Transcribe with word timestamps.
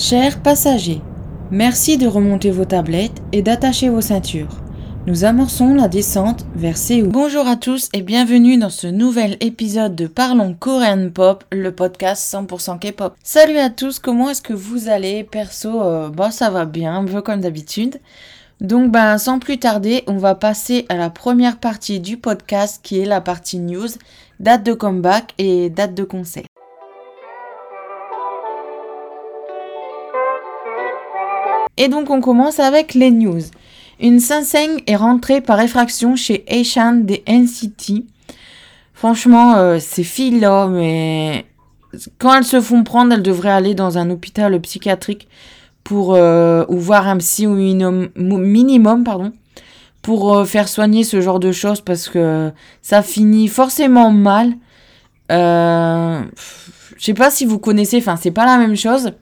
Chers 0.00 0.40
passagers, 0.40 1.02
merci 1.50 1.98
de 1.98 2.06
remonter 2.06 2.50
vos 2.50 2.64
tablettes 2.64 3.20
et 3.32 3.42
d'attacher 3.42 3.90
vos 3.90 4.00
ceintures. 4.00 4.62
Nous 5.06 5.26
amorçons 5.26 5.74
la 5.74 5.88
descente 5.88 6.46
vers 6.54 6.78
Séoul. 6.78 7.10
Bonjour 7.10 7.46
à 7.46 7.56
tous 7.56 7.90
et 7.92 8.00
bienvenue 8.00 8.56
dans 8.56 8.70
ce 8.70 8.86
nouvel 8.86 9.36
épisode 9.40 9.94
de 9.94 10.06
Parlons 10.06 10.56
Korean 10.58 11.10
Pop, 11.10 11.44
le 11.52 11.70
podcast 11.74 12.34
100% 12.34 12.78
K-pop. 12.78 13.12
Salut 13.22 13.58
à 13.58 13.68
tous, 13.68 13.98
comment 13.98 14.30
est-ce 14.30 14.40
que 14.40 14.54
vous 14.54 14.88
allez? 14.88 15.22
Perso, 15.22 15.82
euh, 15.82 16.08
bah 16.08 16.30
ça 16.30 16.48
va 16.48 16.64
bien, 16.64 16.96
un 16.96 17.04
peu 17.04 17.20
comme 17.20 17.42
d'habitude. 17.42 18.00
Donc 18.62 18.90
ben 18.90 19.18
sans 19.18 19.38
plus 19.38 19.58
tarder, 19.58 20.02
on 20.06 20.16
va 20.16 20.34
passer 20.34 20.86
à 20.88 20.96
la 20.96 21.10
première 21.10 21.58
partie 21.58 22.00
du 22.00 22.16
podcast 22.16 22.80
qui 22.82 23.00
est 23.00 23.06
la 23.06 23.20
partie 23.20 23.58
news, 23.58 23.88
date 24.38 24.62
de 24.64 24.72
comeback 24.72 25.34
et 25.36 25.68
date 25.68 25.92
de 25.92 26.04
concert. 26.04 26.44
Et 31.76 31.88
donc 31.88 32.10
on 32.10 32.20
commence 32.20 32.60
avec 32.60 32.94
les 32.94 33.10
news. 33.10 33.42
Une 34.00 34.20
Sanseng 34.20 34.82
est 34.86 34.96
rentrée 34.96 35.40
par 35.40 35.60
effraction 35.60 36.16
chez 36.16 36.44
Aishan 36.46 37.02
des 37.02 37.22
NCT. 37.26 38.04
Franchement, 38.94 39.56
euh, 39.56 39.78
ces 39.78 40.04
filles-là, 40.04 40.68
mais 40.68 41.46
quand 42.18 42.34
elles 42.34 42.44
se 42.44 42.60
font 42.60 42.82
prendre, 42.84 43.12
elles 43.12 43.22
devraient 43.22 43.50
aller 43.50 43.74
dans 43.74 43.98
un 43.98 44.10
hôpital 44.10 44.58
psychiatrique 44.60 45.28
pour 45.84 46.14
euh, 46.14 46.64
ou 46.68 46.78
voir 46.78 47.08
un 47.08 47.16
psy 47.18 47.46
ou 47.46 47.54
minimum, 47.54 48.10
minimum 48.16 49.04
pardon, 49.04 49.32
pour 50.02 50.34
euh, 50.34 50.44
faire 50.44 50.68
soigner 50.68 51.04
ce 51.04 51.20
genre 51.20 51.40
de 51.40 51.52
choses 51.52 51.80
parce 51.80 52.08
que 52.08 52.50
ça 52.82 53.02
finit 53.02 53.48
forcément 53.48 54.10
mal. 54.10 54.52
Euh, 55.32 56.22
je 56.96 57.04
sais 57.04 57.14
pas 57.14 57.30
si 57.30 57.44
vous 57.44 57.58
connaissez, 57.58 57.98
enfin 57.98 58.16
c'est 58.16 58.30
pas 58.30 58.46
la 58.46 58.56
même 58.56 58.76
chose, 58.76 59.12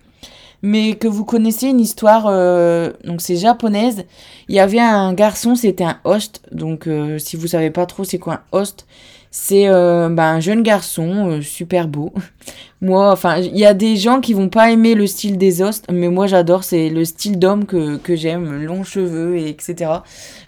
mais 0.63 0.95
que 0.95 1.09
vous 1.09 1.25
connaissez 1.25 1.69
une 1.69 1.81
histoire, 1.81 2.27
euh, 2.29 2.93
donc 3.05 3.21
c'est 3.21 3.37
japonaise. 3.37 4.05
Il 4.49 4.55
y 4.55 4.61
avait 4.61 4.81
un 4.81 5.13
garçon, 5.15 5.55
c'était 5.55 5.85
un 5.85 5.99
host, 6.05 6.43
donc 6.53 6.89
si 7.19 7.37
vous 7.37 7.47
savez 7.47 7.71
pas 7.71 7.87
trop 7.87 8.05
c'est 8.05 8.19
quoi 8.19 8.35
un 8.35 8.41
host, 8.53 8.87
c'est 9.31 9.69
euh, 9.69 10.09
bah, 10.09 10.31
un 10.31 10.41
jeune 10.41 10.63
garçon 10.63 11.31
euh, 11.31 11.43
super 11.43 11.89
beau. 11.89 12.13
moi, 12.81 13.13
enfin, 13.13 13.39
il 13.39 13.57
y 13.57 13.67
a 13.67 13.75
des 13.75 13.97
gens 13.97 14.21
qui 14.21 14.33
vont 14.33 14.49
pas 14.49 14.71
aimer 14.71 14.95
le 14.95 15.07
style 15.07 15.37
des 15.39 15.63
hosts, 15.63 15.87
mais 15.93 16.09
moi 16.09 16.27
j'adore, 16.27 16.65
c'est 16.65 16.89
le 16.89 17.05
style 17.05 17.39
d'homme 17.39 17.67
que, 17.67 17.97
que 17.97 18.17
j'aime, 18.17 18.65
longs 18.65 18.85
cheveux, 18.85 19.37
et 19.37 19.49
etc. 19.49 19.91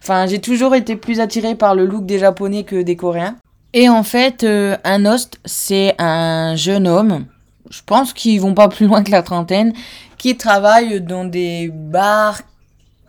Enfin, 0.03 0.27
j'ai 0.27 0.41
toujours 0.41 0.75
été 0.75 0.97
plus 0.97 1.21
attirée 1.21 1.55
par 1.55 1.75
le 1.75 1.87
look 1.87 2.07
des 2.07 2.19
japonais 2.19 2.65
que 2.65 2.83
des 2.83 2.97
coréens. 2.97 3.37
Et 3.73 3.89
en 3.89 4.03
fait, 4.03 4.43
euh, 4.43 4.77
un 4.85 5.05
host, 5.07 5.39
c'est 5.45 5.95
un 5.99 6.57
jeune 6.57 6.89
homme, 6.89 7.27
je 7.71 7.81
pense 7.87 8.13
qu'ils 8.13 8.41
vont 8.41 8.55
pas 8.55 8.69
plus 8.69 8.87
loin 8.87 9.03
que 9.03 9.11
la 9.11 9.23
trentaine, 9.23 9.73
qui 10.19 10.37
travaille 10.37 11.01
dans 11.01 11.25
des 11.25 11.71
bars, 11.73 12.43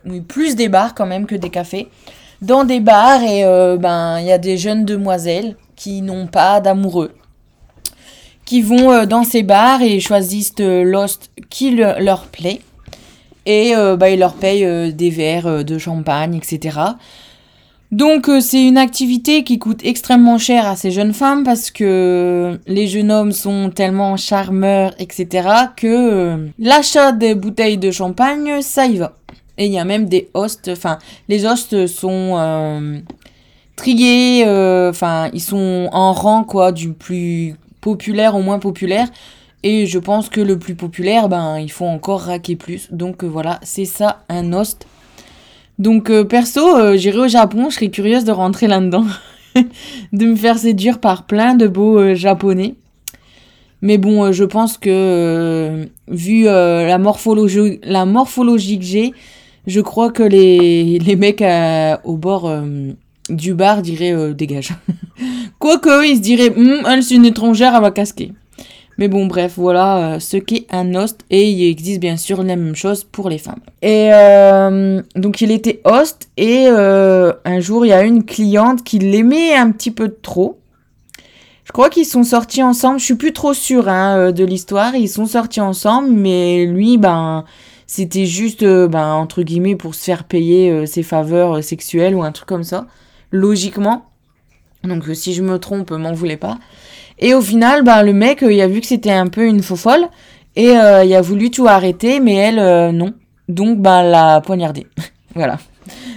oui, 0.05 0.21
plus 0.21 0.55
des 0.55 0.69
bars 0.69 0.95
quand 0.95 1.05
même 1.05 1.25
que 1.25 1.35
des 1.35 1.49
cafés. 1.49 1.89
Dans 2.41 2.63
des 2.63 2.79
bars 2.79 3.21
et 3.21 3.43
euh, 3.43 3.77
ben 3.77 4.19
il 4.19 4.25
y 4.25 4.31
a 4.31 4.39
des 4.39 4.57
jeunes 4.57 4.85
demoiselles 4.85 5.57
qui 5.75 6.01
n'ont 6.01 6.25
pas 6.25 6.59
d'amoureux 6.59 7.13
qui 8.45 8.63
vont 8.63 8.91
euh, 8.91 9.05
dans 9.05 9.23
ces 9.23 9.43
bars 9.43 9.81
et 9.83 9.99
choisissent 9.99 10.55
euh, 10.59 10.83
l'host 10.83 11.29
qui 11.49 11.71
leur 11.71 12.25
plaît. 12.25 12.61
Et 13.45 13.73
bah, 13.97 14.11
ils 14.11 14.19
leur 14.19 14.35
payent 14.35 14.93
des 14.93 15.09
verres 15.09 15.65
de 15.65 15.77
champagne 15.79 16.35
etc 16.35 16.77
donc 17.91 18.29
c'est 18.39 18.63
une 18.63 18.77
activité 18.77 19.43
qui 19.43 19.59
coûte 19.59 19.81
extrêmement 19.83 20.37
cher 20.37 20.65
à 20.65 20.75
ces 20.75 20.91
jeunes 20.91 21.13
femmes 21.13 21.43
parce 21.43 21.71
que 21.71 22.59
les 22.67 22.87
jeunes 22.87 23.11
hommes 23.11 23.31
sont 23.31 23.69
tellement 23.69 24.17
charmeurs 24.17 24.93
etc 24.99 25.47
que 25.75 26.47
l'achat 26.57 27.11
des 27.11 27.35
bouteilles 27.35 27.77
de 27.77 27.91
champagne 27.91 28.61
ça 28.61 28.85
y 28.85 28.97
va 28.97 29.17
et 29.61 29.65
il 29.65 29.71
y 29.71 29.77
a 29.77 29.85
même 29.85 30.05
des 30.09 30.29
hosts, 30.33 30.69
enfin, 30.69 30.97
les 31.27 31.45
hosts 31.45 31.85
sont 31.85 32.35
euh, 32.35 32.99
triés, 33.75 34.43
euh, 34.47 34.89
enfin, 34.89 35.29
ils 35.33 35.41
sont 35.41 35.87
en 35.91 36.13
rang, 36.13 36.43
quoi, 36.43 36.71
du 36.71 36.93
plus 36.93 37.55
populaire 37.79 38.35
au 38.35 38.41
moins 38.41 38.57
populaire. 38.57 39.07
Et 39.61 39.85
je 39.85 39.99
pense 39.99 40.29
que 40.29 40.41
le 40.41 40.57
plus 40.57 40.73
populaire, 40.73 41.29
ben, 41.29 41.59
il 41.59 41.71
faut 41.71 41.85
encore 41.85 42.21
raquer 42.21 42.55
plus. 42.55 42.91
Donc 42.91 43.23
euh, 43.23 43.27
voilà, 43.27 43.59
c'est 43.61 43.85
ça, 43.85 44.23
un 44.29 44.51
host. 44.53 44.87
Donc 45.81 46.11
perso, 46.23 46.95
j'irai 46.95 47.17
au 47.17 47.27
Japon, 47.27 47.69
je 47.69 47.75
serais 47.75 47.89
curieuse 47.89 48.23
de 48.23 48.31
rentrer 48.31 48.67
là-dedans. 48.67 49.05
de 50.13 50.25
me 50.25 50.35
faire 50.35 50.57
séduire 50.57 50.99
par 50.99 51.25
plein 51.25 51.55
de 51.55 51.67
beaux 51.67 52.15
japonais. 52.15 52.75
Mais 53.81 53.97
bon, 53.97 54.31
je 54.31 54.43
pense 54.43 54.77
que 54.77 55.87
vu 56.07 56.43
la 56.45 56.97
morphologie, 56.97 57.79
que 58.79 58.85
j'ai, 58.85 59.13
je 59.67 59.81
crois 59.81 60.11
que 60.11 60.23
les, 60.23 60.99
les 61.05 61.15
mecs 61.15 61.43
au 62.03 62.17
bord 62.17 62.47
euh, 62.47 62.91
du 63.29 63.53
bar 63.53 63.81
diraient 63.81 64.13
euh, 64.13 64.33
dégage. 64.33 64.73
Quoique, 65.59 66.05
ils 66.05 66.17
se 66.17 66.21
diraient, 66.21 66.53
hm, 66.55 66.83
elle 66.89 67.03
c'est 67.03 67.15
une 67.15 67.25
étrangère, 67.25 67.73
elle 67.75 67.81
va 67.81 67.91
casquer. 67.91 68.33
Mais 69.01 69.09
bon, 69.09 69.25
bref, 69.25 69.55
voilà 69.57 69.97
euh, 69.97 70.19
ce 70.19 70.37
qu'est 70.37 70.65
un 70.71 70.95
host. 70.95 71.25
Et 71.29 71.49
il 71.49 71.69
existe 71.69 71.99
bien 71.99 72.15
sûr 72.15 72.41
la 72.41 72.55
même 72.55 72.75
chose 72.75 73.03
pour 73.03 73.29
les 73.29 73.37
femmes. 73.37 73.59
Et 73.81 74.11
donc, 75.15 75.41
il 75.41 75.51
était 75.51 75.81
host. 75.83 76.29
Et 76.37 76.67
un 76.67 77.59
jour, 77.59 77.85
il 77.85 77.89
y 77.89 77.93
a 77.93 78.03
une 78.03 78.23
cliente 78.23 78.83
qui 78.85 78.99
l'aimait 78.99 79.55
un 79.55 79.71
petit 79.71 79.91
peu 79.91 80.15
trop. 80.21 80.59
Je 81.65 81.73
crois 81.73 81.89
qu'ils 81.89 82.05
sont 82.05 82.23
sortis 82.23 82.63
ensemble. 82.63 82.99
Je 82.99 83.05
suis 83.05 83.15
plus 83.15 83.33
trop 83.33 83.53
sûre 83.53 83.89
hein, 83.89 84.31
de 84.31 84.45
l'histoire. 84.45 84.95
Ils 84.95 85.09
sont 85.09 85.25
sortis 85.25 85.61
ensemble. 85.61 86.11
Mais 86.11 86.65
lui, 86.65 86.97
ben 86.97 87.43
c'était 87.91 88.25
juste, 88.25 88.63
euh, 88.63 88.87
ben, 88.87 89.15
entre 89.15 89.43
guillemets, 89.43 89.75
pour 89.75 89.95
se 89.95 90.05
faire 90.05 90.23
payer 90.23 90.71
euh, 90.71 90.85
ses 90.85 91.03
faveurs 91.03 91.57
euh, 91.57 91.61
sexuelles 91.61 92.15
ou 92.15 92.23
un 92.23 92.31
truc 92.31 92.47
comme 92.47 92.63
ça, 92.63 92.87
logiquement. 93.31 94.05
Donc 94.85 95.03
si 95.13 95.33
je 95.33 95.43
me 95.43 95.59
trompe, 95.59 95.91
m'en 95.91 96.13
voulez 96.13 96.37
pas. 96.37 96.57
Et 97.21 97.33
au 97.33 97.41
final, 97.41 97.83
ben, 97.83 98.03
le 98.03 98.13
mec, 98.13 98.39
il 98.41 98.59
a 98.61 98.67
vu 98.67 98.81
que 98.81 98.87
c'était 98.87 99.11
un 99.11 99.27
peu 99.27 99.45
une 99.45 99.61
faux 99.61 99.75
folle, 99.75 100.07
et 100.55 100.71
il 100.71 101.15
a 101.15 101.21
voulu 101.21 101.51
tout 101.51 101.67
arrêter, 101.67 102.19
mais 102.19 102.33
elle, 102.33 102.95
non. 102.95 103.13
Donc, 103.47 103.79
ben, 103.79 104.03
l'a 104.03 104.41
poignardé. 104.41 104.87
voilà. 105.35 105.59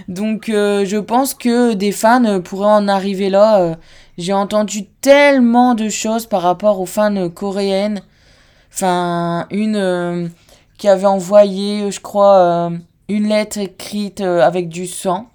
Donc, 0.08 0.46
je 0.48 0.98
pense 0.98 1.34
que 1.34 1.74
des 1.74 1.92
fans 1.92 2.40
pourraient 2.40 2.66
en 2.66 2.88
arriver 2.88 3.28
là. 3.28 3.76
J'ai 4.16 4.32
entendu 4.32 4.86
tellement 5.02 5.74
de 5.74 5.88
choses 5.88 6.26
par 6.26 6.42
rapport 6.42 6.80
aux 6.80 6.86
fans 6.86 7.28
coréennes. 7.28 8.00
Enfin, 8.72 9.46
une 9.50 10.30
qui 10.78 10.88
avait 10.88 11.06
envoyé, 11.06 11.90
je 11.90 12.00
crois, 12.00 12.36
euh, 12.36 12.70
une 13.08 13.28
lettre 13.28 13.58
écrite 13.58 14.20
euh, 14.20 14.40
avec 14.40 14.68
du 14.68 14.86
sang. 14.86 15.28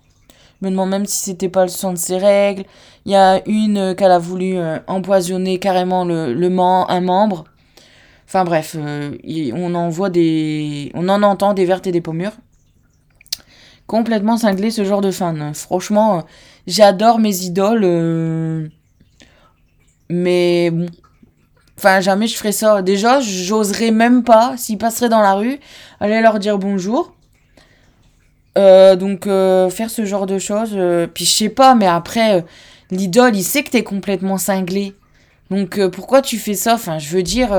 Je 0.62 0.66
me 0.66 0.72
demande 0.72 0.90
même 0.90 1.06
si 1.06 1.18
c'était 1.18 1.50
pas 1.50 1.64
le 1.64 1.70
sang 1.70 1.94
de 1.94 1.98
ses 1.98 2.18
règles. 2.18 2.64
Il 3.06 3.12
y 3.12 3.16
a 3.16 3.42
une 3.48 3.78
euh, 3.78 3.94
qu'elle 3.94 4.12
a 4.12 4.20
voulu 4.20 4.58
empoisonner 4.88 5.60
carrément 5.60 6.06
le, 6.06 6.34
le 6.34 6.60
un 6.60 7.02
membre. 7.02 7.46
Enfin 8.28 8.44
bref, 8.44 8.76
on 8.78 9.76
en 9.76 9.90
voit 9.90 10.10
des. 10.10 10.92
On 10.94 11.10
en 11.10 11.24
entend 11.24 11.54
des 11.54 11.66
vertes 11.66 11.88
et 11.88 11.92
des 11.92 12.02
pommures. 12.02 12.34
Complètement 13.88 14.38
cinglé 14.38 14.70
ce 14.70 14.84
genre 14.84 15.02
de 15.02 15.10
fan. 15.10 15.54
Franchement, 15.56 16.24
j'adore 16.68 17.20
mes 17.20 17.44
idoles. 17.44 18.70
Mais 20.10 20.70
bon, 20.72 20.88
Enfin, 21.80 22.02
jamais 22.02 22.28
je 22.28 22.36
ferais 22.36 22.52
ça. 22.52 22.82
Déjà, 22.82 23.22
j'oserais 23.22 23.92
même 23.92 24.26
pas, 24.26 24.56
s'ils 24.58 24.78
passeraient 24.78 25.08
dans 25.08 25.22
la 25.22 25.36
rue, 25.36 25.62
aller 26.02 26.20
leur 26.20 26.38
dire 26.38 26.58
bonjour. 26.58 27.14
Euh, 28.58 28.96
donc, 28.96 29.28
euh, 29.28 29.70
faire 29.70 29.90
ce 29.90 30.06
genre 30.06 30.26
de 30.26 30.40
choses. 30.40 30.72
Euh, 30.74 31.08
puis, 31.08 31.26
je 31.26 31.32
sais 31.32 31.50
pas, 31.50 31.76
mais 31.76 31.88
après, 31.88 32.44
l'idole, 32.92 33.36
il 33.36 33.44
sait 33.44 33.64
que 33.64 33.72
t'es 33.72 33.84
complètement 33.84 34.38
cinglé. 34.38 34.94
Donc, 35.52 35.80
pourquoi 35.90 36.22
tu 36.22 36.38
fais 36.38 36.54
ça? 36.54 36.76
Enfin, 36.76 37.00
je 37.00 37.10
veux 37.10 37.24
dire, 37.24 37.50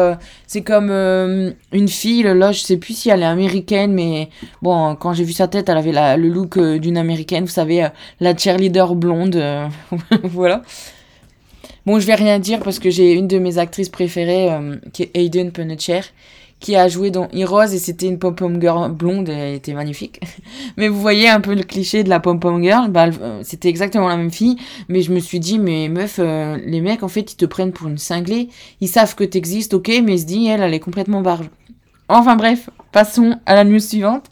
c'est 0.46 0.62
comme 0.62 0.92
une 0.92 1.88
fille, 1.88 2.22
là, 2.22 2.52
je 2.52 2.60
sais 2.60 2.76
plus 2.76 2.96
si 2.96 3.10
elle 3.10 3.22
est 3.22 3.26
américaine, 3.26 3.92
mais 3.92 4.28
bon, 4.62 4.94
quand 4.94 5.12
j'ai 5.12 5.24
vu 5.24 5.32
sa 5.32 5.48
tête, 5.48 5.68
elle 5.68 5.76
avait 5.76 6.16
le 6.16 6.28
look 6.28 6.56
d'une 6.56 6.96
américaine, 6.96 7.46
vous 7.46 7.50
savez, 7.50 7.88
la 8.20 8.36
cheerleader 8.36 8.94
blonde. 8.94 9.42
voilà. 10.22 10.62
Bon, 11.84 11.98
je 11.98 12.06
vais 12.06 12.14
rien 12.14 12.38
dire 12.38 12.60
parce 12.60 12.78
que 12.78 12.90
j'ai 12.90 13.14
une 13.14 13.26
de 13.26 13.40
mes 13.40 13.58
actrices 13.58 13.88
préférées, 13.88 14.50
qui 14.92 15.02
est 15.02 15.10
Aiden 15.14 15.50
Panettiere, 15.50 16.04
qui 16.60 16.76
a 16.76 16.88
joué 16.88 17.10
dans 17.10 17.28
Heroes 17.32 17.72
et 17.72 17.78
c'était 17.78 18.06
une 18.06 18.18
pom-pom 18.18 18.60
girl 18.60 18.92
blonde, 18.92 19.28
elle 19.30 19.54
était 19.54 19.72
magnifique. 19.72 20.20
mais 20.76 20.88
vous 20.88 21.00
voyez 21.00 21.28
un 21.28 21.40
peu 21.40 21.54
le 21.54 21.62
cliché 21.62 22.04
de 22.04 22.10
la 22.10 22.20
pom-pom 22.20 22.62
girl, 22.62 22.90
bah, 22.90 23.06
euh, 23.20 23.40
c'était 23.42 23.68
exactement 23.68 24.08
la 24.08 24.16
même 24.16 24.30
fille, 24.30 24.56
mais 24.88 25.00
je 25.02 25.12
me 25.12 25.18
suis 25.18 25.40
dit, 25.40 25.58
mais 25.58 25.88
meuf, 25.88 26.16
euh, 26.18 26.58
les 26.64 26.80
mecs, 26.80 27.02
en 27.02 27.08
fait, 27.08 27.32
ils 27.32 27.36
te 27.36 27.46
prennent 27.46 27.72
pour 27.72 27.88
une 27.88 27.98
cinglée, 27.98 28.50
ils 28.80 28.88
savent 28.88 29.14
que 29.14 29.24
t'existes, 29.24 29.74
ok, 29.74 29.88
mais 30.04 30.14
ils 30.14 30.20
se 30.20 30.26
disent, 30.26 30.48
elle, 30.48 30.62
elle 30.62 30.74
est 30.74 30.80
complètement 30.80 31.22
barge. 31.22 31.48
Enfin 32.08 32.36
bref, 32.36 32.68
passons 32.92 33.36
à 33.46 33.54
la 33.54 33.64
news 33.64 33.80
suivante. 33.80 34.26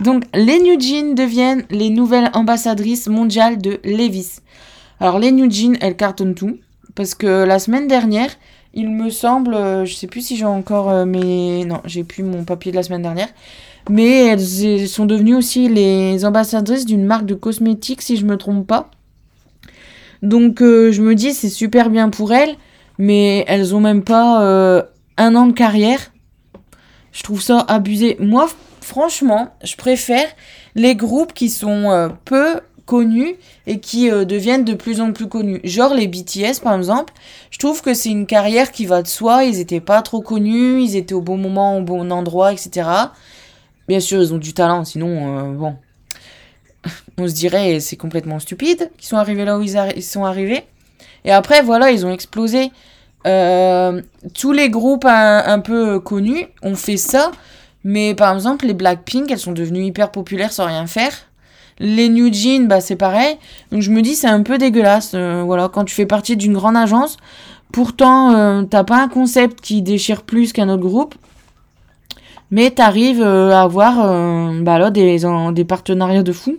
Donc, 0.00 0.24
les 0.34 0.58
New 0.58 0.80
Jeans 0.80 1.14
deviennent 1.14 1.64
les 1.70 1.90
nouvelles 1.90 2.30
ambassadrices 2.32 3.06
mondiales 3.06 3.58
de 3.58 3.78
Levis. 3.84 4.40
Alors, 4.98 5.18
les 5.18 5.30
New 5.30 5.50
Jeans, 5.50 5.76
elles 5.80 5.96
cartonnent 5.96 6.34
tout 6.34 6.58
parce 6.94 7.14
que 7.14 7.44
la 7.44 7.58
semaine 7.58 7.86
dernière, 7.86 8.30
il 8.72 8.88
me 8.88 9.10
semble, 9.10 9.54
euh, 9.54 9.84
je 9.84 9.94
sais 9.94 10.06
plus 10.06 10.20
si 10.20 10.36
j'ai 10.36 10.44
encore 10.44 10.90
euh, 10.90 11.04
mes... 11.04 11.64
Non, 11.64 11.80
j'ai 11.84 12.04
plus 12.04 12.22
mon 12.22 12.44
papier 12.44 12.70
de 12.70 12.76
la 12.76 12.82
semaine 12.82 13.02
dernière. 13.02 13.28
Mais 13.88 14.26
elles 14.26 14.88
sont 14.88 15.06
devenues 15.06 15.34
aussi 15.34 15.68
les 15.68 16.24
ambassadrices 16.24 16.86
d'une 16.86 17.04
marque 17.04 17.26
de 17.26 17.34
cosmétiques, 17.34 18.02
si 18.02 18.16
je 18.16 18.24
me 18.24 18.36
trompe 18.36 18.66
pas. 18.66 18.90
Donc 20.22 20.60
euh, 20.60 20.92
je 20.92 21.02
me 21.02 21.14
dis, 21.14 21.32
c'est 21.32 21.48
super 21.48 21.90
bien 21.90 22.10
pour 22.10 22.32
elles, 22.32 22.56
mais 22.98 23.44
elles 23.48 23.74
ont 23.74 23.80
même 23.80 24.04
pas 24.04 24.84
un 25.16 25.34
an 25.34 25.46
de 25.46 25.52
carrière. 25.52 26.12
Je 27.12 27.22
trouve 27.22 27.40
ça 27.40 27.64
abusé. 27.66 28.16
Moi, 28.20 28.48
franchement, 28.82 29.48
je 29.64 29.76
préfère 29.76 30.28
les 30.74 30.94
groupes 30.94 31.32
qui 31.32 31.48
sont 31.48 32.10
peu 32.26 32.60
connus 32.84 33.36
et 33.66 33.80
qui 33.80 34.10
euh, 34.10 34.24
deviennent 34.24 34.64
de 34.64 34.74
plus 34.74 35.00
en 35.00 35.12
plus 35.12 35.28
connus. 35.28 35.60
Genre 35.64 35.94
les 35.94 36.08
BTS 36.08 36.60
par 36.62 36.74
exemple, 36.74 37.12
je 37.50 37.58
trouve 37.58 37.82
que 37.82 37.94
c'est 37.94 38.10
une 38.10 38.26
carrière 38.26 38.72
qui 38.72 38.86
va 38.86 39.02
de 39.02 39.08
soi, 39.08 39.44
ils 39.44 39.60
étaient 39.60 39.80
pas 39.80 40.02
trop 40.02 40.20
connus, 40.20 40.82
ils 40.82 40.96
étaient 40.96 41.14
au 41.14 41.20
bon 41.20 41.36
moment, 41.36 41.78
au 41.78 41.82
bon 41.82 42.10
endroit, 42.10 42.52
etc. 42.52 42.88
Bien 43.88 44.00
sûr, 44.00 44.20
ils 44.22 44.34
ont 44.34 44.38
du 44.38 44.52
talent, 44.52 44.84
sinon, 44.84 45.38
euh, 45.38 45.52
bon, 45.52 45.76
on 47.18 47.28
se 47.28 47.34
dirait 47.34 47.80
c'est 47.80 47.96
complètement 47.96 48.38
stupide 48.38 48.90
qu'ils 48.98 49.08
sont 49.08 49.16
arrivés 49.16 49.44
là 49.44 49.58
où 49.58 49.62
ils, 49.62 50.02
sont 50.02 50.24
arrivés. 50.24 50.64
Et 51.24 51.32
après, 51.32 51.62
voilà, 51.62 51.90
ils 51.90 52.06
ont 52.06 52.12
explosé. 52.12 52.70
Euh, 53.26 54.00
tous 54.32 54.52
les 54.52 54.70
groupes 54.70 55.04
un, 55.04 55.44
un, 55.44 55.58
peu 55.58 56.00
connus 56.00 56.46
ont 56.62 56.74
fait 56.74 56.96
ça, 56.96 57.32
mais 57.84 58.14
par 58.14 58.34
exemple, 58.34 58.66
les 58.66 58.74
Blackpink, 58.74 59.30
elles 59.30 59.38
sont 59.38 59.52
devenues 59.52 59.84
hyper 59.84 60.10
populaires 60.10 60.52
sans 60.52 60.66
rien 60.66 60.86
faire. 60.86 61.29
Les 61.80 62.10
New 62.10 62.30
Jeans, 62.30 62.68
bah, 62.68 62.82
c'est 62.82 62.94
pareil. 62.94 63.38
Donc 63.72 63.80
je 63.80 63.90
me 63.90 64.02
dis, 64.02 64.14
c'est 64.14 64.28
un 64.28 64.42
peu 64.42 64.58
dégueulasse. 64.58 65.12
Euh, 65.14 65.42
voilà, 65.44 65.68
quand 65.68 65.84
tu 65.84 65.94
fais 65.94 66.04
partie 66.04 66.36
d'une 66.36 66.52
grande 66.52 66.76
agence, 66.76 67.16
pourtant, 67.72 68.34
euh, 68.34 68.62
t'as 68.64 68.84
pas 68.84 69.02
un 69.02 69.08
concept 69.08 69.62
qui 69.62 69.80
déchire 69.80 70.22
plus 70.22 70.52
qu'un 70.52 70.68
autre 70.68 70.82
groupe. 70.82 71.14
Mais 72.50 72.70
t'arrives 72.70 73.22
euh, 73.22 73.52
à 73.52 73.62
avoir 73.62 73.96
bah, 74.62 74.78
là, 74.78 74.90
des, 74.90 75.64
partenariats 75.66 76.22
de 76.22 76.32
fou. 76.32 76.58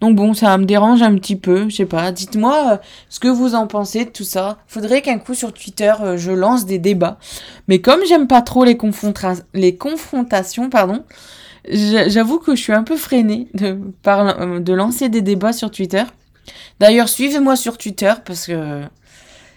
Donc 0.00 0.16
bon, 0.16 0.32
ça 0.32 0.56
me 0.56 0.64
dérange 0.64 1.02
un 1.02 1.14
petit 1.16 1.36
peu, 1.36 1.68
je 1.68 1.76
sais 1.76 1.84
pas. 1.84 2.10
Dites-moi 2.12 2.80
ce 3.10 3.20
que 3.20 3.28
vous 3.28 3.54
en 3.54 3.66
pensez 3.66 4.06
de 4.06 4.10
tout 4.10 4.24
ça. 4.24 4.56
Faudrait 4.66 5.02
qu'un 5.02 5.18
coup 5.18 5.34
sur 5.34 5.52
Twitter, 5.52 5.92
je 6.16 6.30
lance 6.30 6.64
des 6.64 6.78
débats. 6.78 7.18
Mais 7.68 7.80
comme 7.82 8.00
j'aime 8.08 8.26
pas 8.26 8.40
trop 8.40 8.64
les 8.64 8.78
confrontations, 8.78 10.70
pardon, 10.70 11.04
J'avoue 11.68 12.38
que 12.38 12.54
je 12.54 12.62
suis 12.62 12.72
un 12.72 12.82
peu 12.82 12.96
freinée 12.96 13.48
de, 13.54 13.78
par, 14.02 14.60
de 14.60 14.72
lancer 14.72 15.08
des 15.08 15.22
débats 15.22 15.52
sur 15.52 15.70
Twitter. 15.70 16.04
D'ailleurs, 16.78 17.08
suivez-moi 17.08 17.56
sur 17.56 17.76
Twitter 17.76 18.12
parce 18.24 18.46
que 18.46 18.82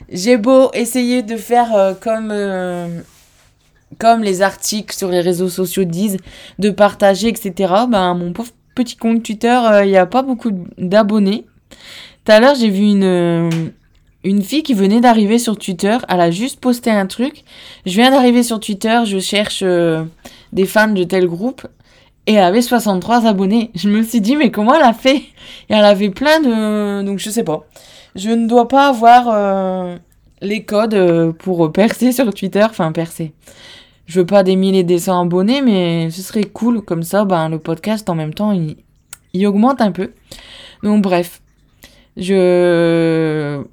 j'ai 0.10 0.38
beau 0.38 0.70
essayer 0.74 1.24
de 1.24 1.38
faire 1.38 1.76
euh, 1.76 1.94
comme, 1.94 2.30
euh, 2.32 3.02
comme 3.98 4.24
les 4.24 4.42
articles 4.42 4.96
sur 4.96 5.10
les 5.10 5.22
réseaux 5.22 5.50
sociaux 5.50 5.84
disent, 5.84 6.18
de 6.60 6.70
partager, 6.70 7.30
etc. 7.30 7.74
Ben, 7.90 8.14
mon 8.14 8.34
pauvre 8.34 8.52
petit 8.76 8.96
compte 8.96 9.24
Twitter, 9.24 9.60
euh, 9.72 9.86
il 9.86 9.92
n'y 9.92 9.98
a 9.98 10.06
pas 10.06 10.22
beaucoup 10.22 10.52
d'abonnés. 10.78 11.46
Tout 12.26 12.32
à 12.32 12.40
l'heure, 12.40 12.56
j'ai 12.56 12.70
vu 12.70 12.84
une, 12.84 13.72
une 14.24 14.44
fille 14.44 14.64
qui 14.64 14.74
venait 14.74 15.02
d'arriver 15.02 15.40
sur 15.40 15.58
Twitter. 15.58 15.98
Elle 16.08 16.22
a 16.22 16.32
juste 16.32 16.60
posté 16.60 16.90
un 16.90 17.06
truc. 17.06 17.44
Je 17.86 17.92
viens 17.94 18.12
d'arriver 18.12 18.44
sur 18.44 18.60
Twitter, 18.60 19.02
je 19.06 19.20
cherche 19.20 19.64
des 19.64 20.66
fans 20.66 20.88
de 20.88 21.04
tel 21.04 21.28
groupe 21.28 21.68
et 22.26 22.34
elle 22.34 22.44
avait 22.44 22.62
63 22.62 23.26
abonnés. 23.28 23.72
Je 23.76 23.90
me 23.90 24.02
suis 24.04 24.22
dit, 24.22 24.36
mais 24.36 24.52
comment 24.52 24.76
elle 24.76 24.84
a 24.84 24.94
fait? 24.94 25.18
Et 25.18 25.74
elle 25.74 25.86
avait 25.86 26.10
plein 26.10 26.40
de... 26.40 27.04
Donc 27.04 27.20
je 27.20 27.30
sais 27.30 27.44
pas. 27.44 27.66
Je 28.16 28.30
ne 28.30 28.48
dois 28.48 28.68
pas 28.68 28.88
avoir 28.88 29.28
euh, 29.30 29.98
les 30.42 30.64
codes 30.64 30.94
euh, 30.94 31.34
pour 31.34 31.72
percer 31.72 32.12
sur 32.12 32.34
Twitter. 32.34 32.64
Enfin, 32.64 32.92
percer. 32.92 33.34
Je 34.06 34.20
veux 34.20 34.26
pas 34.26 34.44
des 34.44 34.56
milliers 34.56 34.84
des 34.84 35.00
cents 35.00 35.22
abonnés, 35.22 35.62
mais 35.62 36.10
ce 36.12 36.22
serait 36.22 36.44
cool. 36.44 36.82
Comme 36.82 37.04
ça, 37.04 37.26
ben, 37.26 37.50
le 37.50 37.60
podcast, 37.60 38.10
en 38.10 38.16
même 38.16 38.34
temps, 38.34 38.52
il, 38.52 38.78
il 39.34 39.46
augmente 39.48 39.82
un 39.82 39.92
peu. 39.92 40.12
Donc 40.82 41.02
bref. 41.02 41.42
Je... 42.16 43.64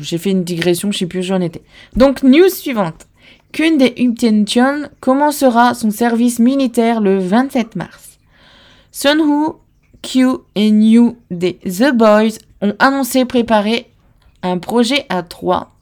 J'ai 0.00 0.18
fait 0.18 0.30
une 0.30 0.44
digression, 0.44 0.90
je 0.90 0.98
sais 0.98 1.06
plus 1.06 1.20
où 1.20 1.22
j'en 1.22 1.40
étais. 1.40 1.62
Donc, 1.94 2.22
news 2.22 2.48
suivante. 2.48 3.06
Qu'une 3.52 3.76
des 3.76 3.94
Intention 3.98 4.88
commencera 5.00 5.74
son 5.74 5.90
service 5.90 6.38
militaire 6.38 7.02
le 7.02 7.18
27 7.18 7.76
mars. 7.76 8.18
Sunwoo, 8.90 9.60
Q 10.00 10.26
et 10.54 10.70
New 10.70 11.18
des 11.30 11.58
The 11.58 11.94
Boys 11.94 12.38
ont 12.62 12.74
annoncé 12.78 13.26
préparer 13.26 13.90
un 14.42 14.56
projet 14.56 15.04
à 15.10 15.22
trois. 15.22 15.72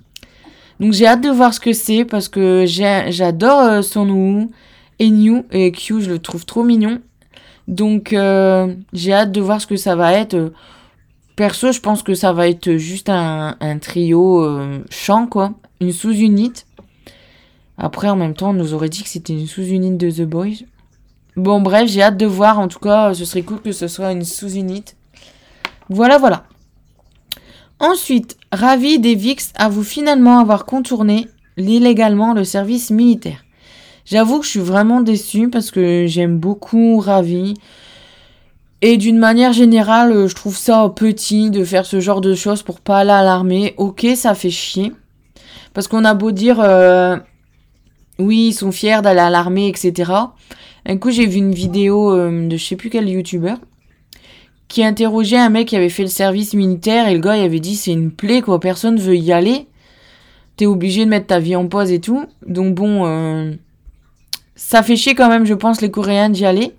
Donc 0.81 0.95
j'ai 0.95 1.07
hâte 1.07 1.21
de 1.21 1.31
voir 1.31 1.55
ce 1.55 1.61
que 1.61 1.73
c'est 1.73 2.05
parce 2.05 2.29
que 2.29 2.65
j'adore 2.67 3.61
euh, 3.61 3.83
Sunwoo 3.83 4.51
et 4.99 5.11
New 5.11 5.45
et 5.53 5.71
Q, 5.71 6.03
je 6.03 6.11
le 6.11 6.19
trouve 6.19 6.45
trop 6.45 6.65
mignon. 6.65 7.01
Donc 7.69 8.13
euh, 8.13 8.75
j'ai 8.93 9.13
hâte 9.13 9.31
de 9.31 9.41
voir 9.41 9.61
ce 9.61 9.69
que 9.69 9.77
ça 9.77 9.95
va 9.95 10.13
être. 10.15 10.53
Perso, 11.37 11.71
je 11.71 11.81
pense 11.81 12.03
que 12.03 12.15
ça 12.15 12.33
va 12.33 12.49
être 12.49 12.77
juste 12.77 13.09
un, 13.09 13.55
trio 13.81 14.45
euh, 14.45 14.81
chant 14.91 15.29
quoi, 15.29 15.53
une 15.81 15.93
sous-unité. 15.93 16.65
Après, 17.83 18.11
en 18.11 18.17
même 18.17 18.35
temps, 18.35 18.51
on 18.51 18.55
nous 18.55 18.75
aurait 18.75 18.91
dit 18.91 19.03
que 19.03 19.09
c'était 19.09 19.33
une 19.33 19.47
sous-unité 19.47 20.07
de 20.07 20.11
The 20.11 20.29
Boys. 20.29 20.67
Bon, 21.37 21.63
bref, 21.63 21.89
j'ai 21.89 22.03
hâte 22.03 22.19
de 22.19 22.27
voir. 22.27 22.59
En 22.59 22.69
tout 22.69 22.79
cas, 22.79 23.15
ce 23.15 23.25
serait 23.25 23.41
cool 23.41 23.63
que 23.63 23.73
ce 23.73 23.89
soit 23.89 24.13
une 24.13 24.23
sous-unité. 24.23 24.93
Voilà, 25.89 26.19
voilà. 26.19 26.45
Ensuite, 27.79 28.37
Ravi 28.53 28.99
des 28.99 29.15
VIX 29.15 29.53
avoue 29.57 29.83
finalement 29.83 30.41
avoir 30.41 30.67
contourné 30.67 31.27
illégalement 31.57 32.35
le 32.35 32.45
service 32.45 32.91
militaire. 32.91 33.45
J'avoue 34.05 34.41
que 34.41 34.45
je 34.45 34.51
suis 34.51 34.61
vraiment 34.61 35.01
déçue 35.01 35.49
parce 35.49 35.71
que 35.71 36.05
j'aime 36.07 36.39
beaucoup 36.39 36.99
Ravi. 36.99 37.55
Et 38.83 38.99
d'une 38.99 39.19
manière 39.19 39.55
générale, 39.55 40.29
je 40.29 40.35
trouve 40.35 40.57
ça 40.57 40.93
petit 40.95 41.51
de 41.51 41.65
faire 41.65 41.87
ce 41.87 42.01
genre 42.01 42.21
de 42.21 42.35
choses 42.35 42.63
pour 42.63 42.81
pas 42.81 42.99
aller 42.99 43.11
à 43.11 43.23
l'armée. 43.23 43.75
Ok, 43.79 44.07
ça 44.17 44.35
fait 44.35 44.51
chier. 44.51 44.93
Parce 45.73 45.89
qu'on 45.89 46.05
a 46.05 46.13
beau 46.13 46.31
dire, 46.31 46.61
euh, 46.61 47.17
oui, 48.21 48.49
ils 48.49 48.53
sont 48.53 48.73
fiers 48.73 49.03
d'aller 49.03 49.21
à 49.21 49.31
l'armée, 49.31 49.69
etc. 49.69 50.13
Un 50.87 50.97
coup, 50.97 51.11
j'ai 51.11 51.27
vu 51.27 51.39
une 51.39 51.55
vidéo 51.55 52.13
euh, 52.13 52.49
de 52.49 52.57
je 52.57 52.65
sais 52.65 52.77
plus 52.77 52.91
quel 52.91 53.09
youtubeur 53.09 53.59
qui 54.69 54.85
interrogeait 54.85 55.37
un 55.37 55.49
mec 55.49 55.67
qui 55.67 55.77
avait 55.77 55.89
fait 55.89 56.05
le 56.05 56.09
service 56.09 56.55
militaire 56.55 57.09
et 57.09 57.15
le 57.15 57.21
gars 57.21 57.33
avait 57.33 57.59
dit 57.59 57.75
c'est 57.75 57.91
une 57.91 58.13
plaie 58.13 58.41
quoi, 58.41 58.61
personne 58.61 59.01
veut 59.01 59.17
y 59.17 59.33
aller. 59.33 59.67
T'es 60.57 60.67
obligé 60.67 61.05
de 61.05 61.11
mettre 61.11 61.27
ta 61.27 61.41
vie 61.41 61.57
en 61.57 61.67
pause 61.67 61.91
et 61.91 62.01
tout. 62.01 62.25
Donc 62.47 62.77
bon, 62.77 63.05
euh, 63.05 63.53
ça 64.55 64.85
fait 64.85 64.95
chier 64.95 65.17
quand 65.17 65.29
même, 65.29 65.45
je 65.45 65.55
pense, 65.55 65.81
les 65.81 65.91
Coréens 65.91 66.31
d'y 66.31 66.47
aller. 66.47 66.73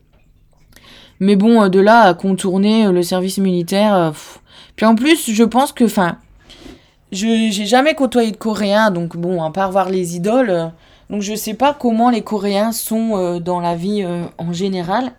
Mais 1.20 1.36
bon, 1.36 1.64
euh, 1.64 1.68
de 1.68 1.82
là 1.82 2.04
à 2.04 2.14
contourner 2.14 2.90
le 2.90 3.04
service 3.04 3.40
militaire. 3.40 4.14
Puis 4.78 4.86
en 4.86 4.96
plus, 4.96 5.30
je 5.30 5.44
pense 5.44 5.74
que, 5.74 5.84
enfin, 5.84 6.18
je 7.12 7.50
j'ai 7.52 7.66
jamais 7.66 7.94
côtoyé 7.94 8.32
de 8.32 8.38
Coréens, 8.38 8.92
donc 8.92 9.18
bon, 9.18 9.44
à 9.44 9.52
part 9.52 9.70
voir 9.70 9.90
les 9.90 10.16
idoles 10.16 10.72
donc 11.12 11.22
je 11.22 11.36
sais 11.36 11.54
pas 11.54 11.76
comment 11.78 12.10
les 12.10 12.22
Coréens 12.22 12.72
sont 12.72 13.18
euh, 13.18 13.40
dans 13.40 13.60
la 13.60 13.76
vie 13.76 14.02
euh, 14.02 14.24
en 14.38 14.54
général. 14.54 15.12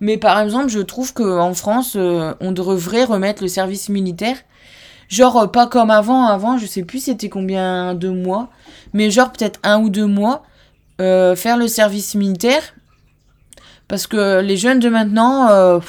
Mais 0.00 0.18
par 0.18 0.38
exemple, 0.38 0.68
je 0.68 0.80
trouve 0.80 1.14
qu'en 1.14 1.54
France, 1.54 1.94
euh, 1.96 2.34
on 2.40 2.52
devrait 2.52 3.04
remettre 3.04 3.42
le 3.42 3.48
service 3.48 3.88
militaire. 3.88 4.36
Genre, 5.08 5.50
pas 5.50 5.68
comme 5.68 5.90
avant. 5.90 6.26
Avant, 6.26 6.58
je 6.58 6.66
sais 6.66 6.82
plus 6.82 7.04
c'était 7.04 7.30
combien 7.30 7.94
de 7.94 8.10
mois. 8.10 8.50
Mais 8.92 9.10
genre, 9.10 9.32
peut-être 9.32 9.58
un 9.62 9.80
ou 9.80 9.88
deux 9.88 10.06
mois. 10.06 10.42
faire 10.98 11.56
le 11.56 11.66
service 11.66 12.14
militaire. 12.14 12.74
Parce 13.88 14.06
que 14.06 14.40
les 14.42 14.58
jeunes 14.58 14.80
de 14.80 14.90
maintenant. 14.90 15.48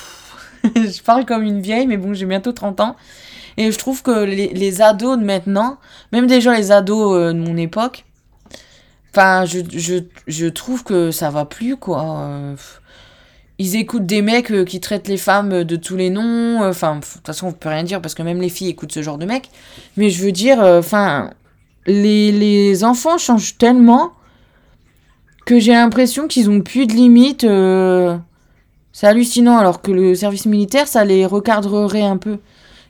je 0.64 1.02
parle 1.02 1.26
comme 1.26 1.44
une 1.44 1.60
vieille, 1.60 1.88
mais 1.88 1.98
bon, 1.98 2.14
j'ai 2.14 2.26
bientôt 2.26 2.54
30 2.54 2.80
ans. 2.80 2.96
Et 3.58 3.72
je 3.72 3.78
trouve 3.78 4.04
que 4.04 4.24
les, 4.24 4.50
les 4.54 4.82
ados 4.82 5.18
de 5.18 5.24
maintenant, 5.24 5.80
même 6.14 6.28
déjà 6.28 6.56
les 6.56 6.72
ados 6.72 7.34
de 7.34 7.40
mon 7.40 7.58
époque, 7.58 8.06
Enfin, 9.18 9.46
je, 9.46 9.62
je, 9.74 9.96
je, 10.28 10.46
trouve 10.46 10.84
que 10.84 11.10
ça 11.10 11.32
va 11.32 11.46
plus, 11.46 11.76
quoi. 11.76 12.56
Ils 13.60 13.76
écoutent 13.76 14.06
des 14.06 14.22
mecs 14.22 14.52
euh, 14.52 14.64
qui 14.64 14.80
traitent 14.80 15.08
les 15.08 15.18
femmes 15.18 15.64
de 15.64 15.76
tous 15.76 15.96
les 15.96 16.12
noms. 16.12 16.64
Enfin, 16.64 16.98
de 16.98 17.02
toute 17.02 17.26
façon, 17.26 17.48
on 17.48 17.52
peut 17.52 17.70
rien 17.70 17.84
dire 17.84 18.02
parce 18.02 18.14
que 18.14 18.22
même 18.22 18.40
les 18.40 18.50
filles 18.50 18.70
écoutent 18.70 18.92
ce 18.92 19.02
genre 19.02 19.18
de 19.18 19.26
mecs. 19.26 19.50
Mais 19.96 20.12
je 20.12 20.24
veux 20.24 20.32
dire, 20.32 20.62
euh, 20.62 20.80
enfin, 20.80 21.32
les, 21.88 22.32
les 22.32 22.84
enfants 22.84 23.18
changent 23.18 23.58
tellement 23.58 24.12
que 25.46 25.60
j'ai 25.60 25.72
l'impression 25.72 26.28
qu'ils 26.28 26.52
ont 26.52 26.62
plus 26.62 26.86
de 26.86 26.94
limites. 26.94 27.46
Euh, 27.46 28.16
c'est 28.92 29.08
hallucinant, 29.08 29.58
alors 29.58 29.82
que 29.82 29.92
le 29.92 30.14
service 30.14 30.46
militaire, 30.46 30.88
ça 30.88 31.04
les 31.06 31.26
recadrerait 31.26 32.04
un 32.04 32.18
peu. 32.18 32.38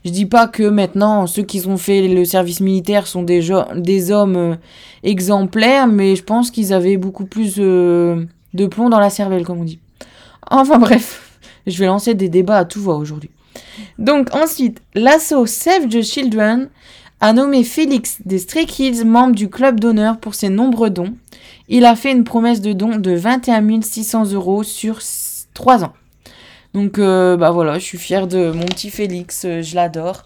Je 0.07 0.13
dis 0.13 0.25
pas 0.25 0.47
que 0.47 0.63
maintenant 0.63 1.27
ceux 1.27 1.43
qui 1.43 1.67
ont 1.67 1.75
fait 1.75 2.07
le 2.07 2.23
service 2.23 2.61
militaire 2.61 3.07
sont 3.07 3.23
des, 3.23 3.51
hommes 4.11 4.37
euh, 4.37 4.55
exemplaires, 5.03 5.85
mais 5.85 6.15
je 6.15 6.23
pense 6.23 6.49
qu'ils 6.49 6.71
avaient 6.71 6.95
beaucoup 6.95 7.25
plus 7.25 7.55
euh, 7.59 8.23
de 8.53 8.67
plomb 8.67 8.87
dans 8.87 9.01
la 9.01 9.09
cervelle, 9.09 9.43
comme 9.43 9.59
on 9.59 9.65
dit. 9.65 9.79
Enfin 10.49 10.79
bref, 10.79 11.37
je 11.67 11.77
vais 11.77 11.87
lancer 11.87 12.13
des 12.13 12.29
débats 12.29 12.59
à 12.59 12.63
tout 12.63 12.81
va 12.81 12.93
aujourd'hui. 12.93 13.29
Donc 13.99 14.33
ensuite, 14.33 14.81
l'assaut 14.95 15.45
Save 15.45 15.89
the 15.89 16.01
Children 16.01 16.69
a 17.19 17.33
nommé 17.33 17.65
Félix 17.65 18.19
des 18.23 18.37
Stray 18.37 18.65
Kids 18.65 19.03
membre 19.03 19.35
du 19.35 19.49
club 19.49 19.77
d'honneur 19.77 20.19
pour 20.19 20.35
ses 20.35 20.47
nombreux 20.47 20.89
dons. 20.89 21.15
Il 21.67 21.83
a 21.83 21.97
fait 21.97 22.13
une 22.13 22.23
promesse 22.23 22.61
de 22.61 22.71
don 22.71 22.95
de 22.95 23.11
21 23.11 23.81
600 23.81 24.31
euros 24.31 24.63
sur 24.63 24.99
3 25.53 25.83
ans. 25.83 25.91
Donc 26.73 26.99
euh, 26.99 27.37
bah 27.37 27.51
voilà, 27.51 27.79
je 27.79 27.83
suis 27.83 27.97
fière 27.97 28.27
de 28.27 28.51
mon 28.51 28.65
petit 28.65 28.89
Félix, 28.89 29.45
euh, 29.45 29.61
je 29.61 29.75
l'adore. 29.75 30.25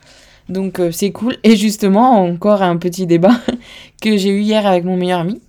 Donc 0.50 0.79
euh, 0.79 0.91
c'est 0.91 1.12
cool. 1.12 1.38
Et 1.43 1.55
justement, 1.55 2.24
encore 2.24 2.62
un 2.62 2.77
petit 2.77 3.05
débat 3.05 3.36
que 4.01 4.17
j'ai 4.17 4.29
eu 4.29 4.41
hier 4.41 4.65
avec 4.65 4.83
mon 4.83 4.98
meilleur 4.98 5.21
ami. 5.21 5.41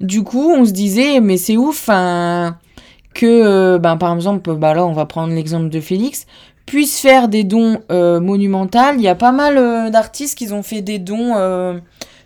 Du 0.00 0.22
coup, 0.22 0.50
on 0.50 0.64
se 0.64 0.72
disait, 0.72 1.20
mais 1.20 1.36
c'est 1.36 1.56
ouf 1.56 1.88
que, 3.14 3.78
ben, 3.78 3.96
par 3.96 4.14
exemple, 4.14 4.54
bah 4.56 4.74
là, 4.74 4.84
on 4.84 4.92
va 4.92 5.06
prendre 5.06 5.32
l'exemple 5.32 5.68
de 5.68 5.80
Félix, 5.80 6.26
puisse 6.66 6.98
faire 7.00 7.28
des 7.28 7.44
dons 7.44 7.80
monumentaux. 7.90 8.78
Il 8.96 9.02
y 9.02 9.08
a 9.08 9.14
pas 9.14 9.30
mal 9.30 9.90
d'artistes 9.92 10.36
qui 10.36 10.52
ont 10.52 10.64
fait 10.64 10.82
des 10.82 10.98
dons 10.98 11.80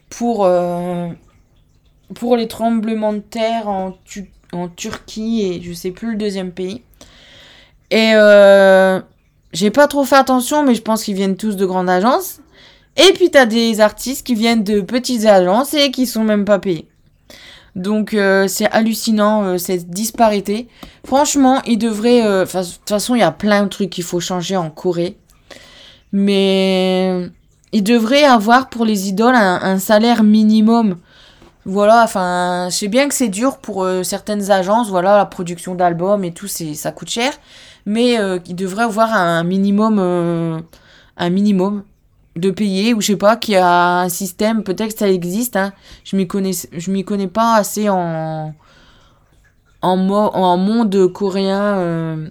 pour, 0.08 0.48
pour 2.14 2.36
les 2.36 2.48
tremblements 2.48 3.12
de 3.12 3.18
terre 3.18 3.68
en, 3.68 3.94
en 4.52 4.68
Turquie 4.68 5.42
et 5.42 5.60
je 5.62 5.72
sais 5.74 5.90
plus 5.90 6.12
le 6.12 6.16
deuxième 6.16 6.52
pays. 6.52 6.82
Et 7.90 8.12
euh, 8.14 9.00
j'ai 9.52 9.70
pas 9.70 9.86
trop 9.86 10.04
fait 10.04 10.16
attention, 10.16 10.64
mais 10.64 10.74
je 10.74 10.82
pense 10.82 11.04
qu'ils 11.04 11.14
viennent 11.14 11.36
tous 11.36 11.56
de 11.56 11.64
grandes 11.64 11.88
agences. 11.88 12.40
Et 12.96 13.12
puis 13.14 13.30
t'as 13.30 13.46
des 13.46 13.80
artistes 13.80 14.26
qui 14.26 14.34
viennent 14.34 14.64
de 14.64 14.80
petites 14.80 15.24
agences 15.24 15.74
et 15.74 15.90
qui 15.90 16.06
sont 16.06 16.24
même 16.24 16.44
pas 16.44 16.58
payés. 16.58 16.88
Donc 17.76 18.12
euh, 18.12 18.48
c'est 18.48 18.68
hallucinant 18.70 19.44
euh, 19.44 19.58
cette 19.58 19.88
disparité. 19.88 20.68
Franchement, 21.06 21.62
ils 21.66 21.78
devraient... 21.78 22.22
De 22.22 22.44
toute 22.44 22.88
façon, 22.88 23.14
il 23.14 23.20
y 23.20 23.24
a 23.24 23.30
plein 23.30 23.62
de 23.62 23.68
trucs 23.68 23.90
qu'il 23.90 24.04
faut 24.04 24.20
changer 24.20 24.56
en 24.56 24.68
Corée. 24.68 25.16
Mais 26.12 27.30
ils 27.72 27.84
devraient 27.84 28.24
avoir 28.24 28.68
pour 28.68 28.84
les 28.84 29.08
idoles 29.08 29.34
un 29.34 29.78
salaire 29.78 30.22
minimum. 30.22 30.96
Voilà, 31.66 32.02
enfin, 32.02 32.68
je 32.70 32.76
sais 32.76 32.88
bien 32.88 33.08
que 33.08 33.14
c'est 33.14 33.28
dur 33.28 33.58
pour 33.58 33.86
certaines 34.02 34.50
agences, 34.50 34.88
voilà, 34.88 35.18
la 35.18 35.26
production 35.26 35.74
d'albums 35.74 36.24
et 36.24 36.32
tout, 36.32 36.48
ça 36.48 36.92
coûte 36.92 37.10
cher 37.10 37.30
mais 37.88 38.20
euh, 38.20 38.38
il 38.46 38.54
devrait 38.54 38.84
avoir 38.84 39.12
un 39.14 39.42
minimum, 39.42 39.98
euh, 39.98 40.60
un 41.16 41.30
minimum 41.30 41.82
de 42.36 42.50
payer 42.50 42.92
ou 42.94 43.00
je 43.00 43.08
sais 43.08 43.16
pas 43.16 43.36
qu'il 43.36 43.54
y 43.54 43.56
a 43.56 44.00
un 44.02 44.08
système 44.08 44.62
peut-être 44.62 44.92
que 44.92 44.98
ça 44.98 45.10
existe 45.10 45.56
hein. 45.56 45.72
je 46.04 46.14
m'y 46.14 46.28
connais 46.28 46.52
je 46.52 46.90
m'y 46.92 47.04
connais 47.04 47.26
pas 47.26 47.56
assez 47.56 47.88
en 47.88 48.54
en, 49.82 49.98
en 50.10 50.56
monde 50.56 51.12
coréen 51.12 51.78
euh, 51.78 52.28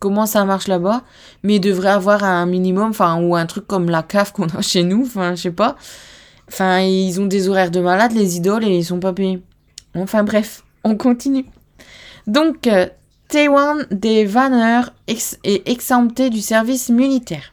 comment 0.00 0.26
ça 0.26 0.44
marche 0.44 0.66
là-bas. 0.66 1.02
Mais 1.44 1.56
il 1.56 1.60
devrait 1.60 1.90
avoir 1.90 2.24
un 2.24 2.46
minimum 2.46 2.90
enfin 2.90 3.22
ou 3.22 3.36
un 3.36 3.46
truc 3.46 3.66
comme 3.66 3.88
la 3.88 4.02
CAF 4.02 4.32
qu'on 4.32 4.48
a 4.48 4.62
chez 4.62 4.82
nous 4.82 5.02
enfin 5.02 5.36
je 5.36 5.42
sais 5.42 5.50
pas. 5.52 5.76
Enfin 6.48 6.80
ils 6.80 7.20
ont 7.20 7.26
des 7.26 7.48
horaires 7.48 7.70
de 7.70 7.80
malade 7.80 8.12
les 8.12 8.36
idoles 8.36 8.64
et 8.64 8.78
ils 8.78 8.84
sont 8.84 8.98
pas 8.98 9.12
payés. 9.12 9.40
Enfin 9.94 10.24
bref 10.24 10.64
on 10.82 10.96
continue. 10.96 11.46
Donc 12.26 12.68
Taewon 13.30 13.84
des 13.92 14.24
vanneurs 14.24 14.92
est 15.06 15.68
exempté 15.68 16.30
du 16.30 16.40
service 16.40 16.88
militaire. 16.88 17.52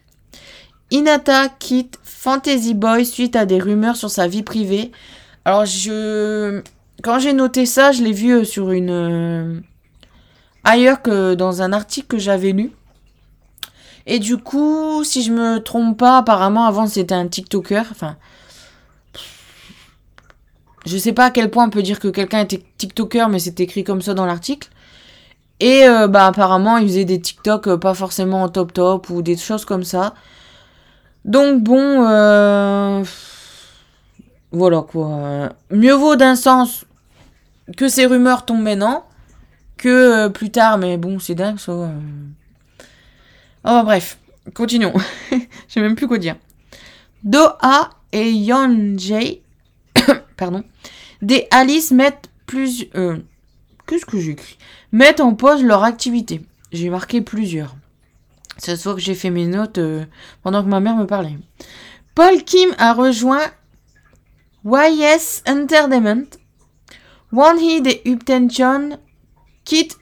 Inata 0.90 1.50
quitte 1.50 2.00
Fantasy 2.04 2.74
Boy 2.74 3.06
suite 3.06 3.36
à 3.36 3.46
des 3.46 3.60
rumeurs 3.60 3.96
sur 3.96 4.10
sa 4.10 4.28
vie 4.28 4.42
privée. 4.42 4.92
Alors 5.46 5.66
je 5.66 6.64
quand 7.04 7.20
j'ai 7.20 7.34
noté 7.34 7.68
ça, 7.68 7.92
je 7.92 8.02
l'ai 8.02 8.12
vu 8.12 8.32
euh, 8.32 8.44
sur 8.44 8.72
une 8.72 8.90
euh, 8.90 9.60
ailleurs 10.64 11.04
que 11.04 11.36
dans 11.36 11.62
un 11.62 11.72
article 11.72 12.08
que 12.08 12.18
j'avais 12.18 12.54
lu. 12.54 12.72
Et 14.08 14.18
du 14.18 14.38
coup, 14.38 15.04
si 15.04 15.22
je 15.22 15.32
me 15.32 15.60
trompe 15.60 16.00
pas, 16.00 16.18
apparemment 16.18 16.66
avant 16.66 16.88
c'était 16.88 17.14
un 17.14 17.28
TikToker, 17.28 17.86
enfin 17.92 18.18
je 20.88 20.98
sais 20.98 21.14
pas 21.14 21.26
à 21.26 21.32
quel 21.32 21.52
point 21.52 21.66
on 21.66 21.70
peut 21.70 21.84
dire 21.84 22.00
que 22.00 22.08
quelqu'un 22.08 22.40
était 22.40 22.64
TikToker, 22.78 23.30
mais 23.30 23.38
c'est 23.40 23.60
écrit 23.60 23.84
comme 23.84 24.02
ça 24.02 24.16
dans 24.16 24.26
l'article. 24.26 24.70
Et 25.60 25.86
euh, 25.86 26.08
bah 26.08 26.28
apparemment, 26.28 26.78
il 26.78 26.88
faisait 26.88 27.06
des 27.06 27.20
TikTok 27.20 27.68
euh, 27.68 27.78
pas 27.78 27.94
forcément 27.94 28.44
en 28.44 28.50
top 28.50 28.74
top 28.74 29.10
ou 29.10 29.22
des 29.22 29.36
choses 29.36 29.66
comme 29.66 29.84
ça. 29.84 30.14
Donc 31.26 31.64
bon, 31.64 32.08
euh, 32.08 33.04
voilà 34.52 34.82
quoi. 34.82 35.50
Mieux 35.72 35.94
vaut 35.94 36.16
d'un 36.16 36.36
sens 36.36 36.86
que 37.76 37.90
ces 37.90 38.06
rumeurs 38.06 38.46
tombent 38.46 38.62
maintenant 38.62 39.06
que 39.78 40.28
plus 40.30 40.52
tard, 40.52 40.78
mais 40.78 40.98
bon, 40.98 41.20
c'est 41.20 41.36
dingue 41.36 41.60
ça. 41.60 41.90
Oh 43.66 43.82
bref, 43.84 44.20
continuons. 44.54 44.94
Je 45.32 45.38
sais 45.68 45.82
même 45.82 45.96
plus 45.96 46.08
quoi 46.08 46.20
dire. 46.20 46.36
Doha 47.24 47.90
et 48.12 48.32
Yeonjae, 48.32 49.42
pardon, 50.38 50.64
des 51.22 51.48
Alice 51.52 51.92
mettent 51.92 52.30
plus... 52.46 52.88
Qu'est-ce 53.88 54.06
que 54.06 54.20
j'écris? 54.20 54.58
Mettent 54.98 55.20
en 55.20 55.36
pause 55.36 55.64
leur 55.64 55.84
activité. 55.84 56.42
J'ai 56.72 56.90
marqué 56.90 57.22
plusieurs. 57.22 57.76
Cette 58.58 58.82
fois 58.82 58.96
que 58.96 59.00
j'ai 59.00 59.14
fait 59.14 59.30
mes 59.30 59.46
notes 59.46 59.78
euh, 59.78 60.06
pendant 60.42 60.64
que 60.64 60.70
ma 60.70 60.80
mère 60.80 60.96
me 60.96 61.06
parlait. 61.06 61.38
Paul 62.16 62.44
Kim 62.44 62.74
a 62.80 62.94
rejoint 62.94 63.46
YS 64.66 65.44
Entertainment. 65.48 66.26
One 67.32 67.60
Hit 67.60 67.86
et 67.86 68.10
Uptension 68.10 68.98
quitte. 69.66 69.98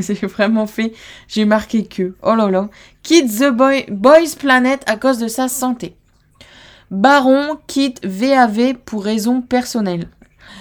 C'est 0.00 0.24
vraiment 0.24 0.66
fait. 0.66 0.94
J'ai 1.28 1.44
marqué 1.44 1.84
que. 1.84 2.14
Oh 2.22 2.34
là 2.34 2.50
là. 2.50 2.70
Quitte 3.02 3.30
The 3.38 3.50
Boy, 3.50 3.84
Boys 3.90 4.36
Planet 4.38 4.82
à 4.86 4.96
cause 4.96 5.18
de 5.18 5.28
sa 5.28 5.48
santé. 5.48 5.96
Baron 6.90 7.58
quitte 7.66 8.04
VAV 8.06 8.74
pour 8.86 9.04
raisons 9.04 9.42
personnelles. 9.42 10.08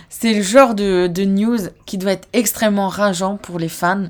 C'est 0.09 0.33
le 0.33 0.41
genre 0.41 0.75
de, 0.75 1.23
news 1.23 1.59
qui 1.85 1.97
doit 1.97 2.13
être 2.13 2.27
extrêmement 2.33 2.87
rageant 2.87 3.37
pour 3.37 3.59
les 3.59 3.69
fans. 3.69 4.05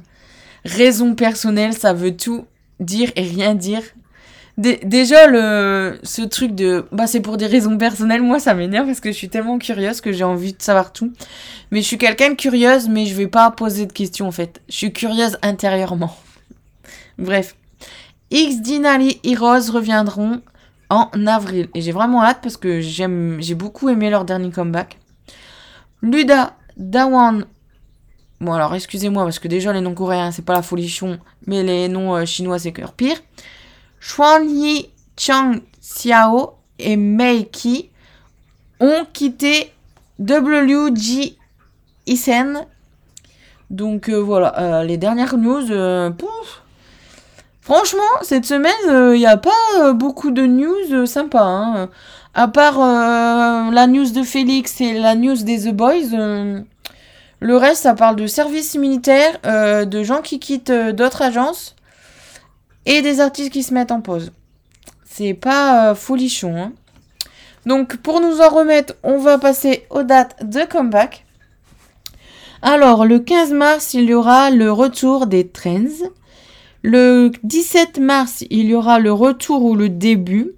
Raison 0.65 1.15
personnelle, 1.15 1.73
ça 1.73 1.93
veut 1.93 2.15
tout 2.15 2.45
dire 2.79 3.11
et 3.15 3.23
rien 3.23 3.55
dire. 3.55 3.81
déjà, 4.57 5.27
le, 5.27 5.99
ce 6.03 6.21
truc 6.21 6.55
de 6.55 6.85
bah, 6.91 7.07
c'est 7.07 7.21
pour 7.21 7.37
des 7.37 7.45
raisons 7.45 7.77
personnelles, 7.77 8.21
moi 8.21 8.39
ça 8.39 8.53
m'énerve 8.53 8.87
parce 8.87 8.99
que 8.99 9.11
je 9.11 9.17
suis 9.17 9.29
tellement 9.29 9.57
curieuse 9.57 10.01
que 10.01 10.11
j'ai 10.11 10.23
envie 10.23 10.53
de 10.53 10.61
savoir 10.61 10.91
tout. 10.91 11.13
Mais 11.71 11.81
je 11.81 11.87
suis 11.87 11.97
quelqu'un 11.97 12.31
de 12.31 12.35
curieuse, 12.35 12.89
mais 12.89 13.05
je 13.05 13.15
vais 13.15 13.27
pas 13.27 13.51
poser 13.51 13.85
de 13.85 13.93
questions 13.93 14.27
en 14.27 14.31
fait. 14.31 14.61
Je 14.69 14.75
suis 14.75 14.93
curieuse 14.93 15.37
intérieurement. 15.41 16.15
Bref. 17.17 17.55
X 18.31 18.61
Dinali 18.61 19.19
et 19.23 19.35
Rose 19.35 19.71
reviendront 19.71 20.41
en 20.89 21.09
avril. 21.27 21.69
Et 21.73 21.81
j'ai 21.81 21.91
vraiment 21.91 22.23
hâte 22.23 22.39
parce 22.41 22.57
que 22.57 22.81
j'aime, 22.81 23.37
j'ai 23.39 23.55
beaucoup 23.55 23.89
aimé 23.89 24.09
leur 24.09 24.25
dernier 24.25 24.51
comeback. 24.51 24.97
Luda 26.01 26.55
Dawan. 26.77 27.45
Bon, 28.41 28.53
alors 28.53 28.73
excusez-moi 28.73 29.23
parce 29.23 29.37
que 29.39 29.49
déjà 29.49 29.73
les 29.73 29.81
noms 29.81 29.93
coréens 29.93 30.31
c'est 30.31 30.45
pas 30.45 30.53
la 30.53 30.61
folichon, 30.61 31.19
mais 31.45 31.61
les 31.61 31.89
noms 31.89 32.15
euh, 32.15 32.25
chinois 32.25 32.57
c'est 32.57 32.71
cœur 32.71 32.93
pire. 32.93 33.17
Xuan 33.99 34.47
Yi 34.47 34.89
Chang 35.17 35.55
Xiao 35.81 36.53
et 36.79 36.95
Mei 36.95 37.49
Qi 37.51 37.89
ont 38.79 39.05
quitté 39.11 39.73
WG 40.19 41.35
Isen. 42.07 42.65
Donc 43.69 44.07
euh, 44.07 44.15
voilà, 44.15 44.57
euh, 44.57 44.83
les 44.83 44.97
dernières 44.97 45.37
news. 45.37 45.67
Pouf. 46.17 46.63
Franchement, 47.61 47.99
cette 48.23 48.45
semaine, 48.45 49.13
il 49.13 49.19
n'y 49.19 49.27
a 49.27 49.37
pas 49.37 49.93
beaucoup 49.93 50.31
de 50.31 50.43
news 50.43 51.05
sympas. 51.05 51.45
Hein 51.45 51.89
à 52.33 52.47
part 52.47 52.79
euh, 52.79 53.71
la 53.71 53.87
news 53.87 54.11
de 54.11 54.23
Félix 54.23 54.81
et 54.81 54.93
la 54.93 55.15
news 55.15 55.35
des 55.35 55.63
The 55.63 55.73
Boys, 55.73 56.13
euh, 56.13 56.61
le 57.39 57.57
reste, 57.57 57.83
ça 57.83 57.95
parle 57.95 58.15
de 58.15 58.27
services 58.27 58.75
militaires, 58.75 59.39
euh, 59.45 59.85
de 59.85 60.03
gens 60.03 60.21
qui 60.21 60.39
quittent 60.39 60.71
d'autres 60.71 61.21
agences 61.21 61.75
et 62.85 63.01
des 63.01 63.19
artistes 63.19 63.51
qui 63.51 63.63
se 63.63 63.73
mettent 63.73 63.91
en 63.91 64.01
pause. 64.01 64.31
C'est 65.05 65.33
pas 65.33 65.95
folichon. 65.95 66.55
Hein. 66.55 66.73
Donc, 67.65 67.97
pour 67.97 68.21
nous 68.21 68.41
en 68.41 68.49
remettre, 68.49 68.95
on 69.03 69.17
va 69.17 69.37
passer 69.37 69.85
aux 69.89 70.03
dates 70.03 70.45
de 70.47 70.65
comeback. 70.65 71.25
Alors, 72.61 73.05
le 73.05 73.19
15 73.19 73.53
mars, 73.53 73.93
il 73.93 74.05
y 74.05 74.13
aura 74.13 74.49
le 74.49 74.71
retour 74.71 75.27
des 75.27 75.47
Trends. 75.47 76.09
Le 76.81 77.31
17 77.43 77.99
mars, 77.99 78.43
il 78.49 78.67
y 78.67 78.75
aura 78.75 78.99
le 78.99 79.11
retour 79.11 79.63
ou 79.63 79.75
le 79.75 79.89
début. 79.89 80.51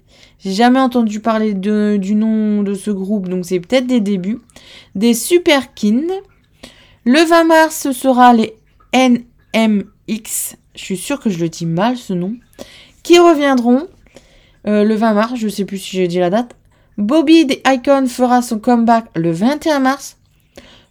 J'ai 0.44 0.54
jamais 0.54 0.80
entendu 0.80 1.20
parler 1.20 1.54
de, 1.54 1.98
du 2.02 2.16
nom 2.16 2.64
de 2.64 2.74
ce 2.74 2.90
groupe, 2.90 3.30
donc 3.30 3.46
c'est 3.46 3.60
peut-être 3.60 3.86
des 3.86 4.02
débuts. 4.02 4.40
Des 4.96 5.14
Superkin. 5.14 6.02
Le 7.06 7.24
20 7.24 7.44
mars, 7.44 7.76
ce 7.76 7.92
sera 7.92 8.34
les 8.34 8.56
NMX. 8.94 10.56
Je 10.76 10.84
suis 10.84 10.98
sûre 10.98 11.20
que 11.20 11.30
je 11.30 11.40
le 11.40 11.50
dis 11.50 11.68
mal 11.68 11.96
ce 11.96 12.14
nom. 12.14 12.36
Qui 13.04 13.20
reviendront 13.20 13.88
euh, 14.68 14.84
le 14.84 14.96
20 14.96 15.14
mars, 15.14 15.34
je 15.36 15.48
sais 15.48 15.66
plus 15.66 15.78
si 15.78 15.98
j'ai 15.98 16.08
dit 16.08 16.20
la 16.20 16.32
date. 16.32 16.56
Bobby 16.98 17.46
The 17.48 17.62
Icon 17.68 18.08
fera 18.08 18.42
son 18.42 18.60
comeback 18.60 19.06
le 19.16 19.32
21 19.32 19.80
mars. 19.80 20.18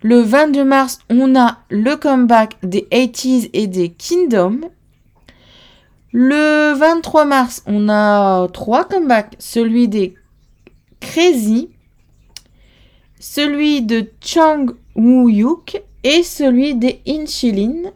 Le 0.02 0.20
22 0.20 0.64
mars, 0.64 1.00
on 1.10 1.34
a 1.34 1.58
le 1.68 1.96
comeback 1.96 2.56
des 2.62 2.86
80s 2.90 3.50
et 3.52 3.66
des 3.66 3.90
Kingdom. 3.90 4.60
Le 6.12 6.74
23 6.74 7.24
mars, 7.24 7.62
on 7.66 7.88
a 7.88 8.48
trois 8.48 8.84
comebacks. 8.84 9.36
Celui 9.38 9.86
des 9.86 10.14
Crazy, 10.98 11.70
celui 13.20 13.82
de 13.82 14.10
Chang 14.20 14.66
Woo-yuk 14.96 15.80
et 16.02 16.22
celui 16.22 16.74
des 16.74 17.00
Inchilin. 17.06 17.90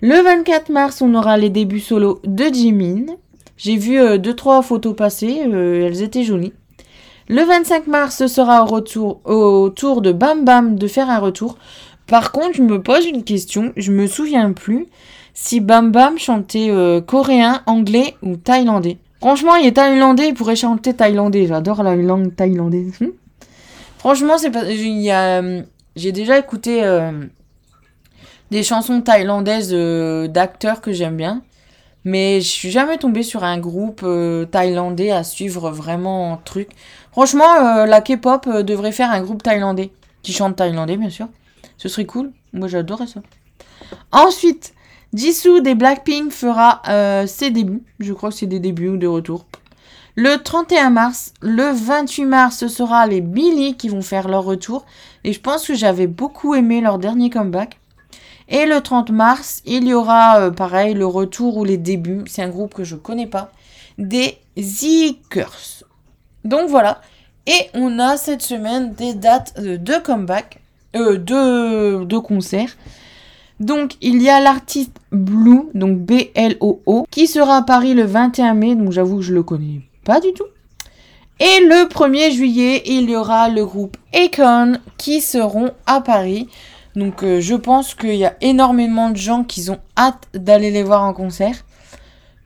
Le 0.00 0.22
24 0.22 0.70
mars, 0.70 1.02
on 1.02 1.14
aura 1.14 1.36
les 1.36 1.50
débuts 1.50 1.80
solo 1.80 2.20
de 2.24 2.44
Jimin. 2.44 3.06
J'ai 3.56 3.76
vu 3.76 3.98
2-3 3.98 4.62
photos 4.62 4.94
passer, 4.96 5.42
elles 5.44 6.02
étaient 6.02 6.24
jolies. 6.24 6.54
Le 7.28 7.42
25 7.42 7.86
mars, 7.86 8.16
ce 8.16 8.28
sera 8.28 8.62
au, 8.62 8.66
retour, 8.66 9.20
au 9.24 9.68
tour 9.68 10.00
de 10.00 10.12
Bam 10.12 10.44
Bam 10.44 10.76
de 10.76 10.86
faire 10.86 11.10
un 11.10 11.18
retour. 11.18 11.58
Par 12.06 12.32
contre, 12.32 12.54
je 12.54 12.62
me 12.62 12.82
pose 12.82 13.04
une 13.04 13.24
question, 13.24 13.72
je 13.76 13.92
me 13.92 14.06
souviens 14.06 14.52
plus 14.52 14.86
si 15.42 15.60
Bam 15.60 15.90
Bam 15.90 16.18
chantait 16.18 16.70
euh, 16.70 17.00
coréen, 17.00 17.62
anglais 17.64 18.14
ou 18.22 18.36
thaïlandais. 18.36 18.98
Franchement, 19.20 19.56
il 19.56 19.66
est 19.66 19.72
thaïlandais, 19.72 20.28
il 20.28 20.34
pourrait 20.34 20.54
chanter 20.54 20.92
thaïlandais. 20.92 21.46
J'adore 21.46 21.82
la 21.82 21.96
langue 21.96 22.36
thaïlandaise. 22.36 22.92
Franchement, 23.98 24.36
c'est 24.36 24.50
pas. 24.50 24.64
J'ai 25.96 26.12
déjà 26.12 26.38
écouté 26.38 26.84
euh, 26.84 27.24
des 28.50 28.62
chansons 28.62 29.00
thaïlandaises 29.00 29.70
euh, 29.72 30.28
d'acteurs 30.28 30.82
que 30.82 30.92
j'aime 30.92 31.16
bien. 31.16 31.42
Mais 32.04 32.42
je 32.42 32.48
suis 32.48 32.70
jamais 32.70 32.98
tombée 32.98 33.22
sur 33.22 33.42
un 33.42 33.58
groupe 33.58 34.04
thaïlandais 34.50 35.10
à 35.10 35.24
suivre 35.24 35.70
vraiment 35.70 36.34
un 36.34 36.36
truc. 36.36 36.68
Franchement, 37.12 37.84
la 37.86 38.00
K-pop 38.00 38.46
devrait 38.48 38.92
faire 38.92 39.10
un 39.10 39.22
groupe 39.22 39.42
thaïlandais. 39.42 39.90
Qui 40.22 40.32
chante 40.32 40.56
thaïlandais, 40.56 40.98
bien 40.98 41.10
sûr. 41.10 41.28
Ce 41.78 41.88
serait 41.88 42.06
cool. 42.06 42.30
Moi, 42.52 42.68
j'adorerais 42.68 43.06
ça. 43.06 43.20
Ensuite, 44.12 44.74
Jisoo 45.12 45.60
des 45.60 45.74
Blackpink 45.74 46.30
fera 46.30 46.82
euh, 46.88 47.26
ses 47.26 47.50
débuts. 47.50 47.82
Je 47.98 48.12
crois 48.12 48.30
que 48.30 48.36
c'est 48.36 48.46
des 48.46 48.60
débuts 48.60 48.88
ou 48.88 48.96
des 48.96 49.06
retours. 49.06 49.46
Le 50.14 50.36
31 50.36 50.90
mars, 50.90 51.32
le 51.40 51.72
28 51.72 52.24
mars, 52.24 52.58
ce 52.58 52.68
sera 52.68 53.06
les 53.06 53.20
Billy 53.20 53.76
qui 53.76 53.88
vont 53.88 54.02
faire 54.02 54.28
leur 54.28 54.44
retour. 54.44 54.84
Et 55.24 55.32
je 55.32 55.40
pense 55.40 55.66
que 55.66 55.74
j'avais 55.74 56.06
beaucoup 56.06 56.54
aimé 56.54 56.80
leur 56.80 56.98
dernier 56.98 57.30
comeback. 57.30 57.78
Et 58.48 58.66
le 58.66 58.80
30 58.80 59.10
mars, 59.10 59.62
il 59.64 59.86
y 59.86 59.94
aura 59.94 60.40
euh, 60.40 60.50
pareil 60.50 60.94
le 60.94 61.06
retour 61.06 61.56
ou 61.56 61.64
les 61.64 61.76
débuts. 61.76 62.24
C'est 62.26 62.42
un 62.42 62.48
groupe 62.48 62.74
que 62.74 62.84
je 62.84 62.96
connais 62.96 63.28
pas. 63.28 63.52
Des 63.98 64.38
Zikers. 64.58 65.84
Donc 66.44 66.68
voilà. 66.68 67.00
Et 67.46 67.70
on 67.74 67.98
a 67.98 68.16
cette 68.16 68.42
semaine 68.42 68.92
des 68.94 69.14
dates 69.14 69.60
de 69.60 69.98
comeback, 69.98 70.60
euh, 70.96 71.16
de, 71.16 72.04
de 72.04 72.18
concerts. 72.18 72.76
Donc, 73.60 73.96
il 74.00 74.22
y 74.22 74.30
a 74.30 74.40
l'artiste 74.40 74.96
Blue, 75.12 75.68
donc 75.74 75.98
B-L-O-O, 75.98 77.06
qui 77.10 77.26
sera 77.26 77.58
à 77.58 77.62
Paris 77.62 77.92
le 77.92 78.04
21 78.04 78.54
mai, 78.54 78.74
donc 78.74 78.90
j'avoue 78.90 79.16
que 79.18 79.22
je 79.22 79.34
le 79.34 79.42
connais 79.42 79.82
pas 80.04 80.18
du 80.18 80.32
tout. 80.32 80.46
Et 81.38 81.60
le 81.64 81.86
1er 81.88 82.32
juillet, 82.32 82.82
il 82.86 83.10
y 83.10 83.16
aura 83.16 83.48
le 83.48 83.64
groupe 83.64 83.96
Akon 84.14 84.78
qui 84.96 85.20
seront 85.20 85.72
à 85.86 86.00
Paris. 86.00 86.48
Donc, 86.96 87.22
euh, 87.22 87.40
je 87.40 87.54
pense 87.54 87.94
qu'il 87.94 88.16
y 88.16 88.24
a 88.24 88.34
énormément 88.40 89.10
de 89.10 89.16
gens 89.16 89.44
qui 89.44 89.68
ont 89.70 89.78
hâte 89.96 90.26
d'aller 90.34 90.70
les 90.70 90.82
voir 90.82 91.02
en 91.02 91.12
concert. 91.12 91.54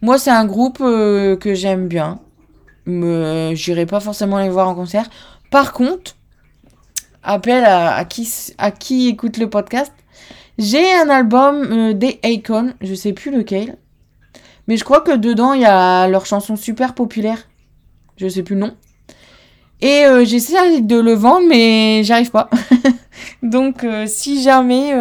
Moi, 0.03 0.19
c'est 0.19 0.31
un 0.31 0.45
groupe 0.45 0.79
euh, 0.81 1.37
que 1.37 1.55
j'aime 1.55 1.89
bien. 1.89 2.19
Mais 2.87 3.57
j'irai 3.57 3.87
pas 3.87 4.01
forcément 4.01 4.39
les 4.39 4.51
voir 4.51 4.69
en 4.69 4.75
concert. 4.75 5.09
Par 5.51 5.73
contre, 5.73 6.17
appel 7.23 7.65
à 7.65 8.05
qui 8.05 9.09
écoute 9.09 9.39
le 9.39 9.49
podcast, 9.49 9.93
j'ai 10.59 10.93
un 10.95 11.09
album 11.09 11.67
euh, 11.73 11.93
des 11.95 12.21
Akon, 12.23 12.75
je 12.81 12.95
sais 12.95 13.13
plus 13.13 13.31
lequel. 13.31 13.77
Mais 14.69 14.77
je 14.77 14.85
crois 14.85 15.01
que 15.01 15.17
dedans, 15.17 15.53
il 15.53 15.63
y 15.63 15.67
a 15.67 16.07
leur 16.09 16.27
chanson 16.27 16.57
super 16.57 16.95
populaire. 16.95 17.49
Je 18.17 18.29
sais 18.29 18.43
plus 18.43 18.55
le 18.55 18.63
nom. 18.63 18.75
Et 19.81 20.07
euh, 20.07 20.25
j'essaie 20.25 20.81
de 20.81 20.99
le 20.99 21.13
vendre, 21.13 21.47
mais 21.49 22.03
j'arrive 22.05 22.31
pas. 22.31 22.49
Donc, 23.43 23.85
euh, 23.85 24.07
si 24.07 24.43
jamais, 24.43 24.95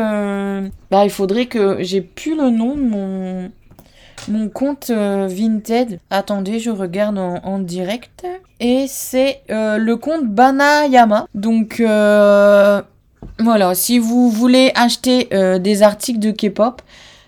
bah, 0.92 1.06
il 1.06 1.12
faudrait 1.12 1.46
que 1.46 1.78
j'ai 1.82 2.02
plus 2.02 2.36
le 2.36 2.50
nom 2.50 2.76
de 2.76 2.82
mon, 2.82 3.52
mon 4.28 4.50
compte 4.50 4.90
Vinted. 4.90 6.00
Attendez, 6.10 6.60
je 6.60 6.72
regarde 6.72 7.18
en, 7.18 7.60
direct. 7.60 8.26
Et 8.60 8.86
c'est 8.90 9.44
le 9.48 9.94
compte 9.96 10.26
Banayama. 10.26 11.28
Donc, 11.36 11.82
voilà, 13.40 13.76
si 13.76 14.00
vous 14.00 14.30
voulez 14.30 14.72
acheter 14.76 15.28
euh, 15.34 15.60
des 15.60 15.84
articles 15.84 16.20
de 16.20 16.32
K-pop, 16.32 16.82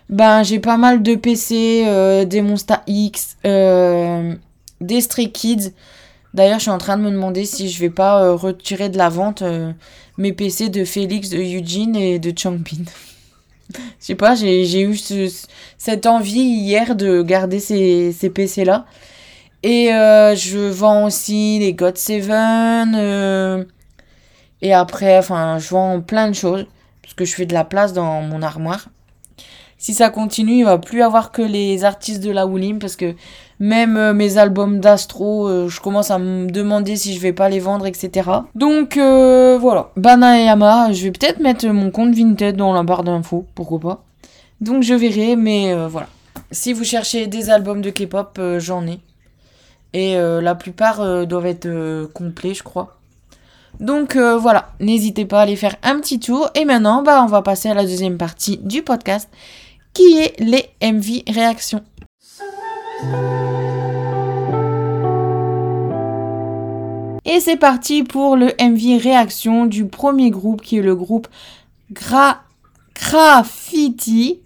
ben 0.08 0.42
j'ai 0.42 0.60
pas 0.60 0.76
mal 0.76 1.02
de 1.02 1.14
PC, 1.14 1.84
euh, 1.86 2.24
des 2.24 2.42
Monsta 2.42 2.82
X, 2.86 3.36
euh, 3.44 4.34
des 4.80 5.00
Stray 5.00 5.30
Kids. 5.30 5.72
D'ailleurs, 6.34 6.58
je 6.58 6.62
suis 6.62 6.70
en 6.70 6.78
train 6.78 6.96
de 6.96 7.02
me 7.02 7.10
demander 7.10 7.44
si 7.44 7.68
je 7.68 7.80
vais 7.80 7.90
pas 7.90 8.32
retirer 8.32 8.88
de 8.88 8.98
la 8.98 9.08
vente 9.08 9.42
mes 10.18 10.32
PC 10.32 10.68
de 10.68 10.84
Félix, 10.84 11.30
de 11.30 11.38
Eugene 11.38 11.96
et 11.96 12.18
de 12.18 12.32
Changbin. 12.36 12.84
Je 13.74 14.06
sais 14.06 14.14
pas, 14.14 14.36
j'ai 14.36 14.82
eu 14.82 14.96
cette 15.76 16.06
envie 16.06 16.38
hier 16.38 16.94
de 16.94 17.22
garder 17.22 17.58
ces, 17.58 18.12
ces 18.12 18.30
PC-là. 18.30 18.86
Et 19.64 19.88
je 19.88 20.70
vends 20.70 21.06
aussi 21.06 21.58
les 21.58 21.74
God 21.74 21.96
7, 21.96 22.22
et 24.62 24.72
après, 24.72 25.18
enfin, 25.18 25.58
je 25.58 25.68
vends 25.68 26.00
plein 26.00 26.28
de 26.28 26.34
choses. 26.34 26.66
Parce 27.02 27.14
que 27.14 27.24
je 27.24 27.34
fais 27.34 27.46
de 27.46 27.54
la 27.54 27.64
place 27.64 27.92
dans 27.92 28.20
mon 28.22 28.42
armoire. 28.42 28.88
Si 29.78 29.94
ça 29.94 30.10
continue, 30.10 30.58
il 30.58 30.64
va 30.64 30.78
plus 30.78 31.02
avoir 31.02 31.30
que 31.30 31.42
les 31.42 31.84
artistes 31.84 32.22
de 32.22 32.30
la 32.30 32.46
Woolim. 32.46 32.78
Parce 32.78 32.96
que 32.96 33.14
même 33.60 33.96
euh, 33.96 34.12
mes 34.12 34.38
albums 34.38 34.80
d'astro, 34.80 35.46
euh, 35.46 35.68
je 35.68 35.80
commence 35.80 36.10
à 36.10 36.18
me 36.18 36.50
demander 36.50 36.96
si 36.96 37.14
je 37.14 37.20
vais 37.20 37.32
pas 37.32 37.48
les 37.48 37.60
vendre, 37.60 37.86
etc. 37.86 38.28
Donc 38.54 38.96
euh, 38.96 39.56
voilà. 39.60 39.90
Bana 39.96 40.40
et 40.40 40.46
Yama, 40.46 40.92
je 40.92 41.04
vais 41.04 41.12
peut-être 41.12 41.38
mettre 41.38 41.66
mon 41.68 41.90
compte 41.90 42.14
Vinted 42.14 42.56
dans 42.56 42.72
la 42.72 42.82
barre 42.82 43.04
d'infos. 43.04 43.46
Pourquoi 43.54 43.78
pas. 43.78 44.04
Donc 44.60 44.82
je 44.82 44.94
verrai, 44.94 45.36
mais 45.36 45.74
voilà. 45.86 46.08
Si 46.50 46.72
vous 46.72 46.84
cherchez 46.84 47.26
des 47.26 47.50
albums 47.50 47.82
de 47.82 47.90
K-pop, 47.90 48.40
j'en 48.58 48.86
ai. 48.86 49.00
Et 49.92 50.16
la 50.16 50.54
plupart 50.54 51.26
doivent 51.26 51.46
être 51.46 52.06
complets, 52.14 52.54
je 52.54 52.62
crois. 52.62 52.95
Donc 53.80 54.16
euh, 54.16 54.36
voilà, 54.36 54.72
n'hésitez 54.80 55.26
pas 55.26 55.40
à 55.40 55.42
aller 55.42 55.56
faire 55.56 55.76
un 55.82 56.00
petit 56.00 56.18
tour. 56.18 56.50
Et 56.54 56.64
maintenant, 56.64 57.02
bah, 57.02 57.22
on 57.22 57.26
va 57.26 57.42
passer 57.42 57.68
à 57.68 57.74
la 57.74 57.84
deuxième 57.84 58.18
partie 58.18 58.58
du 58.58 58.82
podcast, 58.82 59.28
qui 59.92 60.18
est 60.18 60.38
les 60.40 60.68
MV 60.82 61.22
réactions. 61.28 61.82
Et 67.24 67.40
c'est 67.40 67.56
parti 67.56 68.04
pour 68.04 68.36
le 68.36 68.52
MV 68.60 69.02
réaction 69.02 69.66
du 69.66 69.86
premier 69.86 70.30
groupe, 70.30 70.62
qui 70.62 70.78
est 70.78 70.82
le 70.82 70.94
groupe 70.94 71.28
Gra 71.90 72.42
Graffiti. 72.94 74.40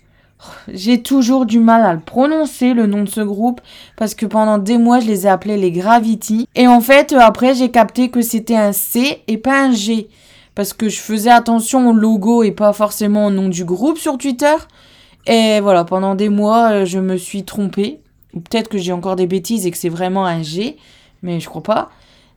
J'ai 0.68 1.02
toujours 1.02 1.46
du 1.46 1.60
mal 1.60 1.82
à 1.82 1.92
le 1.92 2.00
prononcer, 2.00 2.74
le 2.74 2.86
nom 2.86 3.04
de 3.04 3.08
ce 3.08 3.20
groupe, 3.20 3.60
parce 3.96 4.14
que 4.14 4.26
pendant 4.26 4.58
des 4.58 4.78
mois, 4.78 5.00
je 5.00 5.06
les 5.06 5.26
ai 5.26 5.28
appelés 5.30 5.56
les 5.56 5.72
Gravity. 5.72 6.48
Et 6.54 6.66
en 6.66 6.80
fait, 6.80 7.12
euh, 7.12 7.18
après, 7.20 7.54
j'ai 7.54 7.70
capté 7.70 8.10
que 8.10 8.22
c'était 8.22 8.56
un 8.56 8.72
C 8.72 9.22
et 9.28 9.38
pas 9.38 9.64
un 9.64 9.72
G. 9.72 10.08
Parce 10.54 10.72
que 10.72 10.88
je 10.88 10.98
faisais 10.98 11.30
attention 11.30 11.90
au 11.90 11.92
logo 11.92 12.42
et 12.42 12.50
pas 12.52 12.72
forcément 12.72 13.26
au 13.26 13.30
nom 13.30 13.48
du 13.48 13.64
groupe 13.64 13.98
sur 13.98 14.18
Twitter. 14.18 14.54
Et 15.26 15.60
voilà, 15.60 15.84
pendant 15.84 16.14
des 16.14 16.28
mois, 16.28 16.72
euh, 16.72 16.84
je 16.84 16.98
me 16.98 17.16
suis 17.16 17.44
trompée. 17.44 18.00
Ou 18.34 18.40
peut-être 18.40 18.68
que 18.68 18.78
j'ai 18.78 18.92
encore 18.92 19.16
des 19.16 19.26
bêtises 19.26 19.66
et 19.66 19.70
que 19.70 19.78
c'est 19.78 19.88
vraiment 19.88 20.24
un 20.24 20.42
G, 20.42 20.76
mais 21.22 21.40
je 21.40 21.48
crois 21.48 21.62
pas. 21.62 21.90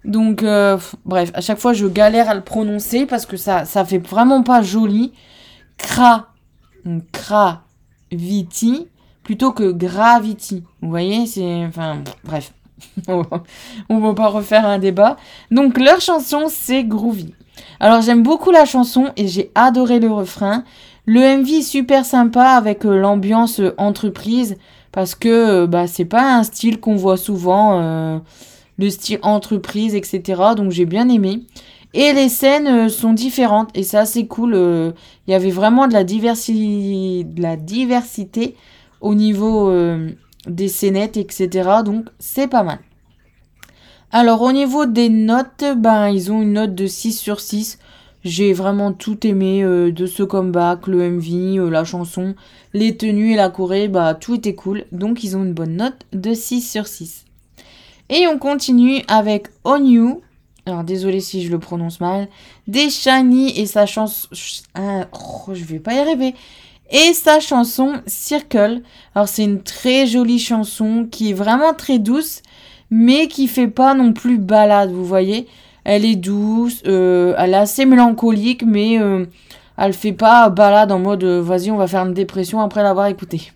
Donc, 0.05 0.43
euh, 0.43 0.77
bref, 1.05 1.31
à 1.33 1.41
chaque 1.41 1.59
fois, 1.59 1.73
je 1.73 1.85
galère 1.87 2.29
à 2.29 2.35
le 2.35 2.41
prononcer 2.41 3.05
parce 3.05 3.25
que 3.25 3.37
ça, 3.37 3.65
ça 3.65 3.85
fait 3.85 3.99
vraiment 3.99 4.43
pas 4.43 4.61
joli. 4.61 5.13
Cra, 5.77 6.27
cra, 7.11 7.63
Viti 8.15 8.87
plutôt 9.23 9.51
que 9.51 9.71
Gravity. 9.71 10.63
Vous 10.81 10.89
voyez, 10.89 11.25
c'est. 11.25 11.65
Enfin, 11.65 12.03
bref. 12.23 12.53
On 13.89 13.99
va 13.99 14.13
pas 14.13 14.27
refaire 14.27 14.65
un 14.65 14.79
débat. 14.79 15.17
Donc, 15.51 15.77
leur 15.77 16.01
chanson, 16.01 16.45
c'est 16.49 16.83
Groovy. 16.83 17.33
Alors, 17.79 18.01
j'aime 18.01 18.23
beaucoup 18.23 18.51
la 18.51 18.65
chanson 18.65 19.11
et 19.15 19.27
j'ai 19.27 19.51
adoré 19.55 19.99
le 19.99 20.11
refrain. 20.11 20.63
Le 21.05 21.19
MV 21.37 21.49
est 21.49 21.61
super 21.61 22.05
sympa 22.05 22.45
avec 22.51 22.85
euh, 22.85 22.97
l'ambiance 22.97 23.59
euh, 23.59 23.73
entreprise 23.77 24.57
parce 24.91 25.15
que 25.15 25.63
euh, 25.63 25.67
bah, 25.67 25.87
c'est 25.87 26.05
pas 26.05 26.35
un 26.35 26.43
style 26.43 26.79
qu'on 26.79 26.95
voit 26.95 27.17
souvent, 27.17 28.21
le 28.77 28.89
style 28.89 29.19
entreprise, 29.21 29.95
etc. 29.95 30.41
Donc, 30.55 30.71
j'ai 30.71 30.85
bien 30.85 31.09
aimé. 31.09 31.41
Et 31.93 32.11
les 32.13 32.29
scènes 32.29 32.67
euh, 32.67 32.89
sont 32.89 33.13
différentes 33.13 33.69
et 33.75 33.83
c'est 33.83 33.97
assez 33.97 34.25
cool. 34.27 34.55
Euh, 34.55 34.91
il 35.27 35.31
y 35.31 35.35
avait 35.35 35.51
vraiment 35.51 35.87
de 35.87 35.93
la, 35.93 36.03
diversité 37.57 38.55
au 38.99 39.13
niveau 39.13 39.69
euh, 39.69 40.09
des 40.47 40.67
scénettes, 40.69 41.17
etc. 41.17 41.69
Donc 41.85 42.05
c'est 42.17 42.47
pas 42.47 42.63
mal. 42.63 42.79
Alors 44.11 44.41
au 44.41 44.51
niveau 44.51 44.85
des 44.87 45.09
notes, 45.09 45.65
ben 45.77 46.09
ils 46.09 46.31
ont 46.31 46.41
une 46.41 46.53
note 46.53 46.73
de 46.73 46.87
6 46.87 47.13
sur 47.13 47.39
6. 47.39 47.77
J'ai 48.23 48.53
vraiment 48.53 48.93
tout 48.93 49.27
aimé 49.27 49.63
de 49.63 50.05
ce 50.05 50.23
comeback, 50.23 50.87
le 50.87 51.09
MV, 51.09 51.69
la 51.69 51.83
chanson, 51.83 52.35
les 52.73 52.95
tenues 52.95 53.33
et 53.33 53.35
la 53.35 53.49
choré, 53.49 53.89
bah 53.89 54.13
tout 54.13 54.35
était 54.35 54.55
cool. 54.55 54.85
Donc 54.93 55.23
ils 55.23 55.35
ont 55.35 55.43
une 55.43 55.53
bonne 55.53 55.75
note 55.75 56.05
de 56.13 56.33
6 56.33 56.61
sur 56.61 56.87
6. 56.87 57.25
Et 58.09 58.25
on 58.27 58.37
continue 58.37 59.01
avec 59.09 59.47
On 59.65 59.83
You 59.83 60.21
alors 60.65 60.83
désolé 60.83 61.19
si 61.19 61.43
je 61.43 61.51
le 61.51 61.59
prononce 61.59 61.99
mal, 61.99 62.29
Deshani 62.67 63.59
et 63.59 63.65
sa 63.65 63.85
chanson, 63.85 64.29
ah, 64.75 65.07
oh, 65.11 65.53
je 65.53 65.63
vais 65.65 65.79
pas 65.79 65.93
y 65.93 65.99
arriver, 65.99 66.33
et 66.89 67.13
sa 67.13 67.39
chanson 67.39 68.01
Circle. 68.05 68.81
Alors 69.15 69.27
c'est 69.27 69.43
une 69.43 69.61
très 69.61 70.07
jolie 70.07 70.39
chanson 70.39 71.07
qui 71.09 71.31
est 71.31 71.33
vraiment 71.33 71.73
très 71.73 71.99
douce, 71.99 72.41
mais 72.89 73.27
qui 73.27 73.47
fait 73.47 73.67
pas 73.67 73.93
non 73.93 74.13
plus 74.13 74.37
balade, 74.37 74.91
vous 74.91 75.05
voyez. 75.05 75.47
Elle 75.83 76.05
est 76.05 76.15
douce, 76.15 76.81
euh, 76.87 77.35
elle 77.37 77.53
est 77.53 77.57
assez 77.57 77.85
mélancolique, 77.85 78.63
mais 78.65 79.01
euh, 79.01 79.25
elle 79.77 79.93
fait 79.93 80.13
pas 80.13 80.49
balade 80.49 80.93
en 80.93 80.99
mode 80.99 81.23
euh, 81.25 81.41
vas-y 81.41 81.71
on 81.71 81.77
va 81.77 81.87
faire 81.87 82.05
une 82.05 82.13
dépression 82.13 82.61
après 82.61 82.83
l'avoir 82.83 83.07
écoutée. 83.07 83.51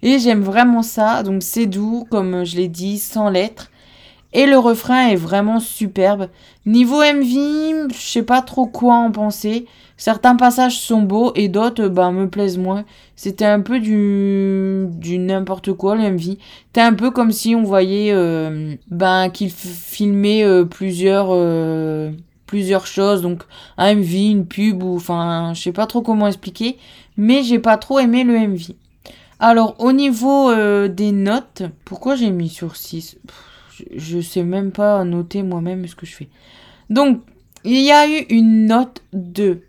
Et 0.00 0.18
j'aime 0.18 0.42
vraiment 0.42 0.82
ça, 0.82 1.22
donc 1.24 1.42
c'est 1.42 1.66
doux 1.66 2.06
comme 2.10 2.44
je 2.44 2.56
l'ai 2.56 2.68
dit, 2.68 2.98
sans 2.98 3.28
lettres. 3.28 3.70
Et 4.32 4.46
le 4.46 4.58
refrain 4.58 5.08
est 5.08 5.16
vraiment 5.16 5.58
superbe. 5.58 6.28
Niveau 6.66 7.02
MV, 7.02 7.88
je 7.92 7.98
sais 7.98 8.22
pas 8.22 8.42
trop 8.42 8.66
quoi 8.66 8.94
en 8.94 9.10
penser. 9.10 9.66
Certains 9.96 10.36
passages 10.36 10.78
sont 10.78 11.02
beaux 11.02 11.32
et 11.34 11.48
d'autres 11.48 11.88
bah, 11.88 12.10
me 12.10 12.28
plaisent 12.28 12.58
moins. 12.58 12.84
C'était 13.16 13.46
un 13.46 13.60
peu 13.60 13.80
du, 13.80 14.86
du 14.90 15.18
n'importe 15.18 15.72
quoi 15.72 15.96
le 15.96 16.02
MV. 16.02 16.36
C'était 16.66 16.82
un 16.82 16.94
peu 16.94 17.10
comme 17.10 17.32
si 17.32 17.54
on 17.54 17.64
voyait 17.64 18.12
euh, 18.12 18.76
ben, 18.90 19.30
qu'il 19.30 19.50
filmait 19.50 20.44
euh, 20.44 20.64
plusieurs, 20.64 21.28
euh, 21.30 22.12
plusieurs 22.46 22.86
choses. 22.86 23.22
Donc 23.22 23.42
un 23.76 23.94
MV, 23.94 24.14
une 24.30 24.46
pub 24.46 24.82
ou 24.82 24.94
enfin 24.96 25.52
je 25.54 25.62
sais 25.62 25.72
pas 25.72 25.86
trop 25.86 26.02
comment 26.02 26.28
expliquer. 26.28 26.76
Mais 27.16 27.42
j'ai 27.42 27.58
pas 27.58 27.78
trop 27.78 27.98
aimé 27.98 28.22
le 28.24 28.38
MV. 28.38 28.74
Alors 29.40 29.74
au 29.78 29.92
niveau 29.92 30.52
des 30.88 31.12
notes, 31.12 31.62
pourquoi 31.84 32.14
j'ai 32.14 32.30
mis 32.30 32.48
sur 32.48 32.76
6 32.76 33.16
je, 33.94 34.20
sais 34.20 34.42
même 34.42 34.72
pas 34.72 35.04
noter 35.04 35.42
moi-même 35.42 35.86
ce 35.86 35.94
que 35.94 36.06
je 36.06 36.14
fais. 36.14 36.28
Donc, 36.90 37.20
il 37.64 37.80
y 37.80 37.92
a 37.92 38.08
eu 38.08 38.24
une 38.30 38.66
note 38.66 39.02
de 39.12 39.62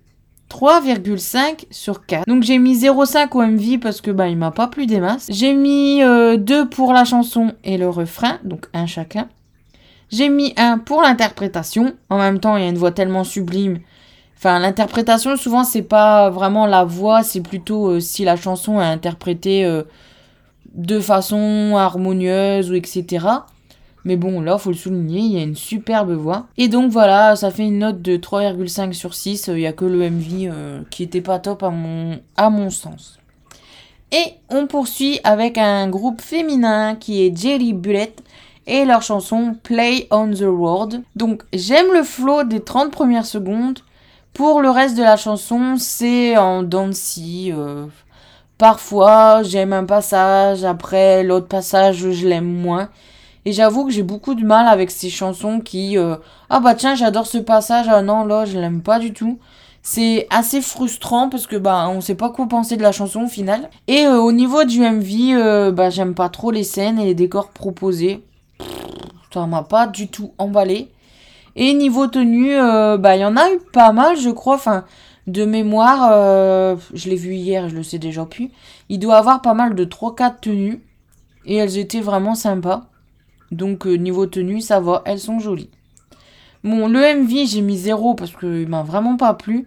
3,5 0.49 1.65
sur 1.69 2.05
4. 2.05 2.25
Donc 2.27 2.43
j'ai 2.43 2.57
mis 2.57 2.75
0,5 2.75 3.29
au 3.33 3.41
MV 3.45 3.79
parce 3.79 4.01
que 4.01 4.09
bah 4.11 4.27
il 4.27 4.37
m'a 4.37 4.51
pas 4.51 4.67
plu 4.67 4.85
des 4.87 4.99
masses. 4.99 5.27
J'ai 5.29 5.53
mis 5.53 5.99
2 5.99 6.03
euh, 6.03 6.65
pour 6.65 6.93
la 6.93 7.05
chanson 7.05 7.53
et 7.63 7.77
le 7.77 7.87
refrain, 7.89 8.39
donc 8.43 8.65
un 8.73 8.87
chacun. 8.87 9.27
J'ai 10.11 10.29
mis 10.29 10.53
1 10.57 10.79
pour 10.79 11.01
l'interprétation. 11.01 11.93
En 12.09 12.17
même 12.17 12.39
temps, 12.39 12.57
il 12.57 12.63
y 12.63 12.65
a 12.65 12.69
une 12.69 12.77
voix 12.77 12.91
tellement 12.91 13.23
sublime. 13.23 13.79
Enfin, 14.37 14.57
l'interprétation, 14.59 15.35
souvent, 15.35 15.63
c'est 15.63 15.83
pas 15.83 16.29
vraiment 16.29 16.65
la 16.65 16.85
voix, 16.85 17.23
c'est 17.23 17.41
plutôt 17.41 17.89
euh, 17.89 17.99
si 17.99 18.23
la 18.23 18.37
chanson 18.37 18.79
est 18.79 18.85
interprétée 18.85 19.65
euh, 19.65 19.83
de 20.73 20.99
façon 20.99 21.75
harmonieuse 21.75 22.71
ou 22.71 22.75
etc. 22.75 23.25
Mais 24.09 24.15
bon, 24.15 24.41
là, 24.41 24.57
faut 24.57 24.71
le 24.71 24.75
souligner, 24.75 25.19
il 25.19 25.33
y 25.33 25.37
a 25.37 25.43
une 25.43 25.55
superbe 25.55 26.13
voix. 26.13 26.47
Et 26.57 26.67
donc 26.67 26.91
voilà, 26.91 27.35
ça 27.35 27.51
fait 27.51 27.67
une 27.67 27.77
note 27.77 28.01
de 28.01 28.17
3,5 28.17 28.91
sur 28.93 29.13
6. 29.13 29.49
Il 29.49 29.57
n'y 29.57 29.67
a 29.67 29.71
que 29.71 29.85
le 29.85 30.09
MV 30.09 30.49
euh, 30.51 30.81
qui 30.89 31.03
était 31.03 31.21
pas 31.21 31.37
top 31.37 31.61
à 31.61 31.69
mon, 31.69 32.69
sens. 32.71 33.19
Et 34.11 34.33
on 34.49 34.65
poursuit 34.65 35.19
avec 35.23 35.59
un 35.59 35.87
groupe 35.89 36.21
féminin 36.21 36.95
qui 36.95 37.23
est 37.23 37.37
Jelly 37.37 37.73
Bullet 37.73 38.15
et 38.65 38.83
leur 38.83 39.03
chanson 39.03 39.55
Play 39.61 40.07
on 40.09 40.31
the 40.31 40.41
World. 40.41 41.03
Donc 41.15 41.43
j'aime 41.53 41.93
le 41.93 42.01
flow 42.01 42.43
des 42.45 42.61
30 42.61 42.89
premières 42.89 43.27
secondes. 43.27 43.77
Pour 44.33 44.59
le 44.61 44.71
reste 44.71 44.97
de 44.97 45.03
la 45.03 45.17
chanson, 45.17 45.75
c'est 45.77 46.35
en 46.35 46.63
dansy. 46.63 47.51
Euh, 47.55 47.85
parfois 48.57 49.43
j'aime 49.43 49.71
un 49.71 49.85
passage, 49.85 50.63
après 50.63 51.23
l'autre 51.23 51.47
passage 51.47 52.09
je 52.09 52.27
l'aime 52.27 52.51
moins. 52.51 52.89
Et 53.49 53.51
j'avoue 53.51 53.83
que 53.83 53.91
j'ai 53.91 54.03
beaucoup 54.03 54.35
de 54.35 54.45
mal 54.45 54.67
avec 54.67 54.91
ces 54.91 55.09
chansons 55.09 55.59
qui... 55.59 55.97
Euh, 55.97 56.17
ah 56.51 56.59
bah 56.59 56.75
tiens, 56.75 56.93
j'adore 56.93 57.25
ce 57.25 57.39
passage, 57.39 57.87
ah 57.89 58.03
non, 58.03 58.23
là, 58.23 58.45
je 58.45 58.59
l'aime 58.59 58.83
pas 58.83 58.99
du 58.99 59.11
tout. 59.11 59.39
C'est 59.81 60.27
assez 60.29 60.61
frustrant 60.61 61.29
parce 61.29 61.47
que 61.47 61.55
bah 61.55 61.89
on 61.89 61.99
sait 61.99 62.13
pas 62.13 62.29
quoi 62.29 62.47
penser 62.47 62.77
de 62.77 62.83
la 62.83 62.91
chanson 62.91 63.23
au 63.23 63.27
final. 63.27 63.71
Et 63.87 64.05
euh, 64.05 64.19
au 64.19 64.31
niveau 64.31 64.65
du 64.65 64.81
MV, 64.81 65.33
euh, 65.33 65.71
bah 65.71 65.89
j'aime 65.89 66.13
pas 66.13 66.29
trop 66.29 66.51
les 66.51 66.63
scènes 66.63 66.99
et 66.99 67.05
les 67.05 67.15
décors 67.15 67.49
proposés. 67.49 68.23
Ça 69.33 69.47
m'a 69.47 69.63
pas 69.63 69.87
du 69.87 70.09
tout 70.09 70.31
emballé. 70.37 70.91
Et 71.55 71.73
niveau 71.73 72.05
tenue, 72.05 72.55
bah 72.55 73.15
il 73.15 73.21
y 73.21 73.25
en 73.25 73.35
a 73.35 73.49
eu 73.49 73.57
pas 73.73 73.93
mal, 73.93 74.15
je 74.15 74.29
crois. 74.29 74.57
Enfin, 74.57 74.85
de 75.25 75.43
mémoire, 75.43 76.11
je 76.93 77.09
l'ai 77.09 77.15
vu 77.15 77.33
hier, 77.33 77.67
je 77.67 77.75
le 77.75 77.81
sais 77.81 77.97
déjà 77.97 78.27
plus. 78.27 78.51
Il 78.89 78.99
doit 78.99 79.17
avoir 79.17 79.41
pas 79.41 79.55
mal 79.55 79.73
de 79.73 79.85
3-4 79.85 80.39
tenues. 80.39 80.83
Et 81.45 81.55
elles 81.55 81.79
étaient 81.79 82.01
vraiment 82.01 82.35
sympas. 82.35 82.89
Donc 83.51 83.87
euh, 83.87 83.95
niveau 83.95 84.25
tenue, 84.25 84.61
ça 84.61 84.79
va, 84.79 85.01
elles 85.05 85.19
sont 85.19 85.39
jolies. 85.39 85.69
Bon, 86.63 86.87
le 86.87 86.99
MV, 86.99 87.47
j'ai 87.47 87.61
mis 87.61 87.77
0 87.77 88.15
parce 88.15 88.31
qu'il 88.35 88.67
m'a 88.67 88.83
vraiment 88.83 89.15
pas 89.15 89.33
plu. 89.33 89.65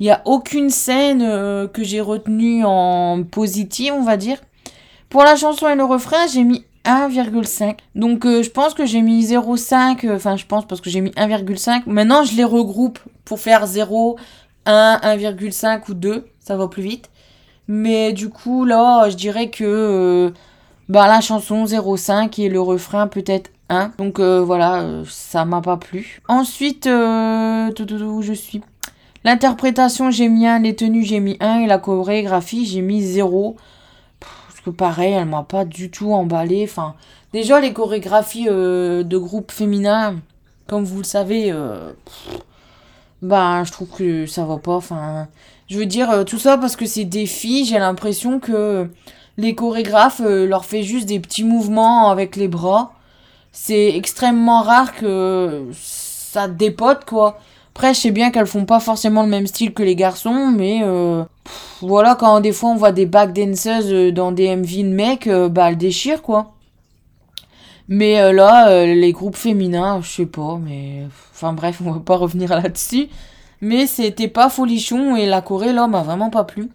Il 0.00 0.04
n'y 0.04 0.10
a 0.10 0.22
aucune 0.24 0.70
scène 0.70 1.22
euh, 1.22 1.68
que 1.68 1.84
j'ai 1.84 2.00
retenue 2.00 2.64
en 2.64 3.22
positif, 3.22 3.92
on 3.94 4.02
va 4.02 4.16
dire. 4.16 4.38
Pour 5.08 5.22
la 5.22 5.36
chanson 5.36 5.68
et 5.68 5.76
le 5.76 5.84
refrain, 5.84 6.26
j'ai 6.26 6.42
mis 6.42 6.64
1,5. 6.84 7.76
Donc 7.94 8.26
euh, 8.26 8.42
je 8.42 8.50
pense 8.50 8.74
que 8.74 8.86
j'ai 8.86 9.02
mis 9.02 9.24
0,5. 9.24 10.12
Enfin, 10.12 10.36
je 10.36 10.46
pense 10.46 10.66
parce 10.66 10.80
que 10.80 10.90
j'ai 10.90 11.00
mis 11.00 11.10
1,5. 11.10 11.82
Maintenant, 11.86 12.24
je 12.24 12.34
les 12.36 12.44
regroupe 12.44 12.98
pour 13.24 13.38
faire 13.38 13.66
0, 13.66 14.16
1, 14.66 15.00
1,5 15.02 15.82
ou 15.88 15.94
2. 15.94 16.26
Ça 16.40 16.56
va 16.56 16.66
plus 16.66 16.82
vite. 16.82 17.08
Mais 17.68 18.12
du 18.12 18.28
coup, 18.28 18.64
là, 18.64 19.08
je 19.08 19.14
dirais 19.16 19.50
que 19.50 20.32
bah, 20.92 21.06
la 21.06 21.22
chanson 21.22 21.64
0,5 21.64 22.38
et 22.38 22.50
le 22.50 22.60
refrain 22.60 23.06
peut-être 23.06 23.50
1. 23.70 23.92
Donc 23.96 24.20
euh, 24.20 24.42
voilà, 24.42 24.82
euh, 24.82 25.04
ça 25.08 25.46
m'a 25.46 25.62
pas 25.62 25.78
plu. 25.78 26.20
Ensuite, 26.28 26.86
euh, 26.86 27.70
où 28.04 28.20
je 28.20 28.34
suis 28.34 28.60
L'interprétation, 29.24 30.10
j'ai 30.10 30.28
mis 30.28 30.46
1, 30.46 30.58
les 30.58 30.76
tenues, 30.76 31.02
j'ai 31.02 31.20
mis 31.20 31.38
1 31.40 31.60
et 31.60 31.66
la 31.66 31.78
chorégraphie, 31.78 32.66
j'ai 32.66 32.82
mis 32.82 33.00
0. 33.00 33.56
Parce 34.20 34.60
que 34.60 34.68
pareil, 34.68 35.14
elle 35.14 35.24
m'a 35.24 35.44
pas 35.44 35.64
du 35.64 35.90
tout 35.90 36.12
emballé. 36.12 36.66
Enfin, 36.68 36.94
déjà, 37.32 37.58
les 37.58 37.72
chorégraphies 37.72 38.44
de 38.44 39.16
groupes 39.16 39.50
féminins, 39.50 40.16
comme 40.66 40.84
vous 40.84 40.98
le 40.98 41.04
savez, 41.04 41.54
bah, 43.22 43.64
je 43.64 43.72
trouve 43.72 43.88
que 43.88 44.26
ça 44.26 44.44
va 44.44 44.58
pas. 44.58 44.74
Enfin, 44.74 45.28
je 45.68 45.78
veux 45.78 45.86
dire, 45.86 46.24
tout 46.26 46.38
ça 46.38 46.58
parce 46.58 46.76
que 46.76 46.84
c'est 46.84 47.06
des 47.06 47.26
filles, 47.26 47.64
j'ai 47.64 47.78
l'impression 47.78 48.40
que 48.40 48.90
les 49.38 49.54
chorégraphes 49.54 50.20
euh, 50.24 50.46
leur 50.46 50.64
fait 50.64 50.82
juste 50.82 51.06
des 51.06 51.20
petits 51.20 51.44
mouvements 51.44 52.10
avec 52.10 52.36
les 52.36 52.48
bras. 52.48 52.92
C'est 53.52 53.94
extrêmement 53.96 54.62
rare 54.62 54.94
que 54.94 55.66
ça 55.72 56.48
dépote 56.48 57.04
quoi. 57.04 57.38
Après, 57.74 57.94
je 57.94 58.00
sais 58.00 58.10
bien 58.10 58.30
qu'elles 58.30 58.46
font 58.46 58.66
pas 58.66 58.80
forcément 58.80 59.22
le 59.22 59.28
même 59.28 59.46
style 59.46 59.72
que 59.72 59.82
les 59.82 59.96
garçons, 59.96 60.52
mais 60.54 60.80
euh, 60.82 61.24
voilà, 61.80 62.14
quand 62.14 62.40
des 62.40 62.52
fois 62.52 62.70
on 62.70 62.76
voit 62.76 62.92
des 62.92 63.06
backdancers 63.06 63.84
euh, 63.86 64.12
dans 64.12 64.30
des 64.30 64.54
MV 64.54 64.76
de 64.78 64.94
mecs, 64.94 65.28
bah 65.28 65.70
elles 65.70 65.78
déchirent 65.78 66.22
quoi. 66.22 66.52
Mais 67.88 68.32
là, 68.32 68.86
les 68.86 69.12
groupes 69.12 69.36
féminins, 69.36 70.00
je 70.02 70.08
sais 70.08 70.26
pas, 70.26 70.58
mais. 70.62 71.02
Enfin 71.34 71.52
bref, 71.52 71.80
on 71.84 71.92
va 71.92 72.00
pas 72.00 72.16
revenir 72.16 72.50
là-dessus. 72.50 73.08
Mais 73.60 73.86
c'était 73.86 74.28
pas 74.28 74.48
folichon 74.50 75.16
et 75.16 75.26
la 75.26 75.40
Corée 75.40 75.72
là 75.72 75.86
m'a 75.86 76.02
vraiment 76.02 76.30
pas 76.30 76.44
plu. 76.44 76.68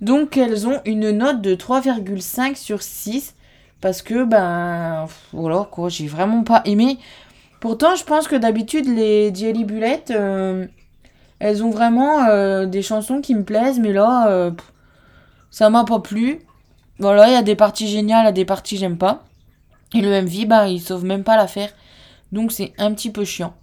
Donc 0.00 0.36
elles 0.36 0.66
ont 0.66 0.80
une 0.84 1.10
note 1.10 1.40
de 1.40 1.54
3,5 1.54 2.56
sur 2.56 2.82
6 2.82 3.34
parce 3.80 4.02
que 4.02 4.24
ben 4.24 5.06
voilà 5.32 5.68
quoi, 5.70 5.88
j'ai 5.88 6.06
vraiment 6.06 6.42
pas 6.42 6.62
aimé. 6.64 6.98
Pourtant, 7.60 7.94
je 7.96 8.04
pense 8.04 8.28
que 8.28 8.36
d'habitude 8.36 8.86
les 8.86 9.34
Jelly 9.34 9.64
Bullet 9.64 10.04
euh, 10.10 10.66
elles 11.38 11.62
ont 11.62 11.70
vraiment 11.70 12.24
euh, 12.28 12.66
des 12.66 12.82
chansons 12.82 13.20
qui 13.20 13.34
me 13.34 13.44
plaisent 13.44 13.78
mais 13.78 13.92
là 13.92 14.28
euh, 14.28 14.50
ça 15.50 15.70
m'a 15.70 15.84
pas 15.84 16.00
plu. 16.00 16.40
Voilà, 16.98 17.28
il 17.28 17.32
y 17.32 17.36
a 17.36 17.42
des 17.42 17.56
parties 17.56 17.88
géniales, 17.88 18.22
il 18.22 18.26
y 18.26 18.28
a 18.28 18.32
des 18.32 18.44
parties 18.44 18.76
j'aime 18.76 18.98
pas. 18.98 19.24
Et 19.94 20.00
le 20.00 20.22
MV 20.22 20.46
bah 20.46 20.68
il 20.68 20.80
sauve 20.80 21.04
même 21.04 21.24
pas 21.24 21.36
l'affaire. 21.36 21.70
Donc 22.32 22.52
c'est 22.52 22.72
un 22.78 22.92
petit 22.92 23.10
peu 23.10 23.24
chiant. 23.24 23.54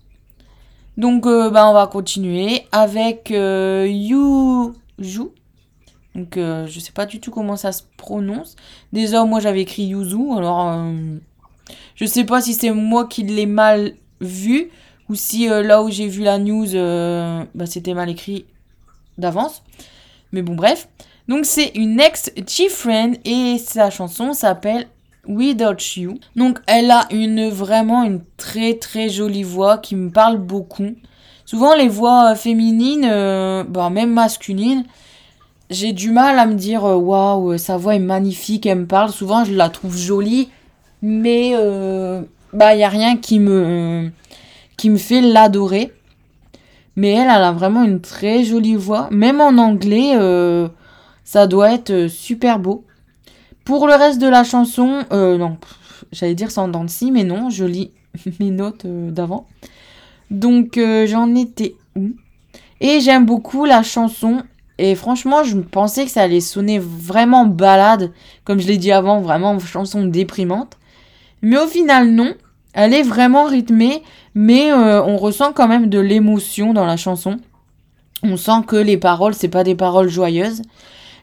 Donc 0.97 1.23
bah 1.23 1.67
on 1.67 1.73
va 1.73 1.87
continuer 1.87 2.63
avec 2.71 3.31
You 3.31 4.75
Jou 4.99 5.33
donc 6.15 6.35
euh, 6.37 6.67
je 6.67 6.79
sais 6.79 6.91
pas 6.91 7.05
du 7.05 7.19
tout 7.19 7.31
comment 7.31 7.55
ça 7.55 7.71
se 7.71 7.83
prononce. 7.97 8.55
Déjà 8.91 9.23
moi 9.23 9.39
j'avais 9.39 9.61
écrit 9.61 9.83
Yuzu, 9.83 10.37
alors 10.37 10.67
euh, 10.67 11.17
je 11.95 12.05
sais 12.05 12.25
pas 12.25 12.41
si 12.41 12.53
c'est 12.53 12.71
moi 12.71 13.07
qui 13.07 13.23
l'ai 13.23 13.45
mal 13.45 13.93
vu 14.19 14.69
ou 15.09 15.15
si 15.15 15.49
euh, 15.49 15.63
là 15.63 15.81
où 15.81 15.89
j'ai 15.89 16.07
vu 16.07 16.23
la 16.23 16.37
news 16.37 16.67
bah, 17.53 17.65
c'était 17.65 17.93
mal 17.93 18.09
écrit 18.09 18.45
d'avance. 19.17 19.63
Mais 20.31 20.41
bon 20.41 20.55
bref. 20.55 20.87
Donc 21.27 21.45
c'est 21.45 21.71
une 21.75 21.99
ex 21.99 22.31
chief 22.47 22.73
friend 22.73 23.17
et 23.23 23.57
sa 23.57 23.89
chanson 23.89 24.33
s'appelle 24.33 24.87
Without 25.27 25.77
You. 25.95 26.19
Donc 26.35 26.59
elle 26.67 26.91
a 26.91 27.07
une 27.11 27.49
vraiment 27.49 28.03
une 28.03 28.21
très 28.35 28.73
très 28.73 29.07
jolie 29.07 29.43
voix 29.43 29.77
qui 29.77 29.95
me 29.95 30.09
parle 30.09 30.39
beaucoup. 30.39 30.93
Souvent 31.45 31.75
les 31.75 31.87
voix 31.87 32.35
féminines, 32.35 33.07
bah, 33.69 33.89
même 33.89 34.11
masculines, 34.11 34.85
j'ai 35.71 35.93
du 35.93 36.11
mal 36.11 36.37
à 36.37 36.45
me 36.45 36.55
dire 36.55 36.85
euh, 36.85 36.95
waouh, 36.95 37.57
sa 37.57 37.77
voix 37.77 37.95
est 37.95 37.99
magnifique, 37.99 38.65
elle 38.65 38.79
me 38.79 38.85
parle. 38.85 39.11
Souvent, 39.11 39.43
je 39.45 39.53
la 39.53 39.69
trouve 39.69 39.97
jolie, 39.97 40.49
mais 41.01 41.53
euh, 41.55 42.21
bah 42.53 42.75
il 42.75 42.79
y 42.79 42.83
a 42.83 42.89
rien 42.89 43.17
qui 43.17 43.39
me 43.39 44.11
qui 44.77 44.89
me 44.89 44.97
fait 44.97 45.21
l'adorer. 45.21 45.93
Mais 46.95 47.11
elle, 47.11 47.29
elle 47.29 47.43
a 47.43 47.51
vraiment 47.51 47.83
une 47.83 48.01
très 48.01 48.43
jolie 48.43 48.75
voix. 48.75 49.07
Même 49.11 49.39
en 49.39 49.57
anglais, 49.57 50.13
euh, 50.15 50.67
ça 51.23 51.47
doit 51.47 51.73
être 51.73 51.91
euh, 51.91 52.09
super 52.09 52.59
beau. 52.59 52.83
Pour 53.63 53.87
le 53.87 53.93
reste 53.93 54.19
de 54.19 54.27
la 54.27 54.43
chanson, 54.43 55.03
euh, 55.13 55.37
non, 55.37 55.57
j'allais 56.11 56.35
dire 56.35 56.51
sans 56.51 56.67
dents 56.67 56.85
mais 57.11 57.23
non, 57.23 57.49
je 57.49 57.63
lis 57.63 57.91
mes 58.39 58.51
notes 58.51 58.85
d'avant. 58.85 59.45
Donc 60.29 60.79
j'en 61.05 61.35
étais 61.35 61.75
où? 61.95 62.11
Et 62.79 62.99
j'aime 63.01 63.25
beaucoup 63.25 63.65
la 63.65 63.83
chanson. 63.83 64.41
Et 64.81 64.95
franchement, 64.95 65.43
je 65.43 65.57
pensais 65.57 66.05
que 66.05 66.11
ça 66.11 66.23
allait 66.23 66.39
sonner 66.39 66.79
vraiment 66.79 67.45
balade, 67.45 68.11
comme 68.43 68.59
je 68.59 68.65
l'ai 68.65 68.77
dit 68.77 68.91
avant, 68.91 69.21
vraiment 69.21 69.59
chanson 69.59 70.05
déprimante. 70.05 70.79
Mais 71.43 71.59
au 71.59 71.67
final, 71.67 72.09
non. 72.09 72.33
Elle 72.73 72.95
est 72.95 73.03
vraiment 73.03 73.45
rythmée, 73.45 74.01
mais 74.33 74.71
euh, 74.71 75.03
on 75.03 75.17
ressent 75.17 75.53
quand 75.53 75.67
même 75.67 75.87
de 75.87 75.99
l'émotion 75.99 76.73
dans 76.73 76.87
la 76.87 76.97
chanson. 76.97 77.37
On 78.23 78.37
sent 78.37 78.63
que 78.65 78.75
les 78.75 78.97
paroles, 78.97 79.35
c'est 79.35 79.49
pas 79.49 79.63
des 79.63 79.75
paroles 79.75 80.09
joyeuses. 80.09 80.63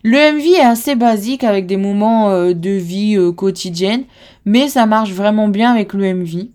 Le 0.05 0.35
MV 0.35 0.61
est 0.61 0.61
assez 0.61 0.95
basique 0.95 1.43
avec 1.43 1.67
des 1.67 1.77
moments 1.77 2.31
euh, 2.31 2.53
de 2.53 2.71
vie 2.71 3.17
euh, 3.17 3.33
quotidienne, 3.33 4.05
mais 4.45 4.69
ça 4.69 4.87
marche 4.87 5.11
vraiment 5.11 5.49
bien 5.49 5.73
avec 5.73 5.95
le 5.95 6.15
MV. 6.15 6.47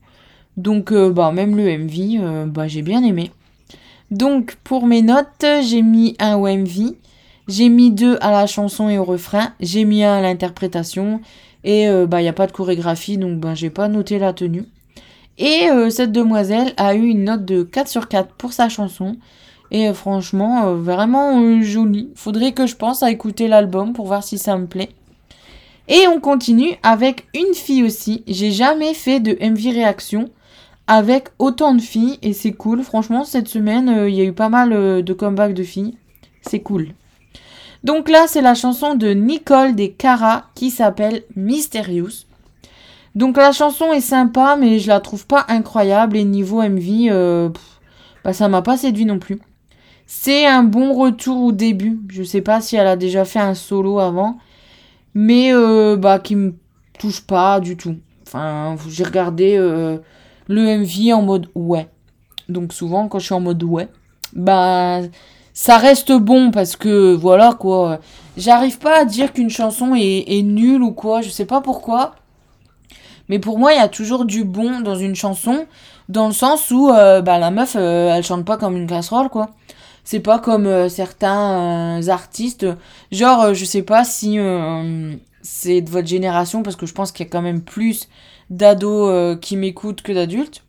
Donc, 0.56 0.94
bah, 0.94 1.34
même 1.34 1.58
le 1.58 1.78
MV, 1.80 2.46
bah, 2.48 2.68
j'ai 2.70 2.84
bien 2.84 3.04
aimé. 3.04 3.32
Donc, 4.14 4.56
pour 4.64 4.86
mes 4.86 5.02
notes, 5.02 5.46
j'ai 5.62 5.82
mis 5.82 6.16
un 6.20 6.36
au 6.36 6.48
MV, 6.48 6.96
j'ai 7.48 7.70
mis 7.70 7.92
deux 7.92 8.18
à 8.22 8.32
la 8.32 8.48
chanson 8.48 8.90
et 8.90 8.98
au 8.98 9.04
refrain, 9.04 9.54
j'ai 9.60 9.84
mis 9.84 10.04
un 10.04 10.14
à 10.14 10.22
l'interprétation, 10.22 11.20
et 11.64 11.88
bah, 12.08 12.22
il 12.22 12.24
n'y 12.24 12.30
a 12.30 12.34
pas 12.34 12.48
de 12.48 12.52
chorégraphie, 12.52 13.18
donc 13.18 13.40
bah, 13.40 13.56
j'ai 13.56 13.70
pas 13.70 13.88
noté 13.88 14.20
la 14.20 14.34
tenue. 14.34 14.66
Et 15.38 15.70
euh, 15.70 15.90
cette 15.90 16.12
demoiselle 16.12 16.74
a 16.78 16.96
eu 16.96 17.08
une 17.08 17.24
note 17.24 17.46
de 17.46 17.64
4 17.64 17.88
sur 17.88 18.08
4 18.08 18.34
pour 18.36 18.54
sa 18.54 18.70
chanson. 18.70 19.18
Et 19.72 19.90
euh, 19.90 19.94
franchement, 19.94 20.68
euh, 20.68 20.76
vraiment 20.76 21.62
jolie. 21.62 22.12
Faudrait 22.16 22.52
que 22.52 22.68
je 22.68 22.76
pense 22.76 23.02
à 23.02 23.12
écouter 23.12 23.48
l'album 23.48 23.94
pour 23.94 24.06
voir 24.06 24.24
si 24.24 24.38
ça 24.38 24.58
me 24.58 24.68
plaît. 24.68 24.90
Et 25.88 26.08
on 26.08 26.20
continue 26.20 26.76
avec 26.84 27.28
une 27.34 27.54
fille 27.56 27.84
aussi. 27.84 28.24
J'ai 28.28 28.52
jamais 28.52 28.94
fait 28.94 29.20
de 29.20 29.36
MV 29.42 29.74
réaction 29.74 30.30
avec 30.88 31.30
autant 31.40 31.74
de 31.76 31.82
filles 31.82 32.20
et 32.22 32.34
c'est 32.34 32.54
cool. 32.54 32.84
Franchement, 32.84 33.24
cette 33.24 33.48
semaine, 33.48 34.06
il 34.08 34.16
y 34.16 34.22
a 34.22 34.26
eu 34.26 34.34
pas 34.34 34.50
mal 34.50 35.04
de 35.04 35.14
comebacks 35.14 35.54
de 35.54 35.64
filles. 35.64 35.98
C'est 36.42 36.62
cool. 36.62 36.90
Donc 37.84 38.10
là, 38.10 38.26
c'est 38.28 38.42
la 38.42 38.56
chanson 38.56 38.96
de 38.96 39.10
Nicole 39.10 39.76
des 39.76 39.92
Cara 39.92 40.46
qui 40.56 40.70
s'appelle 40.72 41.24
Mysterious. 41.36 42.26
Donc 43.16 43.38
la 43.38 43.52
chanson 43.52 43.92
est 43.92 44.02
sympa, 44.02 44.58
mais 44.60 44.80
je 44.80 44.88
la 44.88 45.00
trouve 45.00 45.28
pas 45.28 45.46
incroyable. 45.50 46.16
Et 46.18 46.24
niveau 46.24 46.62
MV, 46.62 47.10
euh, 47.12 47.50
bah, 48.24 48.34
ça 48.34 48.48
m'a 48.48 48.62
pas 48.62 48.78
séduit 48.78 49.06
non 49.06 49.20
plus. 49.20 49.40
C'est 50.06 50.46
un 50.46 50.64
bon 50.64 50.94
retour 50.94 51.44
au 51.44 51.52
début. 51.52 52.00
Je 52.10 52.24
sais 52.24 52.42
pas 52.42 52.62
si 52.62 52.76
elle 52.76 52.88
a 52.88 52.96
déjà 52.96 53.26
fait 53.26 53.40
un 53.40 53.54
solo 53.54 54.00
avant. 54.00 54.38
Mais 55.14 55.54
euh, 55.54 55.98
bah, 55.98 56.20
qui 56.20 56.36
me 56.36 56.56
touche 56.98 57.22
pas 57.22 57.60
du 57.60 57.76
tout. 57.76 57.98
Enfin, 58.26 58.76
j'ai 58.90 59.04
regardé 59.04 59.58
euh, 59.58 59.98
le 60.48 60.78
MV 60.78 61.14
en 61.14 61.22
mode 61.22 61.48
ouais. 61.56 61.88
Donc 62.50 62.74
souvent, 62.74 63.08
quand 63.08 63.20
je 63.20 63.26
suis 63.26 63.34
en 63.34 63.40
mode 63.40 63.64
ouais, 63.64 63.88
bah 64.34 65.02
ça 65.54 65.78
reste 65.78 66.12
bon 66.12 66.52
parce 66.52 66.76
que 66.76 67.14
voilà 67.14 67.54
quoi. 67.54 68.00
J'arrive 68.36 68.80
pas 68.80 69.02
à 69.02 69.06
dire 69.06 69.32
qu'une 69.32 69.52
chanson 69.52 69.94
est, 69.96 70.42
nulle 70.44 70.82
ou 70.82 70.92
quoi. 70.92 71.22
Je 71.22 71.30
sais 71.30 71.46
pas 71.46 71.62
pourquoi. 71.62 72.16
Mais 73.30 73.40
pour 73.40 73.60
moi, 73.60 73.74
il 73.74 73.78
y 73.78 73.82
a 73.82 73.88
toujours 73.88 74.26
du 74.26 74.44
bon 74.44 74.82
dans 74.82 74.96
une 74.96 75.16
chanson, 75.16 75.66
dans 76.10 76.28
le 76.28 76.34
sens 76.34 76.72
où 76.72 76.90
euh, 76.90 77.22
bah, 77.22 77.40
la 77.40 77.52
meuf, 77.52 77.76
euh, 77.78 78.10
elle 78.14 78.24
chante 78.24 78.44
pas 78.44 78.58
comme 78.58 78.76
une 78.76 78.88
casserole, 78.88 79.30
quoi. 79.30 79.52
C'est 80.04 80.20
pas 80.20 80.40
comme 80.40 80.66
euh, 80.66 80.90
certains 80.90 82.02
artistes. 82.10 82.66
Genre, 83.12 83.54
je 83.54 83.64
sais 83.66 83.84
pas 83.84 84.04
si 84.04 84.38
c'est 85.42 85.82
de 85.82 85.90
votre 85.90 86.08
génération, 86.08 86.64
parce 86.64 86.76
que 86.76 86.86
je 86.86 86.94
pense 86.94 87.12
qu'il 87.12 87.26
y 87.26 87.30
a 87.30 87.32
quand 87.32 87.42
même 87.42 87.62
plus 87.62 88.10
d'ados 88.50 89.38
qui 89.42 89.58
m'écoutent 89.58 90.02
que 90.02 90.12
d'adultes. 90.12 90.64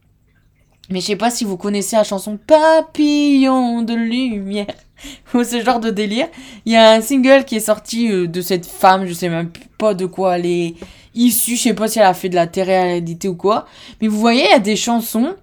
Mais 0.90 1.00
je 1.00 1.06
sais 1.06 1.16
pas 1.16 1.30
si 1.30 1.44
vous 1.44 1.56
connaissez 1.56 1.96
la 1.96 2.04
chanson 2.04 2.38
Papillon 2.38 3.82
de 3.82 3.94
lumière 3.94 4.66
ou 5.34 5.42
ce 5.42 5.62
genre 5.62 5.80
de 5.80 5.90
délire. 5.90 6.28
Il 6.66 6.72
y 6.72 6.76
a 6.76 6.92
un 6.92 7.00
single 7.00 7.44
qui 7.44 7.56
est 7.56 7.60
sorti 7.60 8.28
de 8.28 8.40
cette 8.42 8.66
femme, 8.66 9.06
je 9.06 9.14
sais 9.14 9.28
même 9.30 9.50
pas 9.78 9.94
de 9.94 10.06
quoi 10.06 10.38
elle 10.38 10.46
est 10.46 10.74
issue, 11.14 11.56
je 11.56 11.62
sais 11.62 11.74
pas 11.74 11.88
si 11.88 11.98
elle 11.98 12.06
a 12.06 12.14
fait 12.14 12.28
de 12.28 12.34
la 12.34 12.46
télé-réalité 12.46 13.28
ou 13.28 13.36
quoi. 13.36 13.66
Mais 14.00 14.08
vous 14.08 14.18
voyez, 14.18 14.44
il 14.44 14.50
y 14.50 14.54
a 14.54 14.58
des 14.58 14.76
chansons, 14.76 15.34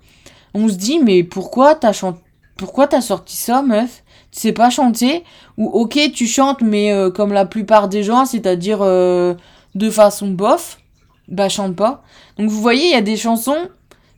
on 0.54 0.68
se 0.68 0.76
dit, 0.76 1.00
mais 1.00 1.24
pourquoi 1.24 1.76
t'as 1.76 1.94
chant... 1.94 2.18
pourquoi 2.58 2.88
t'as 2.88 3.02
sorti 3.02 3.36
ça, 3.36 3.62
meuf? 3.62 4.04
Tu 4.32 4.40
sais 4.40 4.54
pas 4.54 4.70
chanter? 4.70 5.24
Ou 5.58 5.68
ok, 5.68 6.00
tu 6.14 6.28
chantes, 6.28 6.62
mais 6.62 6.92
euh, 6.94 7.10
comme 7.10 7.34
la 7.34 7.46
plupart 7.46 7.90
des 7.90 8.04
gens, 8.04 8.26
c'est-à-dire 8.26 8.80
euh, 8.82 9.34
de 9.76 9.90
façon 9.90 10.30
bof, 10.30 10.80
bah 11.32 11.50
chante 11.50 11.76
pas. 11.76 12.04
Donc 12.38 12.50
vous 12.50 12.62
voyez, 12.62 12.86
il 12.86 12.92
y 12.92 12.96
a 12.96 13.02
des 13.02 13.18
chansons 13.18 13.70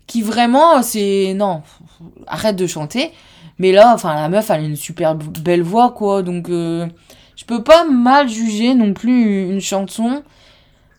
qui 0.08 0.21
vraiment, 0.21 0.82
c'est... 0.84 1.34
Non, 1.36 1.63
arrête 2.28 2.58
de 2.58 2.67
chanter. 2.67 3.12
Mais 3.60 3.71
là, 3.71 3.93
enfin, 3.93 4.15
la 4.15 4.28
meuf, 4.30 4.49
elle 4.49 4.62
a 4.62 4.65
une 4.65 4.76
super 4.76 5.15
belle 5.15 5.62
voix, 5.62 5.91
quoi. 5.91 6.23
Donc, 6.23 6.49
euh, 6.49 6.88
je 7.36 7.45
peux 7.45 7.63
pas 7.63 7.86
mal 7.86 8.28
juger 8.28 8.73
non 8.73 8.93
plus 8.93 9.49
une 9.49 9.62
chanson 9.62 10.23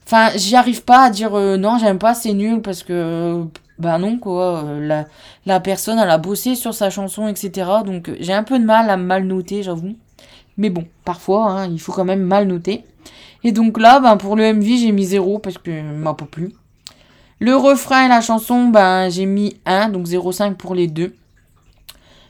Enfin, 0.07 0.31
j'y 0.37 0.55
arrive 0.55 0.85
pas 0.85 1.05
à 1.05 1.11
dire 1.11 1.35
euh, 1.35 1.57
non, 1.57 1.79
j'aime 1.79 1.99
pas, 1.99 2.15
c'est 2.15 2.35
nul 2.35 2.61
parce 2.61 2.83
que 2.83 3.45
bah 3.79 3.99
non 3.99 4.19
quoi, 4.19 4.65
euh, 4.65 5.05
la, 5.47 5.61
personne 5.61 5.99
elle 5.99 6.11
a 6.11 6.19
bossé 6.19 6.55
sur 6.55 6.75
sa 6.75 6.91
chanson 6.91 7.27
etc. 7.27 7.71
Donc 7.85 8.09
euh, 8.09 8.17
j'ai 8.21 8.35
un 8.35 8.43
peu 8.45 8.59
de 8.59 8.65
mal 8.65 8.91
à 8.91 8.97
mal 8.97 9.25
noter, 9.25 9.63
j'avoue. 9.63 9.97
Mais 10.59 10.71
bon, 10.71 10.87
parfois 11.05 11.51
hein, 11.51 11.69
il 11.69 11.81
faut 11.81 11.93
quand 11.93 12.05
même 12.05 12.23
mal 12.23 12.47
noter. 12.47 12.85
Et 13.45 13.53
donc 13.53 13.79
là, 13.79 14.01
ben 14.01 14.17
pour 14.17 14.37
le 14.37 14.53
MV 14.53 14.79
j'ai 14.79 14.93
mis 14.93 15.05
0 15.05 15.39
parce 15.39 15.59
que 15.59 15.83
m'a 15.83 16.15
pas 16.15 16.25
plu. 16.25 16.53
Le 17.39 17.55
refrain 17.57 18.07
et 18.07 18.09
la 18.09 18.21
chanson, 18.21 18.69
ben 18.69 19.11
j'ai 19.11 19.27
mis 19.27 19.57
1, 19.67 19.91
donc 19.91 20.07
0,5 20.07 20.55
pour 20.55 20.75
les 20.75 20.87
deux. 20.87 21.15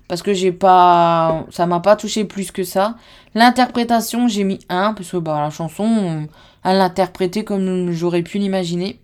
Parce 0.08 0.22
que 0.22 0.34
j'ai 0.34 0.52
pas. 0.52 1.46
Ça 1.50 1.66
m'a 1.66 1.80
pas 1.80 1.96
touché 1.96 2.24
plus 2.24 2.50
que 2.50 2.64
ça. 2.64 2.96
L'interprétation, 3.34 4.28
j'ai 4.28 4.44
mis 4.44 4.58
1, 4.68 4.94
parce 4.94 5.10
que 5.10 5.16
bah, 5.16 5.40
la 5.40 5.50
chanson 5.50 6.26
à 6.64 6.74
l'interpréter 6.74 7.44
comme 7.44 7.92
j'aurais 7.92 8.22
pu 8.22 8.38
l'imaginer. 8.38 8.98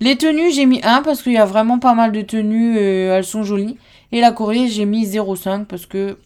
Les 0.00 0.16
tenues, 0.16 0.50
j'ai 0.52 0.64
mis 0.64 0.80
1 0.82 1.02
parce 1.02 1.22
qu'il 1.22 1.32
y 1.32 1.38
a 1.38 1.44
vraiment 1.44 1.78
pas 1.78 1.92
mal 1.92 2.10
de 2.12 2.22
tenues, 2.22 2.78
euh, 2.78 3.18
elles 3.18 3.24
sont 3.24 3.42
jolies. 3.42 3.76
Et 4.12 4.20
la 4.20 4.32
Corée, 4.32 4.68
j'ai 4.68 4.86
mis 4.86 5.04
0,5 5.04 5.66
parce 5.66 5.84
que 5.84 6.16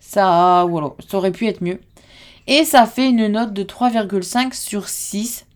ça, 0.00 0.64
voilà, 0.68 0.92
ça 1.06 1.18
aurait 1.18 1.32
pu 1.32 1.46
être 1.46 1.60
mieux. 1.62 1.78
Et 2.48 2.64
ça 2.64 2.86
fait 2.86 3.08
une 3.08 3.28
note 3.28 3.52
de 3.52 3.62
3,5 3.62 4.52
sur 4.52 4.88
6. 4.88 5.46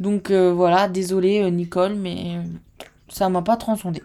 Donc 0.00 0.30
euh, 0.30 0.54
voilà, 0.54 0.88
désolé 0.88 1.42
euh, 1.42 1.50
Nicole, 1.50 1.94
mais 1.94 2.38
ça 3.08 3.28
m'a 3.28 3.42
pas 3.42 3.58
transcendé. 3.58 4.02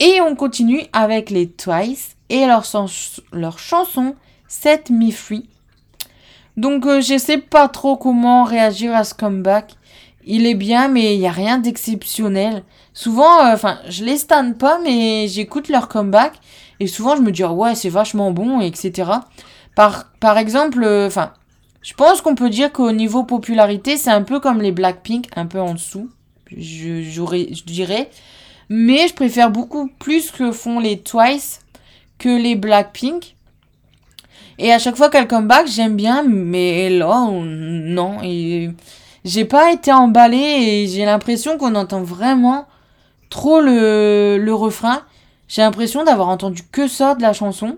Et 0.00 0.20
on 0.20 0.34
continue 0.34 0.82
avec 0.92 1.30
les 1.30 1.48
Twice 1.48 2.16
et 2.28 2.46
leur, 2.46 2.64
leur 3.32 3.58
chanson 3.60 4.16
Set 4.48 4.90
Me 4.90 5.12
Free. 5.12 5.48
Donc 6.56 6.86
euh, 6.86 7.00
je 7.00 7.16
sais 7.16 7.38
pas 7.38 7.68
trop 7.68 7.96
comment 7.96 8.44
réagir 8.44 8.94
à 8.94 9.04
ce 9.04 9.14
comeback. 9.14 9.74
Il 10.24 10.46
est 10.46 10.54
bien, 10.54 10.88
mais 10.88 11.14
il 11.14 11.20
n'y 11.20 11.26
a 11.26 11.32
rien 11.32 11.58
d'exceptionnel. 11.58 12.62
Souvent, 12.92 13.44
euh, 13.44 13.54
enfin, 13.54 13.78
je 13.88 14.04
les 14.04 14.16
stanne 14.16 14.54
pas, 14.54 14.78
mais 14.82 15.26
j'écoute 15.28 15.68
leur 15.68 15.88
comeback. 15.88 16.34
Et 16.78 16.86
souvent, 16.86 17.16
je 17.16 17.22
me 17.22 17.32
dis, 17.32 17.42
ah 17.42 17.52
ouais, 17.52 17.74
c'est 17.74 17.88
vachement 17.88 18.30
bon, 18.30 18.60
etc. 18.60 19.10
Par, 19.74 20.12
par 20.20 20.38
exemple, 20.38 20.82
euh, 20.84 21.06
enfin, 21.06 21.32
je 21.82 21.94
pense 21.94 22.20
qu'on 22.20 22.34
peut 22.34 22.50
dire 22.50 22.72
qu'au 22.72 22.92
niveau 22.92 23.24
popularité, 23.24 23.96
c'est 23.96 24.10
un 24.10 24.22
peu 24.22 24.40
comme 24.40 24.60
les 24.60 24.72
Blackpink, 24.72 25.28
un 25.36 25.46
peu 25.46 25.60
en 25.60 25.74
dessous. 25.74 26.10
Je, 26.56 27.02
je 27.02 27.64
dirais. 27.64 28.10
Mais 28.68 29.08
je 29.08 29.14
préfère 29.14 29.50
beaucoup 29.50 29.88
plus 29.98 30.30
que 30.30 30.52
font 30.52 30.78
les 30.78 30.98
Twice 30.98 31.60
que 32.18 32.28
les 32.28 32.54
Blackpink. 32.54 33.34
Et 34.58 34.72
à 34.72 34.78
chaque 34.78 34.96
fois 34.96 35.10
qu'elle 35.10 35.26
come 35.26 35.48
back, 35.48 35.66
j'aime 35.66 35.96
bien, 35.96 36.22
mais 36.22 36.90
là, 36.90 37.26
non. 37.30 38.18
j'ai 39.24 39.44
pas 39.44 39.72
été 39.72 39.92
emballée 39.92 40.36
et 40.38 40.86
j'ai 40.86 41.04
l'impression 41.04 41.58
qu'on 41.58 41.74
entend 41.74 42.02
vraiment 42.02 42.66
trop 43.30 43.60
le, 43.60 44.38
le 44.38 44.54
refrain. 44.54 45.02
J'ai 45.48 45.62
l'impression 45.62 46.04
d'avoir 46.04 46.28
entendu 46.28 46.62
que 46.70 46.86
ça 46.86 47.14
de 47.14 47.22
la 47.22 47.32
chanson. 47.32 47.76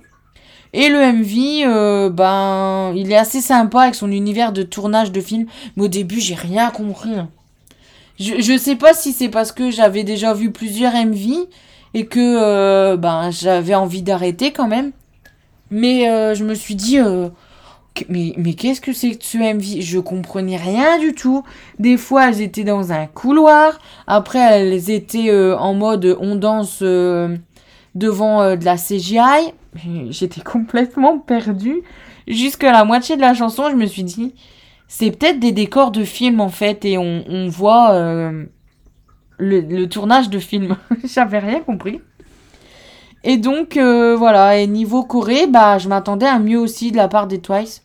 Et 0.77 0.89
le 0.89 0.99
MV, 0.99 1.69
euh, 1.69 2.11
ben, 2.11 2.93
il 2.97 3.13
est 3.13 3.17
assez 3.17 3.41
sympa 3.41 3.83
avec 3.83 3.95
son 3.95 4.11
univers 4.11 4.53
de 4.53 4.65
tournage 4.65 5.13
de 5.13 5.21
film. 5.21 5.47
Mais 5.77 5.85
au 5.85 5.89
début, 5.89 6.19
j'ai 6.21 6.35
rien 6.35 6.71
compris. 6.71 7.15
Hein. 7.15 7.29
Je, 8.19 8.41
je 8.41 8.59
sais 8.59 8.75
pas 8.75 8.93
si 8.93 9.13
c'est 9.13 9.29
parce 9.29 9.53
que 9.53 9.71
j'avais 9.71 10.03
déjà 10.03 10.35
vu 10.35 10.51
plusieurs 10.51 10.93
MV 10.93 11.47
et 11.95 12.07
que 12.07 12.19
euh, 12.19 12.97
ben, 12.97 13.31
j'avais 13.31 13.77
envie 13.77 14.03
d'arrêter 14.03 14.51
quand 14.51 14.67
même. 14.67 14.91
Mais 15.71 16.11
euh, 16.11 16.35
je 16.35 16.43
me 16.43 16.55
suis 16.55 16.75
dit, 16.75 16.99
mais, 18.09 18.33
mais 18.37 18.55
qu'est-ce 18.55 18.81
que 18.81 18.93
c'est 18.93 19.15
que 19.15 19.25
ce 19.25 19.39
MV 19.39 19.81
Je 19.81 20.01
comprenais 20.01 20.57
rien 20.57 20.99
du 20.99 21.15
tout. 21.15 21.45
Des 21.79 21.97
fois, 21.97 22.31
elles 22.31 22.41
étaient 22.41 22.65
dans 22.65 22.91
un 22.91 23.07
couloir. 23.07 23.79
Après, 24.09 24.41
elles 24.41 24.91
étaient 24.91 25.33
en 25.55 25.75
mode 25.75 26.17
on 26.19 26.35
danse 26.35 26.83
devant 27.95 28.57
de 28.57 28.65
la 28.65 28.77
CGI. 28.77 29.53
J'étais 30.11 30.41
complètement 30.41 31.19
perdue. 31.19 31.83
Jusqu'à 32.27 32.73
la 32.73 32.85
moitié 32.85 33.17
de 33.17 33.21
la 33.21 33.35
chanson, 33.35 33.69
je 33.71 33.77
me 33.77 33.87
suis 33.87 34.05
dit, 34.05 34.35
c'est 34.89 35.11
peut-être 35.11 35.41
des 35.41 35.53
décors 35.53 35.91
de 35.91 36.05
film 36.05 36.41
en 36.41 36.49
fait, 36.49 36.85
et 36.85 36.97
on, 36.99 37.49
voit 37.49 38.33
le, 39.39 39.85
tournage 39.87 40.31
de 40.31 40.39
film. 40.39 40.77
J'avais 41.05 41.39
rien 41.39 41.61
compris. 41.61 42.01
Et 43.25 43.37
donc, 43.37 43.77
voilà, 43.77 44.59
et 44.59 44.67
niveau 44.67 45.03
Corée, 45.03 45.47
bah, 45.47 45.79
je 45.79 45.89
m'attendais 45.89 46.27
à 46.27 46.39
mieux 46.39 46.59
aussi 46.59 46.93
de 46.93 46.97
la 46.97 47.09
part 47.09 47.27
des 47.27 47.41
Twice. 47.41 47.85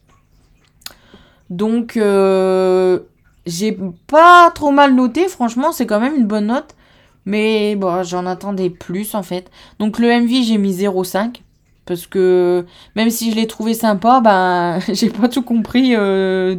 Donc, 1.50 1.98
euh, 1.98 3.00
j'ai 3.46 3.78
pas 4.08 4.52
trop 4.52 4.72
mal 4.72 4.94
noté, 4.94 5.28
franchement, 5.28 5.72
c'est 5.72 5.86
quand 5.86 6.00
même 6.00 6.16
une 6.16 6.28
bonne 6.28 6.48
note. 6.48 6.76
Mais 7.30 7.76
bon, 7.76 8.04
j'en 8.04 8.26
attendais 8.26 8.70
plus 8.70 9.16
en 9.16 9.24
fait. 9.24 9.50
Donc 9.80 10.00
le 10.00 10.08
MV, 10.08 10.44
j'ai 10.44 10.58
mis 10.58 10.74
0,5. 10.74 11.42
Parce 11.86 12.06
que 12.06 12.66
même 12.96 13.10
si 13.10 13.32
je 13.32 13.36
l'ai 13.36 13.48
trouvé 13.48 13.74
sympa, 13.74 14.20
ben 14.24 14.80
j'ai 14.92 15.10
pas 15.10 15.30
tout 15.30 15.44
compris 15.44 15.96
euh, 15.96 16.56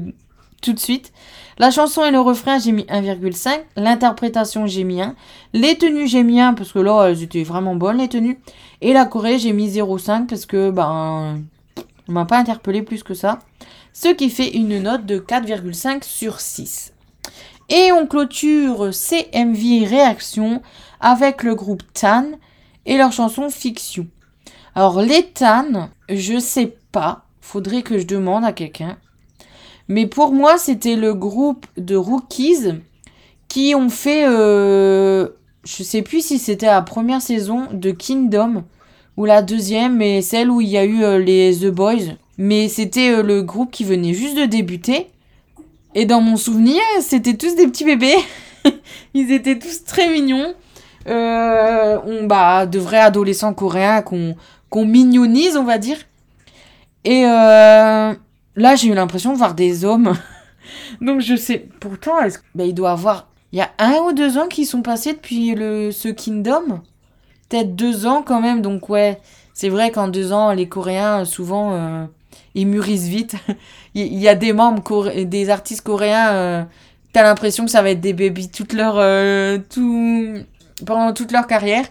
tout 0.63 0.73
de 0.73 0.79
suite. 0.79 1.13
La 1.59 1.71
chanson 1.71 2.05
et 2.05 2.11
le 2.11 2.21
refrain, 2.21 2.59
j'ai 2.59 2.73
mis 2.73 2.85
1,5. 2.85 3.61
L'interprétation, 3.77 4.67
j'ai 4.67 4.85
mis 4.85 5.03
1. 5.03 5.15
Les 5.53 5.77
tenues, 5.77 6.09
j'ai 6.09 6.23
mis 6.23 6.41
1 6.41 6.55
parce 6.55 6.73
que 6.73 6.79
là, 6.79 7.09
elles 7.09 7.23
étaient 7.23 7.43
vraiment 7.43 7.75
bonnes, 7.75 7.99
les 7.99 8.09
tenues. 8.09 8.39
Et 8.81 8.95
la 8.95 9.05
Corée, 9.05 9.39
j'ai 9.39 9.53
mis 9.53 9.69
0,5 9.69 10.27
parce 10.27 10.47
que, 10.47 10.71
ben, 10.71 11.43
on 12.09 12.13
m'a 12.13 12.25
pas 12.25 12.39
interpellé 12.39 12.81
plus 12.83 13.03
que 13.03 13.13
ça 13.13 13.41
ce 13.93 14.09
qui 14.09 14.31
fait 14.31 14.51
une 14.51 14.83
note 14.83 15.07
de 15.07 15.19
4,5 15.19 16.05
sur 16.05 16.41
6. 16.41 16.93
Et 17.71 17.93
on 17.93 18.07
clôture 18.07 18.91
CMV 18.93 19.87
Réaction 19.87 20.61
avec 21.01 21.45
le 21.45 21.55
groupe 21.55 21.85
Tan 21.95 22.27
et 22.85 22.97
leur 22.97 23.13
chanson 23.13 23.49
Fiction. 23.49 24.09
Alors 24.75 25.01
les 25.01 25.23
Tan, 25.23 25.91
je 26.09 26.41
sais 26.41 26.77
pas, 26.91 27.27
faudrait 27.41 27.83
que 27.83 27.99
je 27.99 28.07
demande 28.07 28.45
à 28.45 28.53
quelqu'un. 28.53 28.99
Mais 29.87 30.07
pour 30.07 30.33
moi, 30.33 30.59
c'était 30.59 30.97
le 30.97 31.15
groupe 31.15 31.67
de 31.77 31.95
rookies 31.95 32.81
qui 33.47 33.75
ont 33.77 33.89
fait, 33.89 34.25
euh, 34.27 35.29
je 35.65 35.83
sais 35.85 36.03
plus 36.03 36.25
si 36.25 36.39
c'était 36.39 36.67
la 36.67 36.83
première 36.83 37.23
saison 37.23 37.69
de 37.73 37.93
Kingdom 37.93 38.65
ou 39.17 39.25
la 39.25 39.43
deuxième, 39.43 39.97
mais 39.97 40.23
celle 40.23 40.51
où 40.51 40.61
il 40.61 40.69
y 40.69 40.79
a 40.79 40.85
eu 40.85 41.03
euh, 41.03 41.19
les 41.19 41.59
The 41.61 41.67
Boys. 41.67 42.15
Mais 42.39 42.69
c'était 42.69 43.11
euh, 43.11 43.23
le 43.23 43.43
groupe 43.43 43.71
qui 43.71 43.85
venait 43.85 44.15
juste 44.15 44.37
de 44.37 44.45
débuter. 44.45 45.09
Et 45.95 46.07
dans 46.07 46.21
mon 46.21 46.37
souvenir, 46.37 46.81
c'était 47.01 47.37
tous 47.37 47.57
des 47.57 47.67
petits 47.67 47.85
bébés. 47.85 48.17
Ils 49.15 49.33
étaient 49.33 49.59
tous 49.59 49.85
très 49.85 50.09
mignons. 50.09 50.55
Euh, 51.09 51.99
on, 52.05 52.27
bah, 52.27 52.67
de 52.67 52.79
vrais 52.79 53.01
adolescents 53.01 53.55
coréens 53.55 54.03
qu'on 54.03 54.37
qu'on 54.69 54.87
mignonise, 54.87 55.57
on 55.57 55.65
va 55.65 55.79
dire. 55.79 55.97
Et 57.05 57.25
euh, 57.25 58.15
là, 58.55 58.77
j'ai 58.77 58.89
eu 58.89 58.95
l'impression 58.95 59.33
de 59.33 59.39
voir 59.39 59.55
des 59.55 59.85
hommes. 59.85 60.15
Donc 61.01 61.21
je 61.21 61.35
sais. 61.35 61.69
Pourtant, 61.81 62.19
bah, 62.55 62.65
il 62.65 62.75
doit 62.75 62.93
avoir. 62.93 63.29
Il 63.53 63.59
y 63.59 63.63
a 63.63 63.71
un 63.79 63.97
ou 64.03 64.13
deux 64.13 64.39
ans 64.39 64.47
qui 64.47 64.65
sont 64.65 64.83
passés 64.83 65.15
depuis 65.15 65.57
le, 65.57 65.91
ce 65.91 66.09
Kingdom. 66.09 66.83
Peut-être 67.49 67.75
deux 67.75 68.07
ans 68.07 68.23
quand 68.25 68.41
même. 68.41 68.63
Donc 68.63 68.89
ouais, 68.89 69.21
c'est 69.55 69.71
vrai 69.71 69.91
qu'en 69.91 70.07
deux 70.07 70.33
ans, 70.33 70.53
les 70.53 70.69
Coréens, 70.69 71.25
souvent, 71.25 72.07
ils 72.55 72.67
mûrissent 72.67 73.09
vite. 73.09 73.37
il 73.95 74.19
y 74.19 74.29
a 74.29 74.35
des 74.35 74.53
membres, 74.53 75.25
des 75.25 75.51
artistes 75.51 75.83
coréens, 75.83 76.31
euh, 76.33 76.63
t'as 77.13 77.23
l'impression 77.23 77.65
que 77.65 77.71
ça 77.71 77.83
va 77.83 77.91
être 77.91 78.01
des 78.01 78.13
babies 78.13 78.51
toute 78.51 78.73
leur, 78.73 78.95
euh, 78.99 79.59
tout, 79.69 80.35
pendant 80.87 81.13
toute 81.13 81.33
leur 81.33 81.47
carrière. 81.47 81.85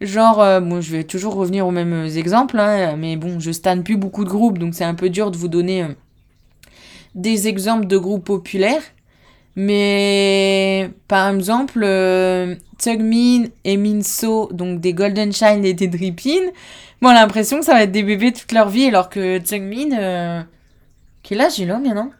Genre, 0.00 0.42
euh, 0.42 0.60
bon, 0.60 0.80
je 0.80 0.92
vais 0.92 1.04
toujours 1.04 1.34
revenir 1.34 1.66
aux 1.66 1.70
mêmes 1.70 2.06
exemples, 2.16 2.58
hein, 2.58 2.96
mais 2.96 3.16
bon, 3.16 3.40
je 3.40 3.50
stanne 3.50 3.82
plus 3.82 3.96
beaucoup 3.96 4.24
de 4.24 4.28
groupes, 4.28 4.58
donc 4.58 4.74
c'est 4.74 4.84
un 4.84 4.94
peu 4.94 5.08
dur 5.08 5.30
de 5.30 5.36
vous 5.36 5.48
donner 5.48 5.86
des 7.14 7.48
exemples 7.48 7.86
de 7.86 7.96
groupes 7.96 8.24
populaires. 8.24 8.82
Mais 9.56 10.90
par 11.08 11.34
exemple, 11.34 11.80
euh, 11.82 12.54
Tugmin 12.78 13.44
et 13.64 13.78
Minso, 13.78 14.50
donc 14.52 14.80
des 14.80 14.92
Golden 14.92 15.32
Shine 15.32 15.64
et 15.64 15.72
des 15.72 15.88
Drippin, 15.88 16.50
Bon, 17.02 17.12
l'impression 17.12 17.58
que 17.58 17.64
ça 17.64 17.74
va 17.74 17.82
être 17.82 17.92
des 17.92 18.02
bébés 18.02 18.32
toute 18.32 18.52
leur 18.52 18.68
vie, 18.68 18.86
alors 18.86 19.08
que 19.08 19.38
Tsungmin, 19.38 19.96
euh... 19.98 20.42
quel 21.22 21.40
âge 21.40 21.58
il 21.58 21.70
a 21.70 21.78
maintenant 21.78 22.10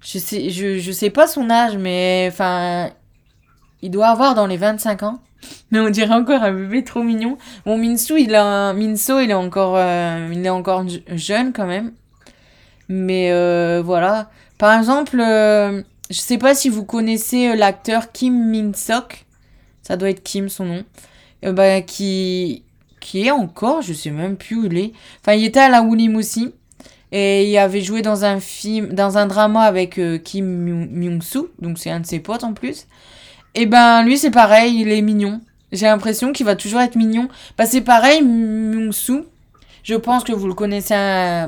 je 0.00 0.18
sais, 0.18 0.48
je, 0.50 0.78
je 0.78 0.92
sais 0.92 1.10
pas 1.10 1.26
son 1.26 1.50
âge, 1.50 1.76
mais 1.76 2.26
enfin, 2.30 2.90
il 3.82 3.90
doit 3.90 4.08
avoir 4.08 4.34
dans 4.34 4.46
les 4.46 4.56
25 4.56 5.02
ans. 5.02 5.20
Mais 5.70 5.80
on 5.80 5.90
dirait 5.90 6.14
encore 6.14 6.42
un 6.42 6.52
bébé 6.52 6.84
trop 6.84 7.02
mignon. 7.02 7.38
Bon, 7.64 7.78
Minso, 7.78 8.16
il 8.16 8.34
a, 8.34 8.72
Minso, 8.72 9.20
il 9.20 9.30
est 9.30 9.34
encore, 9.34 9.76
euh, 9.76 10.28
il 10.32 10.44
est 10.44 10.50
encore 10.50 10.84
jeune 11.14 11.52
quand 11.52 11.66
même. 11.66 11.92
Mais 12.88 13.30
euh, 13.32 13.82
voilà. 13.84 14.30
Par 14.58 14.76
exemple, 14.78 15.18
euh, 15.20 15.82
je 16.10 16.18
sais 16.18 16.38
pas 16.38 16.54
si 16.54 16.68
vous 16.68 16.84
connaissez 16.84 17.56
l'acteur 17.56 18.12
Kim 18.12 18.50
Min 18.50 18.72
Sok. 18.74 19.24
Ça 19.82 19.96
doit 19.96 20.10
être 20.10 20.22
Kim 20.22 20.48
son 20.48 20.64
nom. 20.66 20.84
bah, 21.42 21.80
qui, 21.80 22.64
qui 23.00 23.26
est 23.26 23.30
encore, 23.30 23.82
je 23.82 23.92
sais 23.92 24.10
même 24.10 24.36
plus 24.36 24.56
où 24.56 24.66
il 24.66 24.78
est. 24.78 24.92
Enfin, 25.20 25.34
il 25.34 25.44
était 25.44 25.60
à 25.60 25.68
la 25.68 25.82
Woolim 25.82 26.16
aussi. 26.16 26.52
Et 27.12 27.50
il 27.50 27.58
avait 27.58 27.80
joué 27.80 28.02
dans 28.02 28.24
un 28.24 28.38
film, 28.38 28.92
dans 28.92 29.18
un 29.18 29.26
drama 29.26 29.62
avec 29.62 29.98
euh, 29.98 30.18
Kim 30.18 30.46
Myung-soo, 30.46 31.50
donc 31.60 31.78
c'est 31.78 31.90
un 31.90 32.00
de 32.00 32.06
ses 32.06 32.20
potes 32.20 32.44
en 32.44 32.52
plus. 32.52 32.86
Et 33.56 33.66
ben 33.66 34.04
lui 34.04 34.16
c'est 34.16 34.30
pareil, 34.30 34.80
il 34.80 34.92
est 34.92 35.02
mignon. 35.02 35.40
J'ai 35.72 35.86
l'impression 35.86 36.32
qu'il 36.32 36.46
va 36.46 36.54
toujours 36.54 36.80
être 36.80 36.94
mignon. 36.94 37.28
Bah 37.58 37.66
c'est 37.66 37.80
pareil, 37.80 38.22
Myung-soo. 38.22 39.26
Je 39.82 39.94
pense 39.96 40.22
que 40.22 40.32
vous 40.32 40.46
le 40.46 40.54
connaissez 40.54 40.94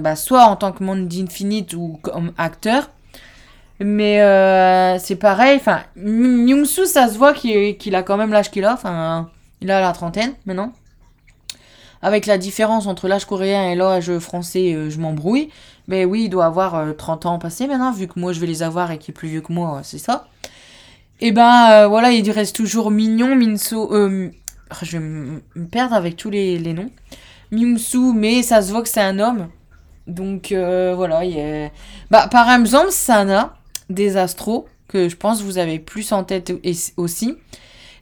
bah, 0.00 0.16
soit 0.16 0.44
en 0.44 0.56
tant 0.56 0.72
que 0.72 0.82
monde 0.82 1.06
d'Infinite 1.06 1.74
ou 1.74 1.98
comme 2.02 2.32
acteur. 2.38 2.90
Mais 3.78 4.20
euh, 4.20 4.98
c'est 4.98 5.16
pareil, 5.16 5.56
enfin, 5.56 5.82
Myung-soo 5.96 6.86
ça 6.86 7.08
se 7.08 7.18
voit 7.18 7.34
qu'il 7.34 7.94
a 7.94 8.02
quand 8.02 8.16
même 8.16 8.32
l'âge 8.32 8.50
qu'il 8.50 8.64
a. 8.64 8.74
Enfin, 8.74 9.30
il 9.60 9.70
a 9.70 9.80
la 9.80 9.92
trentaine 9.92 10.34
maintenant 10.44 10.72
avec 12.02 12.26
la 12.26 12.36
différence 12.36 12.86
entre 12.86 13.06
l'âge 13.06 13.24
coréen 13.24 13.70
et 13.70 13.76
l'âge 13.76 14.18
français, 14.18 14.74
euh, 14.74 14.90
je 14.90 14.98
m'embrouille. 14.98 15.48
Mais 15.86 16.04
oui, 16.04 16.24
il 16.24 16.28
doit 16.28 16.46
avoir 16.46 16.96
30 16.96 17.24
euh, 17.24 17.28
ans 17.28 17.38
passé 17.38 17.66
maintenant, 17.68 17.92
vu 17.92 18.08
que 18.08 18.18
moi 18.18 18.32
je 18.32 18.40
vais 18.40 18.46
les 18.46 18.62
avoir 18.62 18.90
et 18.90 18.98
qu'il 18.98 19.12
est 19.12 19.14
plus 19.14 19.28
vieux 19.28 19.40
que 19.40 19.52
moi, 19.52 19.80
c'est 19.84 19.98
ça. 19.98 20.26
Et 21.20 21.30
ben 21.30 21.70
euh, 21.70 21.86
voilà, 21.86 22.10
il 22.10 22.28
reste 22.30 22.56
toujours 22.56 22.90
Mignon, 22.90 23.36
Minso. 23.36 23.88
je 24.82 24.98
vais 24.98 24.98
me 24.98 25.40
perdre 25.70 25.94
avec 25.94 26.16
tous 26.16 26.30
les, 26.30 26.58
noms. 26.58 26.90
Myung-soo, 27.52 28.12
mais 28.12 28.42
ça 28.42 28.62
se 28.62 28.72
voit 28.72 28.82
que 28.82 28.88
c'est 28.88 29.00
un 29.00 29.18
homme. 29.20 29.48
Donc 30.08 30.52
voilà, 30.52 31.24
il 31.24 31.38
est... 31.38 31.72
bah, 32.10 32.26
par 32.28 32.50
exemple, 32.50 32.90
Sana, 32.90 33.54
des 33.88 34.16
astros, 34.16 34.66
que 34.88 35.08
je 35.08 35.16
pense 35.16 35.42
vous 35.42 35.58
avez 35.58 35.78
plus 35.78 36.10
en 36.12 36.24
tête 36.24 36.52
aussi. 36.96 37.36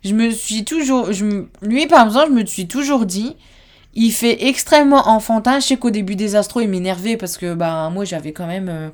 Je 0.02 0.14
me 0.14 0.30
suis 0.30 0.64
toujours. 0.64 1.12
Je, 1.12 1.44
lui, 1.60 1.86
par 1.86 2.06
exemple, 2.06 2.28
je 2.28 2.34
me 2.34 2.46
suis 2.46 2.68
toujours 2.68 3.04
dit 3.04 3.36
il 3.94 4.12
fait 4.12 4.46
extrêmement 4.46 5.08
enfantin. 5.08 5.60
Je 5.60 5.66
sais 5.66 5.76
qu'au 5.76 5.90
début 5.90 6.16
des 6.16 6.36
Astros, 6.36 6.62
il 6.62 6.68
m'énervait 6.68 7.16
parce 7.16 7.36
que 7.36 7.54
bah, 7.54 7.90
moi, 7.90 8.04
j'avais 8.04 8.32
quand 8.32 8.46
même 8.46 8.68
euh, 8.68 8.88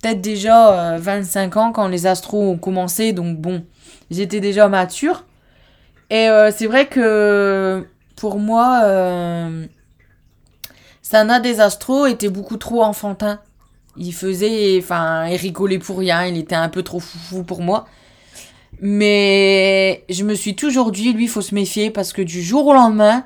peut-être 0.00 0.20
déjà 0.20 0.98
25 0.98 1.56
euh, 1.56 1.60
ans 1.60 1.72
quand 1.72 1.88
les 1.88 2.06
Astros 2.06 2.42
ont 2.42 2.58
commencé. 2.58 3.12
Donc 3.12 3.38
bon, 3.38 3.64
j'étais 4.10 4.40
déjà 4.40 4.68
mature. 4.68 5.24
Et 6.10 6.28
euh, 6.28 6.50
c'est 6.54 6.66
vrai 6.66 6.86
que 6.86 7.86
pour 8.16 8.38
moi, 8.38 8.82
Sana 11.02 11.40
des 11.40 11.60
Astros 11.60 12.06
était 12.06 12.28
beaucoup 12.28 12.56
trop 12.56 12.82
enfantin. 12.82 13.40
Il 13.96 14.12
faisait, 14.12 14.78
enfin, 14.78 15.26
il 15.26 15.36
rigolait 15.36 15.78
pour 15.78 15.98
rien. 15.98 16.24
Il 16.24 16.36
était 16.36 16.54
un 16.54 16.68
peu 16.68 16.82
trop 16.82 17.00
foufou 17.00 17.42
pour 17.42 17.62
moi. 17.62 17.86
Mais 18.80 20.04
je 20.08 20.24
me 20.24 20.34
suis 20.34 20.56
toujours 20.56 20.90
dit, 20.90 21.12
lui, 21.12 21.24
il 21.24 21.28
faut 21.28 21.40
se 21.40 21.54
méfier 21.54 21.90
parce 21.90 22.12
que 22.12 22.22
du 22.22 22.42
jour 22.42 22.66
au 22.66 22.74
lendemain, 22.74 23.24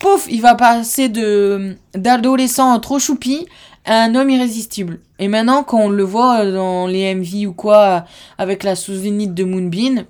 pouf, 0.00 0.26
il 0.28 0.40
va 0.40 0.56
passer 0.56 1.08
de 1.08 1.76
d'adolescent 1.94 2.80
trop 2.80 2.98
choupi 2.98 3.46
à 3.84 4.02
un 4.02 4.14
homme 4.16 4.30
irrésistible. 4.30 4.98
Et 5.20 5.28
maintenant, 5.28 5.62
quand 5.62 5.78
on 5.78 5.88
le 5.88 6.02
voit 6.02 6.44
dans 6.44 6.88
les 6.88 7.14
MV 7.14 7.46
ou 7.46 7.52
quoi, 7.52 8.04
avec 8.38 8.64
la 8.64 8.74
souvenir 8.74 9.28
de 9.28 9.44
Moonbeam, 9.44 10.04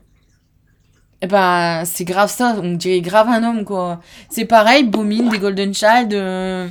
eh 1.22 1.26
ben, 1.26 1.82
c'est 1.84 2.04
grave 2.04 2.30
ça, 2.30 2.56
on 2.62 2.72
dirait 2.72 3.02
grave 3.02 3.28
un 3.28 3.44
homme, 3.44 3.64
quoi. 3.64 4.00
C'est 4.30 4.46
pareil, 4.46 4.84
Booming 4.84 5.28
des 5.30 5.38
Golden 5.38 5.74
Child, 5.74 6.14
euh, 6.14 6.68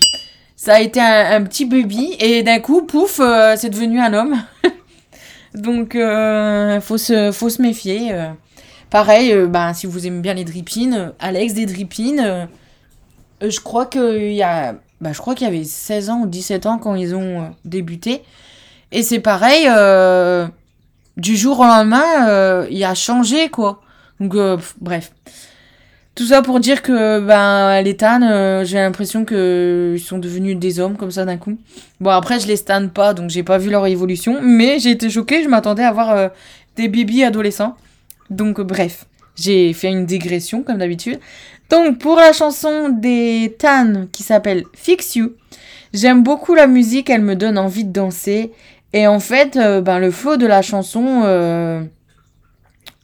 ça 0.56 0.76
a 0.76 0.80
été 0.80 1.00
un, 1.00 1.44
petit 1.44 1.66
baby, 1.66 2.16
et 2.20 2.42
d'un 2.42 2.60
coup, 2.60 2.82
pouf, 2.82 3.20
euh, 3.20 3.56
c'est 3.56 3.70
devenu 3.70 4.00
un 4.00 4.14
homme. 4.14 4.42
Donc, 5.54 5.96
euh, 5.96 6.82
faut, 6.82 6.98
se, 6.98 7.32
faut 7.32 7.50
se 7.50 7.62
méfier. 7.62 8.12
Pareil, 8.90 9.36
ben, 9.48 9.74
si 9.74 9.86
vous 9.86 10.08
aimez 10.08 10.22
bien 10.22 10.34
les 10.34 10.46
drippines, 10.46 11.14
Alex 11.20 11.54
des 11.54 11.68
drippines, 11.68 12.22
euh, 12.24 12.46
je 13.42 13.60
crois 13.60 13.86
qu'il 13.86 14.34
y 14.34 14.44
a. 14.44 14.76
Bah, 15.02 15.14
je 15.14 15.20
crois 15.20 15.34
qu'il 15.34 15.46
y 15.46 15.50
avait 15.50 15.64
16 15.64 16.10
ans 16.10 16.22
ou 16.22 16.28
17 16.28 16.66
ans 16.66 16.78
quand 16.78 16.96
ils 16.96 17.16
ont 17.16 17.42
euh, 17.42 17.46
débuté. 17.64 18.22
Et 18.92 19.04
c'est 19.04 19.20
pareil, 19.20 19.66
euh, 19.70 20.48
du 21.16 21.38
jour 21.38 21.60
au 21.60 21.64
lendemain, 21.64 22.66
il 22.70 22.84
a 22.84 22.96
changé, 22.96 23.50
quoi. 23.50 23.82
Donc, 24.20 24.36
bref. 24.82 25.12
Tout 26.20 26.26
ça 26.26 26.42
pour 26.42 26.60
dire 26.60 26.82
que 26.82 27.22
ben 27.22 27.82
les 27.82 27.96
Tan, 27.96 28.22
euh, 28.22 28.66
j'ai 28.66 28.76
l'impression 28.76 29.24
que 29.24 29.94
ils 29.96 30.02
sont 30.02 30.18
devenus 30.18 30.58
des 30.58 30.82
hommes 30.82 30.98
comme 30.98 31.12
ça 31.12 31.24
d'un 31.24 31.38
coup. 31.38 31.58
Bon 32.02 32.10
après 32.10 32.42
je 32.42 32.48
les 32.48 32.58
stan 32.58 32.90
pas 32.90 33.14
donc 33.14 33.30
j'ai 33.30 33.42
pas 33.42 33.58
vu 33.58 33.70
leur 33.70 33.88
évolution, 33.88 34.42
mais 34.42 34.80
j'ai 34.80 34.92
été 34.92 35.10
choquée, 35.10 35.44
je 35.44 35.48
m'attendais 35.48 35.84
à 35.86 35.94
voir 35.94 36.12
euh, 36.12 36.28
des 36.76 36.90
bébés 36.90 37.24
adolescents. 37.24 37.78
Donc 38.30 38.60
bref, 38.60 39.06
j'ai 39.38 39.72
fait 39.72 39.88
une 39.88 40.06
digression 40.06 40.62
comme 40.62 40.80
d'habitude. 40.80 41.22
Donc 41.70 42.00
pour 42.00 42.16
la 42.16 42.34
chanson 42.34 42.90
des 42.90 43.56
Tan 43.60 44.08
qui 44.12 44.24
s'appelle 44.24 44.64
Fix 44.74 45.16
You, 45.16 45.34
j'aime 45.94 46.24
beaucoup 46.24 46.56
la 46.56 46.68
musique, 46.68 47.10
elle 47.10 47.22
me 47.22 47.36
donne 47.36 47.58
envie 47.58 47.86
de 47.86 47.92
danser 47.92 48.52
et 48.94 49.08
en 49.08 49.20
fait 49.20 49.56
euh, 49.56 49.82
ben 49.82 50.00
le 50.00 50.10
flow 50.10 50.38
de 50.38 50.48
la 50.48 50.62
chanson 50.62 51.88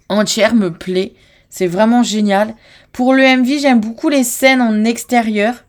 entière 0.10 0.56
me 0.56 0.72
plaît. 0.72 1.14
C'est 1.50 1.68
vraiment 1.68 2.04
génial. 2.04 2.54
Pour 2.92 3.14
le 3.14 3.24
MV, 3.24 3.60
j'aime 3.60 3.80
beaucoup 3.80 4.10
les 4.10 4.24
scènes 4.24 4.62
en 4.62 4.84
extérieur. 4.84 5.64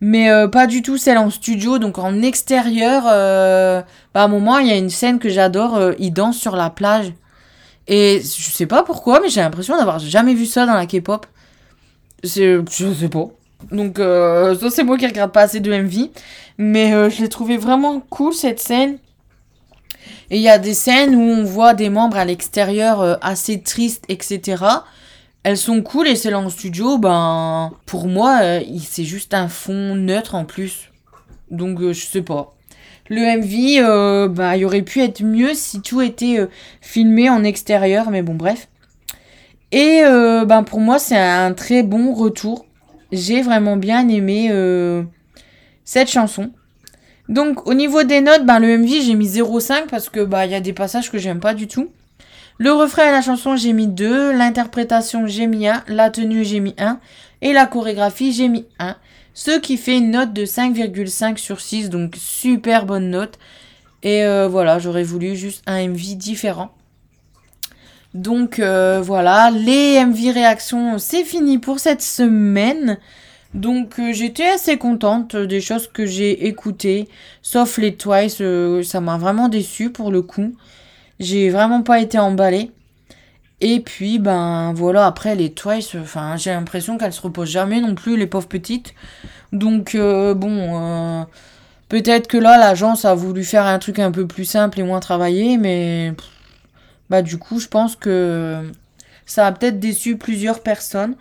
Mais 0.00 0.30
euh, 0.30 0.48
pas 0.48 0.66
du 0.66 0.82
tout 0.82 0.96
celles 0.96 1.18
en 1.18 1.30
studio. 1.30 1.78
Donc 1.78 1.98
en 1.98 2.22
extérieur, 2.22 3.04
euh, 3.06 3.82
bah, 4.14 4.22
à 4.22 4.24
un 4.24 4.28
moment, 4.28 4.58
il 4.58 4.68
y 4.68 4.72
a 4.72 4.76
une 4.76 4.90
scène 4.90 5.18
que 5.18 5.28
j'adore. 5.28 5.76
Euh, 5.76 5.92
ils 5.98 6.12
dansent 6.12 6.38
sur 6.38 6.56
la 6.56 6.70
plage. 6.70 7.12
Et 7.88 8.20
je 8.20 8.50
sais 8.50 8.66
pas 8.66 8.82
pourquoi, 8.84 9.20
mais 9.20 9.28
j'ai 9.28 9.40
l'impression 9.40 9.76
d'avoir 9.76 9.98
jamais 9.98 10.34
vu 10.34 10.46
ça 10.46 10.66
dans 10.66 10.74
la 10.74 10.86
K-pop. 10.86 11.26
Je 12.22 12.62
sais 12.98 13.08
pas. 13.08 13.28
Donc 13.70 13.98
ça 13.98 14.70
c'est 14.70 14.84
moi 14.84 14.98
qui 14.98 15.06
regarde 15.06 15.32
pas 15.32 15.42
assez 15.42 15.60
de 15.60 15.72
MV. 15.72 16.10
Mais 16.58 17.10
je 17.10 17.22
l'ai 17.22 17.28
trouvé 17.28 17.56
vraiment 17.56 18.00
cool 18.10 18.32
cette 18.34 18.60
scène. 18.60 18.98
Et 20.32 20.36
il 20.36 20.42
y 20.42 20.48
a 20.48 20.58
des 20.58 20.72
scènes 20.72 21.14
où 21.14 21.20
on 21.20 21.44
voit 21.44 21.74
des 21.74 21.90
membres 21.90 22.16
à 22.16 22.24
l'extérieur 22.24 23.02
euh, 23.02 23.16
assez 23.20 23.60
tristes, 23.60 24.06
etc. 24.08 24.64
Elles 25.42 25.58
sont 25.58 25.82
cool 25.82 26.08
et 26.08 26.16
celles 26.16 26.34
en 26.34 26.48
studio, 26.48 26.96
ben, 26.96 27.70
pour 27.84 28.06
moi, 28.06 28.38
euh, 28.42 28.60
c'est 28.80 29.04
juste 29.04 29.34
un 29.34 29.48
fond 29.48 29.94
neutre 29.94 30.34
en 30.34 30.46
plus. 30.46 30.90
Donc, 31.50 31.80
euh, 31.82 31.92
je 31.92 32.06
sais 32.06 32.22
pas. 32.22 32.54
Le 33.10 33.20
MV, 33.20 34.34
bah, 34.34 34.56
il 34.56 34.64
aurait 34.64 34.80
pu 34.80 35.02
être 35.02 35.22
mieux 35.22 35.52
si 35.52 35.82
tout 35.82 36.00
était 36.00 36.38
filmé 36.80 37.28
en 37.28 37.44
extérieur, 37.44 38.10
mais 38.10 38.22
bon, 38.22 38.34
bref. 38.34 38.68
Et 39.72 40.02
ben, 40.02 40.62
pour 40.64 40.80
moi, 40.80 40.98
c'est 40.98 41.16
un 41.16 41.54
très 41.54 41.82
bon 41.82 42.12
retour. 42.12 42.66
J'ai 43.10 43.42
vraiment 43.42 43.76
bien 43.76 44.08
aimé 44.08 44.50
cette 45.84 46.10
chanson. 46.10 46.52
Donc 47.28 47.66
au 47.66 47.74
niveau 47.74 48.02
des 48.02 48.20
notes, 48.20 48.44
ben, 48.44 48.58
le 48.58 48.76
MV 48.78 49.00
j'ai 49.00 49.14
mis 49.14 49.28
0,5 49.28 49.86
parce 49.88 50.08
que 50.08 50.20
bah 50.24 50.44
il 50.44 50.52
y 50.52 50.54
a 50.54 50.60
des 50.60 50.72
passages 50.72 51.10
que 51.10 51.18
j'aime 51.18 51.40
pas 51.40 51.54
du 51.54 51.66
tout. 51.68 51.88
Le 52.58 52.72
refrain 52.72 53.08
et 53.08 53.12
la 53.12 53.22
chanson 53.22 53.56
j'ai 53.56 53.72
mis 53.72 53.86
2, 53.86 54.32
l'interprétation 54.32 55.26
j'ai 55.26 55.46
mis 55.46 55.66
1, 55.66 55.84
la 55.88 56.10
tenue 56.10 56.44
j'ai 56.44 56.60
mis 56.60 56.74
1 56.78 57.00
et 57.40 57.52
la 57.52 57.66
chorégraphie 57.66 58.32
j'ai 58.32 58.48
mis 58.48 58.66
1. 58.78 58.96
Ce 59.34 59.58
qui 59.58 59.78
fait 59.78 59.96
une 59.96 60.10
note 60.10 60.32
de 60.32 60.44
5,5 60.44 61.38
sur 61.38 61.60
6, 61.60 61.88
donc 61.88 62.16
super 62.18 62.84
bonne 62.84 63.08
note. 63.08 63.38
Et 64.02 64.24
euh, 64.24 64.48
voilà, 64.48 64.78
j'aurais 64.78 65.04
voulu 65.04 65.36
juste 65.36 65.62
un 65.66 65.88
MV 65.88 66.16
différent. 66.16 66.70
Donc 68.14 68.58
euh, 68.58 69.00
voilà, 69.02 69.50
les 69.50 70.04
MV 70.04 70.32
réactions, 70.32 70.98
c'est 70.98 71.24
fini 71.24 71.58
pour 71.58 71.78
cette 71.78 72.02
semaine. 72.02 72.98
Donc 73.54 73.98
euh, 73.98 74.12
j'étais 74.12 74.46
assez 74.48 74.78
contente 74.78 75.36
des 75.36 75.60
choses 75.60 75.86
que 75.86 76.06
j'ai 76.06 76.46
écoutées, 76.46 77.08
sauf 77.42 77.78
les 77.78 77.94
Twice, 77.96 78.38
euh, 78.40 78.82
ça 78.82 79.00
m'a 79.00 79.18
vraiment 79.18 79.48
déçu 79.48 79.90
pour 79.90 80.10
le 80.10 80.22
coup. 80.22 80.54
J'ai 81.20 81.50
vraiment 81.50 81.82
pas 81.82 82.00
été 82.00 82.18
emballée. 82.18 82.70
Et 83.60 83.80
puis 83.80 84.18
ben 84.18 84.72
voilà, 84.74 85.06
après 85.06 85.36
les 85.36 85.52
Twice, 85.52 85.94
enfin 85.94 86.36
j'ai 86.36 86.50
l'impression 86.50 86.98
qu'elles 86.98 87.12
se 87.12 87.20
reposent 87.20 87.50
jamais 87.50 87.80
non 87.80 87.94
plus 87.94 88.16
les 88.16 88.26
pauvres 88.26 88.48
petites. 88.48 88.94
Donc 89.52 89.94
euh, 89.94 90.34
bon, 90.34 91.26
peut-être 91.88 92.26
que 92.28 92.38
là 92.38 92.58
l'agence 92.58 93.04
a 93.04 93.14
voulu 93.14 93.44
faire 93.44 93.66
un 93.66 93.78
truc 93.78 93.98
un 93.98 94.10
peu 94.10 94.26
plus 94.26 94.44
simple 94.46 94.80
et 94.80 94.82
moins 94.82 95.00
travaillé, 95.00 95.58
mais 95.58 96.14
bah 97.12 97.20
du 97.20 97.36
coup 97.36 97.60
je 97.60 97.68
pense 97.68 97.94
que 97.94 98.72
ça 99.26 99.46
a 99.46 99.52
peut-être 99.52 99.78
déçu 99.78 100.16
plusieurs 100.16 100.60
personnes. 100.60 101.14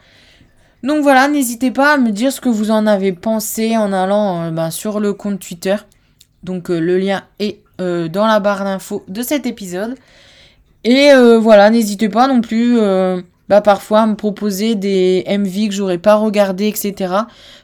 Donc 0.83 1.03
voilà, 1.03 1.27
n'hésitez 1.27 1.69
pas 1.69 1.93
à 1.93 1.97
me 1.97 2.11
dire 2.11 2.31
ce 2.31 2.39
que 2.39 2.47
vous 2.47 2.71
en 2.71 2.87
avez 2.87 3.11
pensé 3.11 3.75
en 3.75 3.91
allant 3.91 4.43
euh, 4.43 4.51
bah, 4.51 4.71
sur 4.71 5.01
le 5.01 5.11
compte 5.11 5.39
Twitter. 5.39 5.75
Donc 6.43 6.71
euh, 6.71 6.79
le 6.79 6.97
lien 6.97 7.23
est 7.39 7.59
euh, 7.81 8.07
dans 8.07 8.25
la 8.25 8.39
barre 8.39 8.63
d'infos 8.63 9.03
de 9.09 9.21
cet 9.21 9.45
épisode. 9.45 9.95
Et 10.85 11.11
voilà, 11.39 11.69
n'hésitez 11.69 12.09
pas 12.09 12.27
non 12.27 12.41
plus 12.41 12.79
bah, 13.49 13.61
parfois 13.61 13.99
à 14.01 14.07
me 14.07 14.15
proposer 14.15 14.73
des 14.73 15.23
MV 15.27 15.67
que 15.67 15.75
j'aurais 15.75 15.99
pas 15.99 16.15
regardé, 16.15 16.67
etc. 16.67 17.13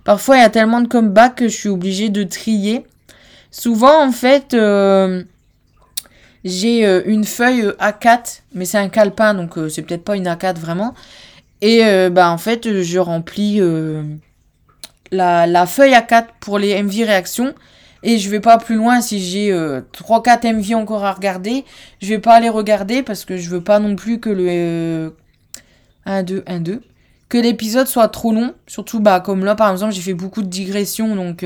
Parfois 0.03 0.37
il 0.37 0.41
y 0.41 0.45
a 0.45 0.51
tellement 0.51 0.81
de 0.81 0.87
comebacks 0.87 1.35
que 1.35 1.47
je 1.47 1.55
suis 1.55 1.69
obligée 1.69 2.09
de 2.09 2.23
trier. 2.23 2.85
Souvent 3.49 4.05
en 4.05 4.11
fait 4.11 4.53
j'ai 6.47 6.85
une 7.05 7.25
feuille 7.25 7.67
A4, 7.79 8.41
mais 8.53 8.65
c'est 8.65 8.77
un 8.77 8.89
calepin 8.89 9.33
donc 9.33 9.55
c'est 9.69 9.81
peut-être 9.81 10.03
pas 10.03 10.15
une 10.15 10.27
A4 10.27 10.55
vraiment. 10.55 10.93
Et 11.61 11.85
euh, 11.85 12.09
bah 12.09 12.31
en 12.31 12.37
fait, 12.37 12.81
je 12.83 12.99
remplis 12.99 13.59
euh, 13.59 14.03
la, 15.11 15.65
feuille 15.65 15.93
A4 15.93 16.25
pour 16.39 16.59
les 16.59 16.81
MV 16.81 17.05
réactions. 17.05 17.53
Et 18.03 18.19
je 18.19 18.29
vais 18.29 18.39
pas 18.39 18.59
plus 18.59 18.75
loin 18.75 19.01
si 19.01 19.19
j'ai 19.19 19.51
3-4 19.51 20.45
euh, 20.45 20.53
MV 20.53 20.75
encore 20.75 21.03
à 21.03 21.13
regarder. 21.13 21.65
Je 22.01 22.09
vais 22.09 22.19
pas 22.19 22.39
les 22.39 22.49
regarder 22.49 23.01
parce 23.01 23.25
que 23.25 23.37
je 23.37 23.49
veux 23.49 23.63
pas 23.63 23.79
non 23.79 23.95
plus 23.95 24.19
que 24.19 24.29
le 24.29 25.15
1, 26.05 26.23
2, 26.23 26.43
1, 26.45 26.59
2. 26.59 26.81
Que 27.27 27.37
l'épisode 27.39 27.87
soit 27.87 28.07
trop 28.07 28.31
long. 28.31 28.53
Surtout 28.67 28.99
bah 28.99 29.19
comme 29.19 29.43
là 29.43 29.55
par 29.55 29.71
exemple 29.71 29.93
j'ai 29.93 30.01
fait 30.01 30.13
beaucoup 30.13 30.43
de 30.43 30.47
digressions 30.47 31.15
donc 31.15 31.43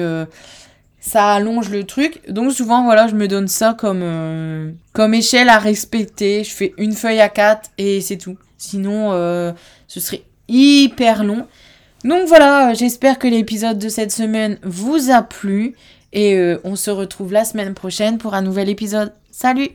ça 1.02 1.34
allonge 1.34 1.70
le 1.70 1.84
truc. 1.84 2.22
Donc 2.30 2.54
souvent 2.54 2.86
voilà 2.86 3.08
je 3.08 3.16
me 3.16 3.28
donne 3.28 3.50
ça 3.50 3.76
comme, 3.78 4.74
comme 4.94 5.14
échelle 5.14 5.50
à 5.50 5.60
respecter. 5.60 6.46
Je 6.46 6.52
fais 6.52 6.74
une 6.78 6.94
feuille 6.94 7.18
A4 7.18 7.64
et 7.78 8.00
c'est 8.00 8.18
tout. 8.18 8.38
Sinon 8.58 9.12
ce 9.88 10.00
serait 10.00 10.24
hyper 10.48 11.24
long. 11.26 11.48
Donc 12.04 12.28
voilà, 12.28 12.74
j'espère 12.74 13.20
que 13.20 13.28
l'épisode 13.28 13.78
de 13.78 13.90
cette 13.90 14.12
semaine 14.12 14.58
vous 14.64 15.12
a 15.12 15.22
plu 15.22 15.76
et 16.14 16.36
euh, 16.36 16.60
on 16.64 16.76
se 16.76 16.90
retrouve 16.90 17.32
la 17.32 17.46
semaine 17.46 17.74
prochaine 17.74 18.18
pour 18.18 18.34
un 18.34 18.42
nouvel 18.42 18.70
épisode. 18.70 19.14
Salut 19.32 19.70